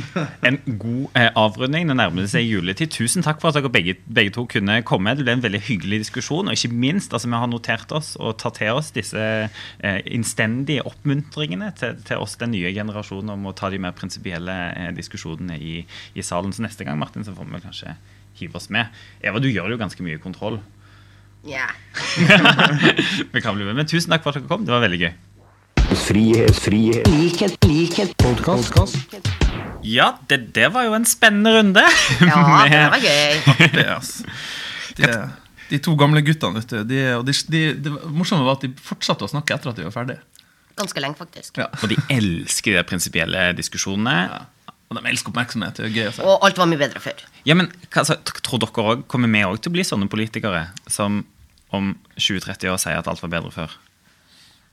En 0.48 0.58
god 0.78 1.18
eh, 1.18 1.28
avrunding. 1.38 1.88
Det 1.90 1.96
nærmer 1.98 2.28
seg 2.30 2.46
juletid. 2.46 2.92
Tusen 2.94 3.24
takk 3.24 3.40
for 3.42 3.50
at 3.50 3.58
dere 3.58 3.70
begge, 3.72 3.96
begge 4.06 4.34
to 4.36 4.44
kunne 4.50 4.78
komme. 4.88 5.14
Det 5.16 5.26
ble 5.26 5.36
en 5.36 5.44
veldig 5.44 5.62
hyggelig 5.68 6.02
diskusjon. 6.04 6.50
Og 6.50 6.56
ikke 6.56 6.72
minst, 6.74 7.14
altså 7.14 7.30
vi 7.30 7.40
har 7.42 7.50
notert 7.50 7.92
oss 7.94 8.14
og 8.20 8.36
tatt 8.42 8.60
til 8.60 8.74
oss 8.76 8.92
disse 8.96 9.22
eh, 9.22 10.00
innstendige 10.12 10.84
oppmuntringene 10.88 11.72
til, 11.78 11.98
til 12.06 12.22
oss, 12.22 12.38
den 12.40 12.54
nye 12.56 12.72
generasjonen, 12.74 13.34
om 13.36 13.50
å 13.50 13.56
ta 13.56 13.72
de 13.72 13.80
mer 13.82 13.96
prinsipielle 13.98 14.58
eh, 14.76 14.92
diskusjonene 14.96 15.58
i, 15.58 15.80
i 16.14 16.26
salen. 16.26 16.54
Så 16.54 16.64
neste 16.66 16.88
gang, 16.88 17.00
Martin, 17.00 17.26
så 17.26 17.34
får 17.36 17.50
vi 17.50 17.64
kanskje 17.64 17.96
hive 18.40 18.58
oss 18.58 18.70
med. 18.72 18.92
Eva, 19.24 19.42
du 19.42 19.50
gjør 19.50 19.74
jo 19.74 19.80
ganske 19.80 20.06
mye 20.06 20.20
kontroll. 20.22 20.60
ja. 21.48 21.66
Vi 23.32 23.40
kan 23.42 23.56
bli 23.56 23.66
med. 23.66 23.74
Men 23.74 23.88
tusen 23.90 24.12
takk 24.12 24.22
for 24.24 24.32
at 24.32 24.40
dere 24.40 24.50
kom. 24.50 24.66
Det 24.66 24.74
var 24.74 24.84
veldig 24.84 25.00
gøy. 25.02 25.12
Frihet, 26.02 26.56
frihet, 26.58 27.06
likhet, 27.06 27.54
likhet, 27.64 28.10
podcast. 28.18 28.96
Ja, 29.86 30.08
det, 30.26 30.38
det 30.54 30.66
var 30.74 30.86
jo 30.88 30.96
en 30.96 31.04
spennende 31.06 31.52
runde. 31.54 31.84
ja, 32.20 32.40
det 32.72 32.80
var 32.90 33.04
gøy. 33.04 33.36
Det, 33.76 33.84
altså. 33.86 34.26
de, 34.98 35.10
de 35.70 35.78
to 35.86 35.94
gamle 35.98 36.24
guttene, 36.26 36.58
vet 36.58 36.74
du. 36.74 36.80
De, 36.90 36.98
og 37.16 37.22
de, 37.28 37.36
de, 37.54 37.60
det 37.86 37.92
morsomme 38.10 38.42
var 38.46 38.58
at 38.58 38.66
de 38.66 38.72
fortsatte 38.82 39.28
å 39.28 39.30
snakke 39.30 39.54
etter 39.54 39.70
at 39.70 39.78
de 39.78 39.86
var 39.86 39.94
ferdige. 39.94 40.18
Ganske 40.80 41.04
lenge, 41.04 41.18
faktisk. 41.20 41.62
Ja. 41.62 41.68
Og 41.78 41.94
de 41.94 42.00
elsker 42.10 42.80
de 42.80 42.82
prinsipielle 42.88 43.46
diskusjonene. 43.60 44.42
Og 44.90 44.98
de 44.98 45.04
elsker 45.12 45.30
oppmerksomhet. 45.30 45.78
Det 45.78 45.86
er 45.86 45.94
gøy 46.00 46.10
å 46.10 46.16
se. 46.18 46.26
Og 46.26 46.48
alt 46.48 46.58
var 46.58 46.68
mye 46.72 46.82
bedre 46.82 47.04
før. 47.04 47.22
Ja, 47.46 47.54
men 47.54 47.70
hva, 47.86 48.02
altså, 48.02 48.18
Tror 48.42 48.64
dere 48.66 48.74
også, 48.74 49.06
kommer 49.06 49.30
vi 49.30 49.46
òg 49.46 49.62
til 49.62 49.70
å 49.70 49.78
bli 49.78 49.86
sånne 49.86 50.10
politikere 50.10 50.66
som 50.90 51.22
om 51.72 51.94
20-30 52.18 52.74
år 52.74 52.82
sier 52.82 52.98
at 52.98 53.08
alt 53.08 53.22
var 53.22 53.36
bedre 53.38 53.54
før? 53.54 53.78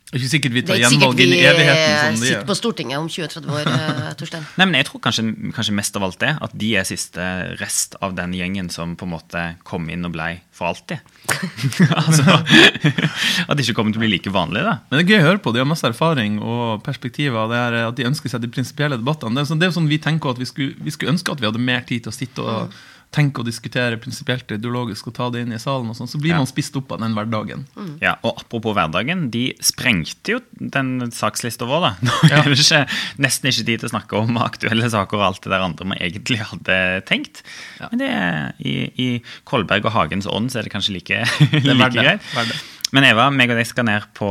Det 0.10 0.18
er 0.18 0.24
ikke 0.24 0.32
sikkert 0.32 0.54
vi 0.56 0.62
tar 0.66 0.80
gjenvalg 0.82 1.20
inn 1.22 1.34
i 1.36 1.42
evigheten 1.46 1.84
eh, 1.86 2.00
som 2.02 2.16
de 2.18 2.30
sitter 2.32 2.46
på 2.50 2.56
Stortinget 2.58 2.98
om 2.98 3.06
20-30 3.14 3.52
år, 3.54 3.68
eh, 3.70 4.08
Torstein. 4.18 4.48
Nei, 4.58 4.66
men 4.66 4.80
jeg 4.80 4.88
tror 4.88 5.04
kanskje, 5.06 5.26
kanskje 5.54 5.76
mest 5.78 6.00
av 6.00 6.06
alt 6.08 6.18
det, 6.24 6.32
at 6.48 6.56
de 6.64 6.70
er 6.82 6.88
siste 6.90 7.28
rest 7.60 7.94
av 8.02 8.16
den 8.18 8.34
gjengen 8.34 8.72
som 8.74 8.96
på 8.98 9.06
en 9.06 9.14
måte 9.14 9.44
kom 9.70 9.86
inn 9.94 10.10
og 10.10 10.16
blei 10.18 10.32
for 10.50 10.72
alltid. 10.72 11.06
altså, 12.02 12.40
at 12.42 13.54
det 13.54 13.68
ikke 13.68 13.78
kommer 13.78 13.94
til 13.94 14.02
å 14.02 14.06
bli 14.08 14.12
like 14.16 14.34
vanlig, 14.34 14.66
da. 14.66 14.80
Men 14.90 14.98
det 14.98 15.06
er 15.06 15.14
gøy 15.14 15.22
å 15.22 15.28
høre 15.28 15.44
på. 15.46 15.54
De 15.54 15.62
har 15.62 15.70
masse 15.70 15.86
erfaring 15.86 16.42
og 16.42 16.82
perspektiver. 16.88 17.46
Det 17.54 17.64
er 17.68 17.82
At 17.86 18.02
de 18.02 18.10
ønsker 18.10 18.34
seg 18.34 18.42
de 18.42 18.50
prinsipielle 18.58 18.98
debattene. 18.98 19.38
Det 19.38 19.46
er, 19.46 19.52
sånn, 19.54 19.62
det 19.62 19.70
er 19.70 19.78
sånn 19.78 19.94
vi 19.94 20.02
tenker 20.02 20.34
at 20.34 20.42
vi 20.42 20.50
skulle, 20.50 20.74
vi 20.82 20.96
skulle 20.96 21.14
ønske 21.14 21.38
at 21.38 21.44
vi 21.44 21.52
hadde 21.52 21.62
mer 21.62 21.86
tid 21.86 22.08
til 22.08 22.10
å 22.10 22.18
sitte 22.18 22.50
og 22.50 22.80
tenke 23.12 23.42
og 23.42 23.48
diskutere 23.48 23.98
prinsipielt 23.98 24.52
og 24.52 24.60
ideologisk 24.60 25.08
og 25.10 25.16
ta 25.18 25.30
det 25.34 25.42
inn 25.42 25.54
i 25.56 25.58
salen. 25.58 25.90
og 25.90 25.96
sånn, 25.98 26.08
Så 26.08 26.20
blir 26.22 26.30
Ja. 26.36 26.38
man 26.38 26.46
spist 26.48 26.76
opp 26.78 26.92
av 26.92 27.00
den 27.02 27.16
hverdagen. 27.18 27.66
Ja, 28.02 28.18
og 28.24 28.38
apropos 28.38 28.76
hverdagen, 28.78 29.32
de 29.32 29.56
sprengte 29.62 30.36
jo 30.36 30.40
den 30.60 31.10
sakslista 31.12 31.66
vår, 31.66 31.82
da. 31.82 31.92
Nå 32.06 32.12
er 32.30 32.44
det 32.44 32.60
ikke, 32.60 32.88
nesten 33.18 33.50
ikke 33.50 33.66
tid 33.66 33.80
til 33.80 33.90
å 33.90 33.94
snakke 33.98 34.14
om 34.22 34.38
aktuelle 34.38 34.90
saker 34.90 35.18
og 35.18 35.26
alt 35.26 35.42
det 35.42 35.52
der 35.56 35.66
andre 35.66 35.86
vi 35.90 35.98
egentlig 36.06 36.38
hadde 36.52 36.78
tenkt. 37.10 37.42
Men 37.90 37.98
det 38.04 38.10
er, 38.14 38.54
i, 38.62 38.76
i 39.02 39.10
Kolberg 39.44 39.86
og 39.90 39.96
Hagens 39.98 40.28
ånd 40.30 40.52
så 40.52 40.60
er 40.60 40.70
det 40.70 40.74
kanskje 40.74 40.94
like, 41.00 41.24
Det 41.52 41.64
like 41.64 41.80
verdt 41.82 41.98
greit. 41.98 42.22
Verdt. 42.36 42.62
Men 42.92 43.06
Eva, 43.06 43.30
meg 43.30 43.52
og 43.54 43.58
deg 43.60 43.68
skal 43.70 43.86
ned 43.86 44.06
på 44.18 44.30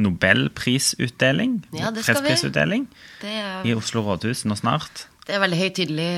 nobelprisutdeling. 0.00 1.58
Ja, 1.76 1.90
det 1.92 2.04
skal 2.06 2.22
vi. 2.24 2.36
Det 3.20 3.32
er, 3.32 3.64
i 3.68 3.74
Oslo 3.76 4.04
rådhus 4.04 4.46
nå 4.48 4.56
snart. 4.56 5.06
det 5.26 5.36
er 5.36 5.40
veldig 5.44 5.58
høytidelig. 5.60 6.12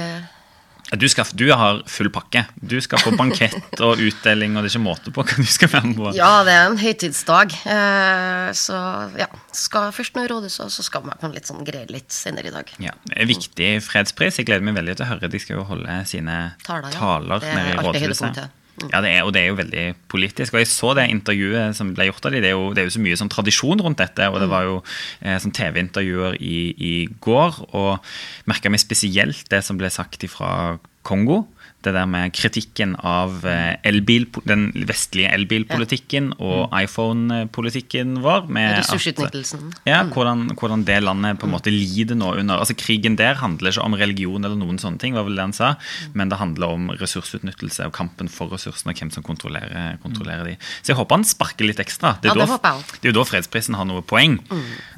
Du, 0.99 1.07
skal, 1.09 1.26
du 1.38 1.45
har 1.55 1.82
full 1.86 2.11
pakke. 2.11 2.45
Du 2.57 2.76
skal 2.82 3.03
på 3.05 3.12
bankett 3.18 3.82
og 3.86 4.01
utdeling, 4.03 4.57
og 4.57 4.64
det 4.64 4.72
er 4.72 4.74
ikke 4.74 4.82
måte 4.82 5.12
på 5.14 5.22
hva 5.22 5.36
du 5.38 5.47
skal 5.47 5.70
være 5.70 5.91
med 5.93 6.01
på. 6.01 6.12
Ja, 6.18 6.30
det 6.47 6.57
er 6.57 6.66
en 6.66 6.78
høytidsdag. 6.80 7.55
Eh, 7.74 8.51
så 8.59 8.80
ja, 9.20 9.28
skal 9.55 9.93
først 9.95 10.18
nå 10.18 10.26
i 10.26 10.30
rådhuset, 10.32 10.64
og 10.66 10.74
så 10.74 10.86
skal 10.86 11.07
vi 11.07 11.14
på 11.20 11.30
en 11.30 11.36
litt 11.36 11.51
sånn 11.51 11.62
greie 11.66 11.86
litt 11.91 12.11
senere 12.14 12.51
i 12.51 12.55
dag. 12.55 12.72
Ja, 12.82 12.97
Viktig 13.30 13.72
fredspris. 13.86 14.41
Jeg 14.41 14.51
gleder 14.51 14.66
meg 14.66 14.80
veldig 14.80 14.99
til 14.99 15.07
å 15.07 15.12
høre. 15.12 15.30
De 15.30 15.43
skal 15.43 15.61
jo 15.61 15.68
holde 15.70 16.01
sine 16.11 16.41
Taler, 16.66 16.91
ja. 16.91 16.99
taler 16.99 17.47
er 17.47 17.61
nede 17.61 17.76
i 17.76 17.84
rådhuset. 17.86 18.43
Ja, 18.88 19.00
det 19.04 19.10
er, 19.12 19.22
og 19.28 19.32
det 19.36 19.42
er 19.42 19.48
jo 19.50 19.56
veldig 19.58 19.84
politisk. 20.08 20.54
Og 20.54 20.60
jeg 20.62 20.68
så 20.72 20.94
det 20.96 21.10
intervjuet 21.12 21.76
som 21.76 21.90
ble 21.94 22.06
gjort 22.08 22.24
av 22.24 22.32
dem. 22.32 22.40
Det, 22.40 22.48
er 22.48 22.56
jo- 22.56 22.72
det 22.72 22.80
er 22.80 22.88
jo 22.88 22.94
så 22.96 23.02
mye 23.04 23.18
sånn 23.20 23.28
tradisjon 23.28 23.80
rundt 23.84 23.98
dette. 24.00 24.24
Og 24.30 24.40
det 24.40 24.48
Mm. 24.48 24.54
var 24.54 24.62
jo 24.64 24.82
eh, 25.22 25.36
sånn 25.38 25.52
TV-intervjuer 25.52 26.38
i, 26.40 26.74
i 26.78 27.08
går. 27.20 27.60
Og 27.74 27.98
merka 28.46 28.70
meg 28.70 28.80
spesielt 28.80 29.48
det 29.50 29.62
som 29.64 29.76
ble 29.76 29.90
sagt 29.90 30.24
fra 30.30 30.78
Kongo. 31.02 31.46
Det 31.80 31.94
der 31.96 32.06
med 32.10 32.32
kritikken 32.36 32.94
av 33.06 33.44
eh, 33.48 33.76
elbil, 33.88 34.26
den 34.44 34.66
vestlige 34.88 35.30
elbilpolitikken 35.32 36.34
og 36.38 36.68
iPhone-politikken 36.76 38.18
vår. 38.24 38.48
Med 38.52 38.78
Ressursutnyttelsen. 38.80 39.72
ja, 39.88 40.02
hvordan, 40.04 40.50
hvordan 40.58 40.84
det 40.84 40.98
landet 41.02 41.38
på 41.40 41.48
en 41.48 41.54
måte 41.54 41.72
lider 41.72 42.18
nå 42.18 42.34
under 42.40 42.60
Altså 42.60 42.74
Krigen 42.76 43.16
der 43.16 43.34
handler 43.40 43.70
ikke 43.72 43.84
om 43.84 43.96
religion 43.96 44.44
eller 44.44 44.58
noen 44.60 44.78
sånne 44.82 45.00
ting, 45.00 45.14
var 45.16 45.24
vel 45.28 45.38
det 45.38 45.46
han 45.48 45.56
sa, 45.56 45.70
men 46.12 46.28
det 46.28 46.38
handler 46.40 46.74
om 46.76 46.90
ressursutnyttelse 47.00 47.86
og 47.88 47.94
kampen 47.96 48.28
for 48.28 48.52
ressursene 48.52 48.92
og 48.92 49.00
hvem 49.00 49.12
som 49.14 49.24
kontrollerer, 49.24 49.96
kontrollerer 50.04 50.44
de. 50.52 50.56
Så 50.82 50.92
jeg 50.92 51.00
håper 51.00 51.20
han 51.20 51.24
sparker 51.28 51.68
litt 51.68 51.80
ekstra. 51.80 52.16
Det 52.20 52.30
er, 52.30 52.36
Ja, 52.36 52.46
det 52.46 52.60
da, 52.62 52.76
det 53.00 53.08
er 53.08 53.12
jo 53.14 53.18
da 53.20 53.26
fredsprisen 53.28 53.76
har 53.78 53.88
noe 53.88 54.02
poeng. 54.04 54.38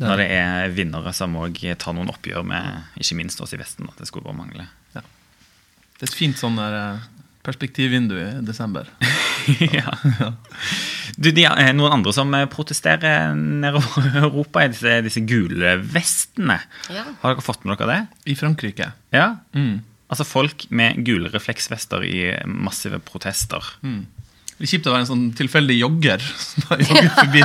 Når 0.03 0.17
det 0.23 0.29
er 0.35 0.75
vinnere 0.75 1.13
som 1.17 1.35
òg 1.39 1.63
tar 1.79 1.95
noen 1.97 2.11
oppgjør 2.13 2.45
med 2.47 3.01
ikke 3.01 3.19
minst 3.23 3.41
oss 3.45 3.55
i 3.55 3.61
Vesten. 3.61 3.87
At 3.91 3.99
det 4.03 4.09
skulle 4.11 4.27
bare 4.27 4.39
mangle. 4.43 4.67
Det 6.03 6.09
er 6.09 6.11
et 6.11 6.19
fint 6.19 6.41
sånn 6.41 6.57
der, 6.59 6.75
eh, 6.75 7.03
perspektivvindu 7.47 8.17
i 8.19 8.27
desember. 8.43 8.89
ja. 9.79 9.93
Du, 11.15 11.29
de, 11.31 11.45
er 11.47 11.71
noen 11.79 11.95
andre 12.01 12.11
som 12.15 12.35
protesterer 12.35 12.51
protesterer 12.51 13.37
nedover 13.39 14.09
Europa, 14.25 14.65
er 14.65 14.75
disse, 14.75 14.97
disse 15.07 15.23
gule 15.23 15.77
vestene. 15.95 16.59
Ja. 16.91 17.07
Har 17.23 17.37
dere 17.37 17.47
fått 17.47 17.63
med 17.63 17.79
dere 17.79 17.91
det? 17.93 18.01
I 18.35 18.37
Frankrike. 18.39 18.91
Ja. 19.15 19.29
Mm. 19.55 19.85
Altså 20.11 20.27
folk 20.27 20.67
med 20.75 21.05
gule 21.07 21.31
refleksvester 21.31 22.03
i 22.03 22.19
massive 22.51 22.99
protester. 23.07 23.71
Det 23.87 24.22
er 24.67 24.71
kjipt 24.71 24.87
å 24.87 24.93
være 24.95 25.05
en 25.05 25.09
sånn 25.09 25.25
tilfeldig 25.39 25.77
jogger 25.81 26.23
som 26.23 26.67
har 26.71 26.83
jogget 26.85 27.17
forbi. 27.17 27.43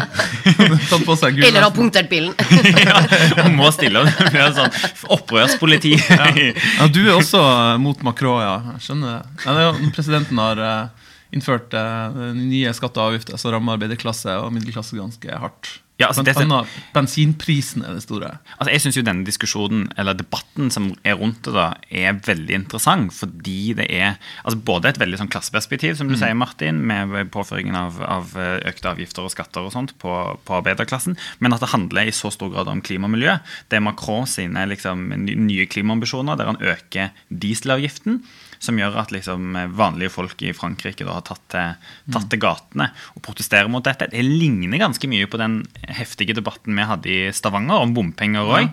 Tatt 0.89 1.05
på 1.07 1.15
seg 1.19 1.37
gul 1.37 1.47
Eller 1.47 1.65
ha 1.65 1.71
punktert 1.73 2.09
bilen. 2.11 2.33
ja, 2.87 3.47
må 3.57 3.71
stille 3.75 4.03
opp. 4.03 4.11
Det 4.19 4.29
blir 4.35 4.53
sånn 4.57 4.77
opprørspoliti. 5.17 5.95
Ja, 5.97 6.87
du 6.91 7.01
er 7.05 7.15
også 7.15 7.41
mot 7.81 8.05
Macron, 8.05 8.43
ja. 8.43 8.55
Jeg 8.75 8.87
skjønner 8.87 9.17
det. 9.17 9.43
Ja, 9.45 9.57
det 9.57 9.65
er 9.65 9.91
presidenten 9.95 10.41
har 10.41 10.61
eh, 10.67 11.09
innført 11.35 11.73
eh, 11.77 12.21
nye 12.37 12.73
skatter 12.77 13.03
og 13.03 13.13
avgifter 13.13 13.41
som 13.41 13.55
rammer 13.55 13.77
arbeiderklasse 13.77 14.37
og 14.43 14.53
middelklasse 14.55 14.99
ganske 14.99 15.41
hardt. 15.43 15.77
Ja, 15.97 16.11
altså, 16.11 16.21
Blant 16.21 16.43
annet 16.43 16.73
bensinprisen 16.93 17.81
er 17.81 17.95
det 17.97 18.03
store. 18.03 18.35
Altså, 18.59 18.69
jeg 18.69 18.83
syns 18.83 18.99
jo 18.99 19.03
denne 19.05 19.25
diskusjonen, 19.25 19.87
eller 19.97 20.13
debatten 20.17 20.69
som 20.73 20.91
er 21.01 21.17
rundt 21.17 21.41
det, 21.47 21.55
da, 21.55 21.71
er 21.89 22.19
veldig 22.27 22.53
interessant. 22.53 23.15
Fordi 23.17 23.73
det 23.79 23.87
er 23.89 24.19
altså 24.43 24.59
både 24.67 24.91
et 24.91 24.99
veldig 25.01 25.17
sånn 25.23 25.31
klasseperspektiv, 25.33 25.95
som 25.97 26.11
du 26.11 26.13
sier, 26.19 26.37
Martin, 26.37 26.83
med 26.85 27.31
påføringen 27.33 27.77
av, 27.79 27.97
av 28.05 28.37
eh, 28.37 28.59
økte 28.69 28.91
avgifter 28.93 29.25
og 29.25 29.33
skatter 29.33 29.65
og 29.65 29.73
sånt 29.73 29.95
på, 30.01 30.13
på 30.45 30.57
arbeiderklassen, 30.59 31.17
men 31.41 31.57
at 31.57 31.65
det 31.65 31.73
handler 31.73 32.11
i 32.11 32.13
så 32.15 32.29
stor 32.33 32.53
grad 32.53 32.69
om 32.69 32.83
klima 32.85 33.09
og 33.09 33.15
miljø. 33.15 33.33
Det 33.71 33.79
er 33.79 33.87
Macron 33.87 34.29
sine 34.29 34.67
liksom, 34.69 35.09
nye 35.25 35.65
klimaambisjoner, 35.65 36.37
der 36.37 36.53
han 36.53 36.61
øker 36.61 37.09
dieselavgiften. 37.33 38.21
Som 38.63 38.79
gjør 38.79 38.99
at 39.03 39.13
liksom, 39.13 39.57
vanlige 39.77 40.13
folk 40.13 40.41
i 40.45 40.53
Frankrike 40.57 41.05
da, 41.05 41.17
har 41.19 41.25
tatt 41.27 41.43
til, 41.53 41.89
tatt 42.13 42.29
til 42.31 42.41
gatene 42.41 42.89
og 43.15 43.23
protesterer 43.25 43.71
mot 43.71 43.85
dette. 43.85 44.09
Det 44.11 44.23
ligner 44.25 44.81
ganske 44.81 45.09
mye 45.09 45.29
på 45.29 45.39
den 45.41 45.59
heftige 45.99 46.37
debatten 46.37 46.77
vi 46.77 46.87
hadde 46.91 47.11
i 47.11 47.19
Stavanger 47.35 47.83
om 47.83 47.93
bompenger 47.97 48.47
òg. 48.47 48.71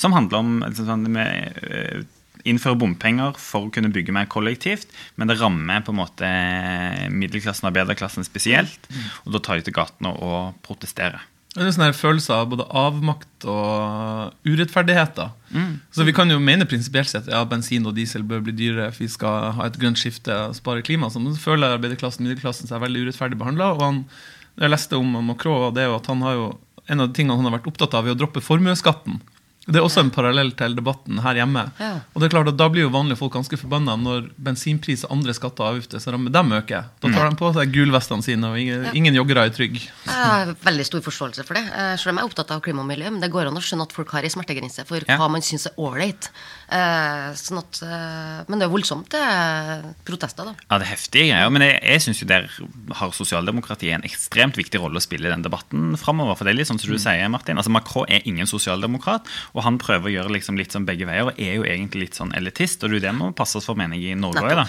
Som 0.00 0.16
handler 0.16 0.42
om 0.42 0.58
liksom, 0.66 0.90
sånn, 0.90 1.08
med, 1.12 1.62
øh, 1.68 2.02
Innføre 2.48 2.74
bompenger 2.74 3.36
for 3.38 3.68
å 3.68 3.70
kunne 3.70 3.92
bygge 3.94 4.14
mer 4.14 4.26
kollektivt, 4.26 4.88
men 5.14 5.30
det 5.30 5.36
rammer 5.38 5.84
på 5.86 5.92
en 5.92 6.00
måte 6.00 6.30
middelklassen 7.14 7.68
og 7.68 7.70
arbeiderklassen 7.70 8.26
spesielt. 8.26 8.88
Og 9.22 9.36
da 9.36 9.38
tar 9.38 9.60
de 9.60 9.68
til 9.68 9.76
gatene 9.76 10.10
og 10.18 10.56
protesterer. 10.66 11.22
Det 11.52 11.60
er 11.60 11.68
en 11.68 11.74
sånn 11.76 11.92
følelse 11.92 12.32
av 12.32 12.46
både 12.48 12.64
avmakt 12.80 13.44
og 13.44 14.48
urettferdigheter. 14.48 15.34
Så 15.92 16.06
vi 16.08 16.14
kan 16.16 16.30
jo 16.32 16.38
mene 16.40 16.64
prinsipielt 16.64 17.10
sett 17.10 17.28
ja, 17.28 17.42
bensin 17.44 17.84
og 17.84 17.92
diesel 17.98 18.24
bør 18.24 18.40
bli 18.46 18.54
dyrere 18.56 18.88
for 18.94 19.04
vi 19.04 19.10
skal 19.12 19.50
ha 19.58 19.66
et 19.68 19.76
grønt 19.80 20.00
skifte 20.00 20.32
og 20.48 20.56
spare 20.56 20.84
klima. 20.86 21.10
Så 21.12 21.20
men 21.20 21.34
så 21.36 21.44
føler 21.50 21.76
arbeiderklassen 21.76 22.24
middelklassen 22.24 22.70
seg 22.70 22.80
veldig 22.80 23.04
urettferdig 23.04 23.36
behandla. 23.42 23.74
Jeg 24.56 24.72
leste 24.72 24.96
om 24.96 25.12
Macron, 25.28 25.68
og 25.68 25.76
det 25.76 25.84
er 25.84 25.92
jo 25.92 25.98
at 26.00 26.08
han 26.08 26.24
har 26.24 26.38
jo 26.38 26.48
en 26.88 27.04
av 27.04 27.10
de 27.10 27.18
tingene 27.20 27.36
han 27.36 27.46
har 27.50 27.58
vært 27.58 27.68
opptatt 27.68 27.94
av, 27.94 28.08
er 28.08 28.16
å 28.16 28.18
droppe 28.18 28.40
formuesskatten. 28.42 29.20
Det 29.66 29.78
er 29.78 29.84
også 29.86 30.00
en 30.02 30.10
parallell 30.10 30.50
til 30.58 30.74
debatten 30.74 31.20
her 31.22 31.36
hjemme. 31.38 31.62
Ja. 31.78 32.00
Og 32.14 32.18
det 32.22 32.26
er 32.26 32.32
klart 32.34 32.48
at 32.50 32.56
Da 32.58 32.66
blir 32.72 32.82
jo 32.82 32.90
vanlige 32.90 33.18
folk 33.20 33.32
ganske 33.36 33.54
forbanna 33.60 33.94
når 34.00 34.24
bensinpris 34.42 35.04
og 35.06 35.12
andre 35.14 35.34
skatter 35.36 35.62
og 35.62 35.76
avgifter 35.76 36.02
så 36.02 36.10
de, 36.16 36.18
de 36.34 36.42
øker. 36.58 36.88
Da 37.00 37.12
tar 37.14 37.30
de 37.30 37.38
på 37.38 37.50
seg 37.54 37.70
gulvestene 37.76 38.26
sine, 38.26 38.50
og 38.50 38.58
ingen, 38.58 38.88
ingen 38.98 39.14
joggere 39.14 39.44
er 39.46 39.54
trygge. 39.54 39.84
Jeg 40.08 40.10
har 40.18 40.50
veldig 40.66 40.86
stor 40.88 41.04
forståelse 41.06 41.46
for 41.46 41.54
det. 41.60 41.62
Eh, 41.70 41.94
Selv 41.96 42.10
om 42.10 42.18
jeg 42.18 42.24
er 42.26 42.30
opptatt 42.32 42.50
av 42.56 42.62
klima 42.64 42.82
og 42.82 42.88
miljø. 42.90 43.06
Men 43.14 43.20
det 43.22 43.30
går 43.30 43.46
an 43.52 43.60
å 43.60 43.62
skjønne 43.62 43.86
at 43.86 43.94
folk 43.94 44.10
har 44.16 44.26
ei 44.26 44.32
smertegrense 44.34 44.84
for 44.88 44.98
Ja. 45.06 45.16
hva 45.20 45.30
man 45.30 45.40
syns 45.46 45.66
er 45.70 45.78
ålreit. 45.78 46.28
Eh, 46.72 47.30
sånn 47.38 47.58
at, 47.62 47.82
eh, 47.86 48.42
men 48.48 48.58
det 48.58 48.66
er 48.66 48.72
voldsomt, 48.72 49.08
det 49.14 49.20
er 49.22 49.82
protester, 50.04 50.44
da. 50.48 50.54
Ja, 50.70 50.78
det 50.78 50.86
er 50.88 50.94
heftige 50.96 51.28
greier. 51.30 51.50
Men 51.52 51.62
jeg, 51.68 51.78
jeg 51.84 52.00
syns 52.06 52.22
jo 52.22 52.26
der 52.26 52.48
har 52.98 53.10
sosialdemokratiet 53.14 53.94
en 53.94 54.02
ekstremt 54.08 54.56
viktig 54.58 54.80
rolle 54.80 54.98
å 54.98 55.04
spille 55.04 55.28
i 55.28 55.32
den 55.34 55.42
debatten 55.44 55.94
framover. 56.00 56.34
For 56.36 56.44
det 56.48 56.54
er 56.54 56.58
litt 56.62 56.70
sånn 56.70 56.80
som 56.80 56.90
du 56.90 56.98
sier, 56.98 57.28
Martin. 57.30 57.56
Altså, 57.60 57.70
Macron 57.70 58.06
er 58.08 58.22
ingen 58.26 58.46
sosialdemokrat, 58.50 59.26
og 59.52 59.64
han 59.66 59.78
prøver 59.80 60.08
å 60.08 60.12
gjøre 60.14 60.32
liksom 60.36 60.56
litt 60.56 60.72
sånn 60.74 60.86
begge 60.88 61.06
veier, 61.08 61.28
og 61.28 61.40
er 61.40 61.58
jo 61.58 61.66
egentlig 61.68 62.06
litt 62.06 62.18
sånn 62.18 62.32
elitist. 62.36 62.82
Og 62.82 62.88
det 62.90 62.96
er 62.96 63.00
jo 63.00 63.04
det 63.04 63.14
må 63.18 63.30
passe 63.36 63.58
oss 63.60 63.68
for, 63.68 63.78
mener 63.78 64.00
jeg, 64.00 64.16
i 64.16 64.20
Norge 64.20 64.44
òg. 64.46 64.62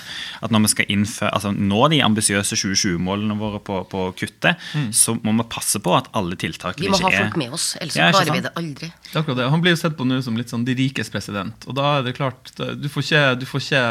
At 0.43 0.53
når 0.53 0.65
vi 0.65 0.71
skal 0.73 0.91
innføre, 0.93 1.31
altså 1.37 1.53
nå 1.55 1.81
de 1.93 2.01
ambisiøse 2.03 2.57
2020-målene 2.59 3.37
våre 3.39 3.61
på, 3.63 3.79
på 3.91 4.03
kuttet, 4.19 4.59
så 4.95 5.15
må 5.23 5.35
vi 5.39 5.47
passe 5.53 5.79
på 5.83 5.95
at 5.95 6.11
alle 6.19 6.37
tiltakene 6.39 6.83
Vi 6.83 6.91
må 6.91 6.99
ikke 6.99 7.11
ha 7.11 7.15
er 7.15 7.25
folk 7.29 7.39
med 7.39 7.55
oss, 7.55 7.69
ellers 7.79 7.99
Ja, 7.99 8.09
ikke 8.11 8.19
klarer 8.19 8.37
vi 8.37 8.45
det 8.47 8.53
aldri. 8.59 8.91
Det 9.07 9.15
er 9.15 9.23
akkurat 9.23 9.39
det. 9.39 9.49
Han 9.55 9.63
blir 9.63 9.75
jo 9.75 9.81
sett 9.85 9.97
på 9.99 10.07
nå 10.09 10.19
som 10.25 10.37
litt 10.39 10.51
sånn 10.51 10.67
de 10.67 10.75
rikes 10.77 11.13
president. 11.13 11.69
Og 11.69 11.79
da 11.79 11.97
er 11.99 12.05
det 12.09 12.17
klart, 12.19 12.53
du 12.57 12.89
får 12.91 13.07
ikke, 13.07 13.25
du 13.39 13.47
får 13.49 13.65
ikke 13.67 13.87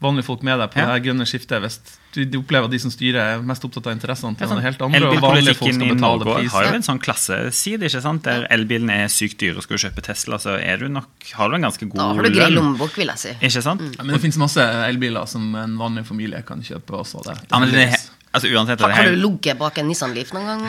vanlige 0.00 0.24
folk 0.24 0.42
med 0.42 0.58
deg 0.58 0.70
på 0.72 0.78
Ja. 0.80 0.94
det 0.94 1.02
grønne 1.04 1.26
skiftet 1.28 1.60
hvis 1.60 1.76
du, 2.14 2.24
du 2.24 2.38
opplever 2.40 2.64
at 2.66 2.70
de 2.72 2.78
som 2.82 2.90
styrer, 2.90 3.18
er 3.36 3.42
mest 3.46 3.62
opptatt 3.62 3.86
av 3.86 3.92
interessene 3.94 4.34
til 4.36 4.46
Ja, 4.46 4.48
sånn, 4.50 4.58
noen 4.58 4.64
helt 4.66 4.80
andre, 4.82 5.00
og 5.10 5.20
vanlige 5.22 5.54
folk 5.60 5.74
skal 5.74 5.84
i 5.86 5.90
betale 5.94 6.00
Norge 6.24 6.36
pris. 6.40 6.52
har 6.52 6.64
jo 6.64 6.74
en 6.80 6.82
sånn 6.88 7.00
klasseside, 7.04 7.82
ikke 7.86 8.02
sant? 8.02 8.22
der 8.24 8.46
elbilen 8.50 8.90
er 8.90 9.06
sykt 9.12 9.38
dyr 9.38 9.56
og 9.56 9.62
skal 9.62 9.76
du 9.76 9.82
kjøpe 9.84 10.02
Tesla, 10.02 10.38
så 10.42 10.56
er 10.58 10.76
du 10.78 10.88
nok, 10.88 11.06
har 11.36 11.48
du 11.50 11.54
en 11.60 11.62
ganske 11.68 11.86
god 11.88 12.00
Da 12.00 12.06
har 12.14 12.22
du 12.22 12.30
grei 12.30 12.48
lønn. 12.50 12.54
lommebok, 12.58 12.96
vil 12.96 13.06
jeg 13.12 13.18
si. 13.18 13.34
Ikke 13.40 13.62
sant? 13.62 13.80
Ja, 13.98 14.02
men 14.02 14.14
det 14.16 14.22
finnes 14.24 14.38
masse 14.42 14.60
elbiler 14.88 15.26
som 15.28 15.54
en 15.54 15.76
vanlig 15.78 16.06
familie 16.06 16.42
kan 16.42 16.62
kjøpe 16.62 16.96
også. 17.04 17.22
Det, 17.28 17.36
Ja, 17.50 17.58
men 17.60 17.70
det, 17.70 17.86
Altså 18.30 18.46
uansett 18.54 18.78
Har, 18.80 18.92
det 18.92 18.96
har 18.96 19.08
du 19.10 19.16
ligget 19.18 19.58
bak 19.58 19.78
en 19.82 19.88
Nissan 19.90 20.12
Leaf 20.14 20.30
noen 20.30 20.46
gang? 20.46 20.62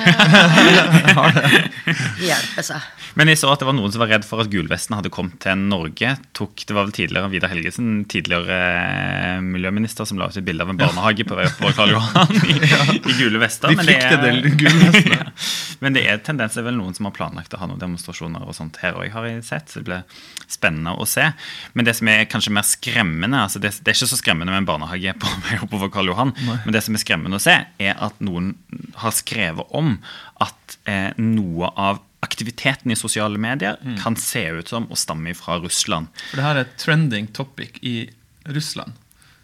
Hjelpe 2.25 2.63
seg. 2.65 2.87
Men 3.19 3.29
jeg 3.29 3.37
så 3.37 3.51
at 3.51 3.61
det 3.61 3.67
var 3.67 3.75
noen 3.77 3.93
som 3.93 4.01
var 4.01 4.09
redd 4.15 4.25
for 4.25 4.41
at 4.41 4.49
gulvesten 4.49 4.95
hadde 4.97 5.11
kommet 5.13 5.37
til 5.43 5.59
Norge. 5.69 6.15
Tok, 6.37 6.63
det 6.65 6.73
var 6.73 6.87
vel 6.87 6.95
tidligere 6.95 7.29
Vidar 7.29 7.51
Helgesen, 7.51 7.91
tidligere 8.09 8.57
eh, 8.57 9.43
miljøminister, 9.45 10.09
som 10.09 10.17
la 10.17 10.31
ut 10.31 10.39
et 10.39 10.47
bilde 10.47 10.65
av 10.65 10.73
en 10.73 10.79
barnehage 10.79 11.27
på 11.27 11.37
vei 11.37 11.45
oppover 11.51 11.77
Karl 11.77 11.93
Johan 11.95 12.33
i, 12.39 12.57
i 12.57 13.17
gule 13.19 13.41
vester. 13.43 13.69
De 13.69 13.77
men 13.77 13.91
det 13.91 13.99
er-. 13.99 15.11
Ja. 15.11 15.29
Men 15.81 15.95
det 15.95 16.03
er 16.05 16.19
tendens 16.21 16.53
det 16.53 16.61
er 16.61 16.67
vel 16.67 16.75
noen 16.77 16.93
som 16.93 17.07
har 17.07 17.13
planlagt 17.15 17.55
å 17.57 17.59
ha 17.61 17.65
noen 17.65 17.79
demonstrasjoner 17.81 18.43
og 18.45 18.53
sånt 18.53 18.77
her 18.83 18.99
òg, 19.01 19.07
har 19.15 19.25
jeg 19.25 19.39
sett. 19.47 19.71
Så 19.71 19.81
det 19.81 19.87
blir 19.87 20.03
spennende 20.51 20.93
å 20.93 21.07
se. 21.09 21.25
Men 21.73 21.87
det 21.87 21.95
som 21.97 22.09
er 22.11 22.27
kanskje 22.29 22.53
mer 22.53 22.67
skremmende 22.67 23.39
altså 23.47 23.61
det, 23.63 23.73
det 23.81 23.89
er 23.89 23.97
ikke 23.97 24.11
så 24.11 24.19
skremmende 24.19 24.53
med 24.53 24.61
en 24.61 24.69
barnehage 24.69 25.15
på 25.17 25.31
vei 25.47 25.57
oppover 25.65 25.89
Karl 25.93 26.11
Johan, 26.11 26.35
men 26.37 26.75
det 26.75 26.83
som 26.85 26.97
er 26.97 27.01
skremmende 27.01 27.39
å 27.39 27.41
se, 27.41 27.50
er 27.81 27.99
at 27.99 28.17
noen 28.23 28.53
har 29.01 29.13
skrevet 29.15 29.67
om 29.77 29.97
at 30.43 30.77
eh, 30.89 31.11
noe 31.19 31.71
av 31.75 32.01
aktiviteten 32.21 32.93
i 32.93 32.97
sosiale 32.97 33.39
medier 33.41 33.79
kan 34.03 34.15
se 34.19 34.43
ut 34.53 34.69
som 34.69 34.85
å 34.93 34.97
stamme 34.99 35.33
fra 35.33 35.57
Russland. 35.61 36.11
For 36.29 36.37
det 36.37 36.45
her 36.45 36.59
er 36.59 36.67
et 36.67 36.75
trending 36.81 37.31
topic 37.33 37.79
i 37.81 38.11
Russland. 38.45 38.93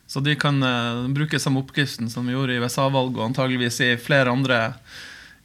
Så 0.08 0.22
de 0.24 0.38
kan 0.40 0.62
uh, 0.64 1.08
bruke 1.12 1.40
samme 1.42 1.60
oppskriften 1.64 2.08
som 2.10 2.28
vi 2.30 2.36
gjorde 2.36 2.56
i 2.56 2.62
USA-valget, 2.64 3.18
og 3.18 3.26
antageligvis 3.32 3.82
i 3.84 3.90
flere 4.00 4.32
andre 4.32 4.60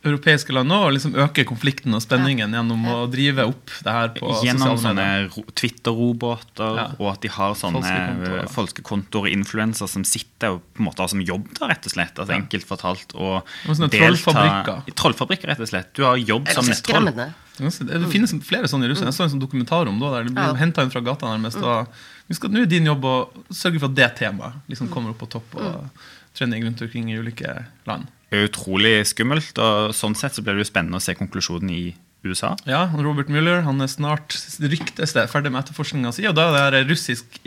europeiske 0.05 0.53
land 0.53 0.69
nå, 0.69 0.79
og 0.87 0.93
liksom 0.97 1.15
øke 1.15 1.45
konflikten 1.47 1.95
og 1.95 2.03
spenningen 2.03 2.51
gjennom 2.57 2.83
å 2.91 2.97
drive 3.11 3.45
opp 3.47 3.71
det 3.85 3.93
her 3.93 4.09
på 4.17 4.33
Gjennom 4.43 4.77
sosiale 4.77 4.95
medier. 4.99 5.29
ro- 5.37 5.45
Twitter-roboter, 5.55 6.77
Ja. 6.77 6.87
og 6.99 7.13
at 7.13 7.21
de 7.23 7.29
har 7.29 7.55
sånne 7.55 8.49
folkekontor 8.51 9.27
og 9.27 9.33
influenser 9.33 9.87
som 9.89 10.03
sitter 10.05 10.57
og 10.57 10.63
på 10.75 10.81
en 10.83 10.87
måte 10.89 10.99
har 11.05 11.09
som 11.09 11.21
jobb, 11.23 11.47
da, 11.59 11.69
rett 11.69 11.87
og 11.87 11.93
slett. 11.93 12.15
Altså 12.19 12.33
Ja. 12.35 12.41
Enkelt 12.43 12.67
fortalt. 12.67 13.15
Og 13.15 13.43
Og 13.69 13.77
sånne 13.77 13.91
trollfabrikker. 13.91 14.95
Trollfabrikker, 14.95 15.47
rett 15.49 15.61
og 15.61 15.69
slett. 15.69 15.93
Du 15.95 16.03
har 16.05 16.17
jobb 16.17 16.49
som 16.49 16.65
et 16.65 16.71
nettroll. 16.71 17.33
Det 17.59 18.11
finnes 18.11 18.33
flere 18.43 18.65
sånne 18.67 18.85
i 18.87 18.89
Russland. 18.89 19.13
Jeg 19.13 19.15
så 19.15 19.25
en 19.25 19.39
sånn 19.39 19.47
dokumentar 19.47 19.87
om 19.87 19.99
det, 20.01 20.11
der 20.11 20.25
det 20.25 20.35
blir 20.35 20.49
Ja. 20.49 20.55
hentet 20.55 20.83
inn 20.85 20.91
fra 20.91 21.01
gata 21.01 21.27
nærmest. 21.27 21.63
Og 21.63 21.87
vi 22.29 22.35
skal, 22.35 22.51
nå 22.51 22.63
er 22.63 22.67
din 22.67 22.87
jobb 22.87 23.03
å 23.05 23.29
sørge 23.51 23.79
for 23.79 23.87
at 23.87 23.95
det 23.95 24.17
temaet 24.17 24.55
liksom 24.69 24.89
kommer 24.89 25.11
opp 25.11 25.19
på 25.19 25.29
topp 25.31 25.55
og 25.57 25.91
trending 26.35 26.65
rundt 26.65 26.81
omkring 26.83 27.11
i 27.11 27.19
ulike 27.19 27.67
land. 27.87 28.07
Er 28.33 28.49
utrolig 28.49 28.95
skummelt, 29.11 29.59
og 29.61 29.93
sånn 29.97 30.17
sett 30.17 30.37
så 30.37 30.45
blir 30.45 30.57
det 30.57 30.65
jo 30.65 30.71
spennende 30.73 30.99
å 30.99 31.05
se 31.05 31.15
konklusjonen 31.19 31.73
i 31.73 31.83
USA. 32.25 32.55
Ja, 32.69 32.87
Robert 32.97 33.29
Mueller 33.33 33.65
han 33.67 33.83
er 33.83 33.91
snart 33.91 34.37
ryktes 34.63 35.15
det 35.17 35.27
ferdig 35.31 35.53
med 35.53 35.65
etterforskninga 35.65 36.15
si, 36.15 36.25
og 36.31 36.37
da 36.39 36.49
er 36.63 36.77
det 36.77 36.87
russisk 36.89 37.41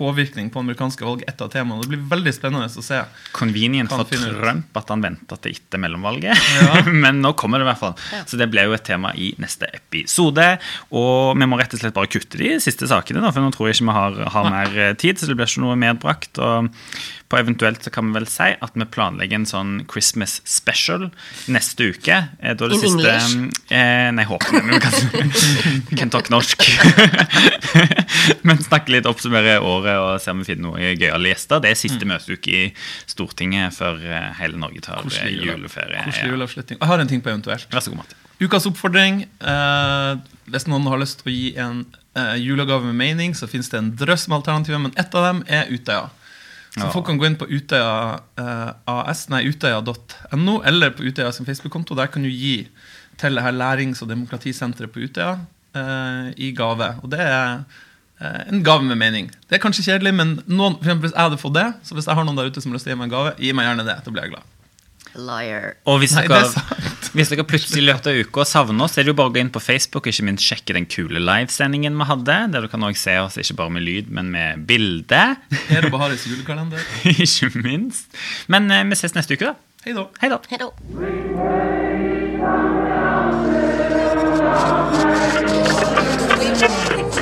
påvirkning 0.00 0.48
på 0.50 0.62
amerikanske 0.64 1.04
valg 1.06 1.22
et 1.28 1.42
av 1.44 1.50
temaene. 1.52 1.84
Det 1.84 1.92
blir 1.92 2.02
veldig 2.10 2.32
spennende 2.34 2.66
å 2.72 2.84
se. 2.84 3.02
Convenient 3.36 3.92
for. 3.92 4.08
Trump 4.10 4.80
at 4.80 4.90
han 4.94 5.04
venta 5.04 5.36
til 5.44 5.54
etter 5.58 5.82
mellomvalget. 5.82 6.40
Ja. 6.56 6.80
Men 7.04 7.20
nå 7.22 7.34
kommer 7.38 7.60
det 7.60 7.68
i 7.68 7.70
hvert 7.70 7.82
fall. 7.84 8.24
Så 8.30 8.40
det 8.40 8.48
ble 8.52 8.64
jo 8.66 8.74
et 8.76 8.86
tema 8.88 9.12
i 9.14 9.30
neste 9.42 9.68
episode. 9.76 10.48
Og 10.96 11.36
vi 11.38 11.48
må 11.50 11.60
rett 11.60 11.76
og 11.76 11.82
slett 11.84 11.96
bare 11.96 12.10
kutte 12.10 12.40
de 12.40 12.56
siste 12.64 12.88
sakene, 12.90 13.22
da, 13.22 13.30
for 13.34 13.44
nå 13.44 13.52
tror 13.54 13.68
jeg 13.70 13.78
ikke 13.78 13.88
vi 13.92 13.96
har, 14.00 14.20
har 14.36 14.50
mer 14.56 14.76
eh, 14.88 14.92
tid. 15.00 15.20
Så 15.20 15.28
det 15.30 15.36
blir 15.38 15.50
ikke 15.50 15.64
noe 15.68 15.78
medbrakt. 15.80 16.40
Og 16.40 16.72
på 17.30 17.38
eventuelt 17.38 17.84
så 17.86 17.92
kan 17.94 18.08
vi 18.08 18.16
vel 18.18 18.26
si 18.26 18.48
at 18.58 18.74
vi 18.74 18.86
planlegger 18.90 19.38
en 19.38 19.46
sånn 19.46 19.74
Christmas 19.90 20.40
special 20.50 21.10
neste 21.52 21.92
uke. 21.92 22.16
Eh, 22.40 22.56
Da 22.58 22.66
det 22.66 22.80
In 22.80 22.82
siste 22.82 23.12
English? 23.14 23.60
eh, 23.70 24.08
Nei, 24.16 24.24
håper 24.26 24.56
det. 24.56 24.64
men 24.64 24.74
Vi 24.74 26.00
kan, 26.00 26.10
kan 26.10 26.24
norsk. 26.34 26.66
men 28.46 28.58
snakke 28.62 28.92
litt, 28.94 29.06
oppsummere 29.10 29.58
året 29.64 29.96
og 30.00 30.20
se 30.22 30.30
om 30.34 30.40
vi 30.42 30.48
finner 30.50 30.66
noen 30.68 30.98
gøyale 31.00 31.32
gjester. 31.32 31.60
Det 31.64 31.70
er 31.74 31.78
siste 31.80 32.08
møteuke 32.08 32.50
i 32.54 32.62
Stortinget 33.10 33.74
før 33.76 34.00
eh, 34.04 34.28
hele 34.40 34.60
Norge 34.60 34.82
tar 34.84 35.02
eh, 35.06 35.30
juleferie. 35.36 36.04
Koselig 36.06 36.26
Ja. 36.26 36.32
juleavslutning. 36.34 36.80
Jeg 36.80 36.90
har 36.92 36.98
en 37.04 37.08
ting 37.10 37.22
på 37.24 37.32
eventuelt. 37.32 37.66
Vær 37.72 37.84
så 37.84 37.92
god, 37.94 38.02
Martin. 38.04 38.16
Ukas 38.40 38.66
oppfordring. 38.70 39.24
Eh, 39.40 40.12
hvis 40.50 40.66
noen 40.70 40.86
har 40.88 40.98
lyst 41.02 41.20
til 41.22 41.30
å 41.30 41.34
gi 41.34 41.50
en 41.60 41.82
eh, 42.16 42.36
julegave 42.40 42.86
med 42.88 42.96
mening, 42.98 43.34
så 43.38 43.46
finnes 43.50 43.68
det 43.72 43.78
en 43.82 43.92
drøss 44.00 44.28
med 44.30 44.40
alternativer, 44.40 44.80
men 44.86 44.96
ett 44.98 45.14
av 45.14 45.28
dem 45.28 45.44
er 45.48 45.68
Utøya. 45.70 46.08
Så 46.70 46.84
Ja. 46.86 46.90
folk 46.94 47.06
kan 47.08 47.18
gå 47.18 47.26
inn 47.26 47.34
på 47.36 47.48
Utøya 47.50 48.20
eh, 48.38 48.68
AS, 48.86 49.24
nei, 49.28 49.42
utøya.no, 49.50 50.60
eller 50.64 50.92
på 50.94 51.02
Utøya 51.02 51.32
sin 51.34 51.46
Facebook-konto. 51.48 51.96
Der 51.98 52.06
kan 52.06 52.22
du 52.22 52.30
gi 52.30 52.68
til 53.20 53.34
det 53.36 53.42
her 53.42 53.52
lærings- 53.52 54.00
og 54.02 54.08
demokratisenteret 54.08 54.92
på 54.94 55.02
Utøya 55.04 55.34
i 56.36 56.50
gave. 56.56 56.92
Og 57.02 57.10
det 57.12 57.20
er 57.24 57.62
eh, 58.20 58.40
en 58.50 58.62
gave 58.66 58.86
med 58.86 58.98
mening. 59.00 59.30
Det 59.48 59.58
er 59.58 59.62
kanskje 59.62 59.86
kjedelig, 59.88 60.14
men 60.16 60.38
noen, 60.46 60.78
for 60.78 60.88
eksempel 60.88 61.08
hvis 61.08 61.16
jeg 61.16 61.28
hadde 61.28 61.42
fått 61.42 61.58
det, 61.58 61.68
så 61.86 61.98
hvis 61.98 62.08
jeg 62.10 62.18
har 62.18 62.26
noen 62.26 62.40
der 62.40 62.50
ute 62.50 62.62
som 62.62 62.72
har 62.72 62.80
lyst 62.80 62.88
til 62.88 62.94
å 62.94 62.96
gi 62.96 63.02
meg 63.02 63.10
en 63.10 63.18
gave, 63.18 63.36
gi 63.38 63.52
meg 63.56 63.70
gjerne 63.70 63.86
det. 63.90 64.00
Da 64.04 64.14
blir 64.14 64.26
jeg 64.26 64.34
glad. 64.36 64.56
Liar. 65.18 65.72
Og 65.90 65.98
hvis 66.02 66.12
dere, 66.14 66.38
Nei, 66.44 66.90
hvis 67.18 67.32
dere 67.32 67.44
plutselig 67.48 67.80
i 67.82 67.86
løpet 67.88 68.10
av 68.12 68.18
uka 68.22 68.44
savner 68.46 68.86
oss, 68.86 68.94
så 68.94 69.00
er 69.00 69.08
det 69.08 69.12
jo 69.12 69.16
bare 69.18 69.32
å 69.32 69.34
gå 69.34 69.42
inn 69.42 69.50
på 69.50 69.62
Facebook 69.62 70.06
og 70.06 70.12
ikke 70.12 70.26
minst 70.28 70.46
sjekke 70.46 70.76
den 70.76 70.86
kule 70.90 71.22
livesendingen 71.22 71.98
vi 71.98 72.08
hadde. 72.12 72.36
Der 72.54 72.66
du 72.66 72.70
kan 72.70 72.86
også 72.86 73.02
se 73.02 73.16
oss 73.24 73.40
ikke 73.42 73.58
bare 73.62 73.74
med 73.78 73.86
lyd, 73.86 74.12
men 74.14 74.30
med 74.34 74.68
bilde. 74.70 75.24
Her 75.72 75.88
og 75.88 75.96
Baharis 75.96 76.28
julekalender. 76.30 76.86
ikke 77.10 77.50
minst. 77.58 78.14
Men 78.46 78.70
eh, 78.70 78.86
vi 78.92 79.00
ses 79.00 79.18
neste 79.18 79.34
uke, 79.34 79.50
da. 79.50 79.58
Hei 79.86 79.96
da. 79.96 80.06
Hei 80.22 80.30
da. 80.30 80.40
Hei 80.52 80.62
da. 80.62 82.09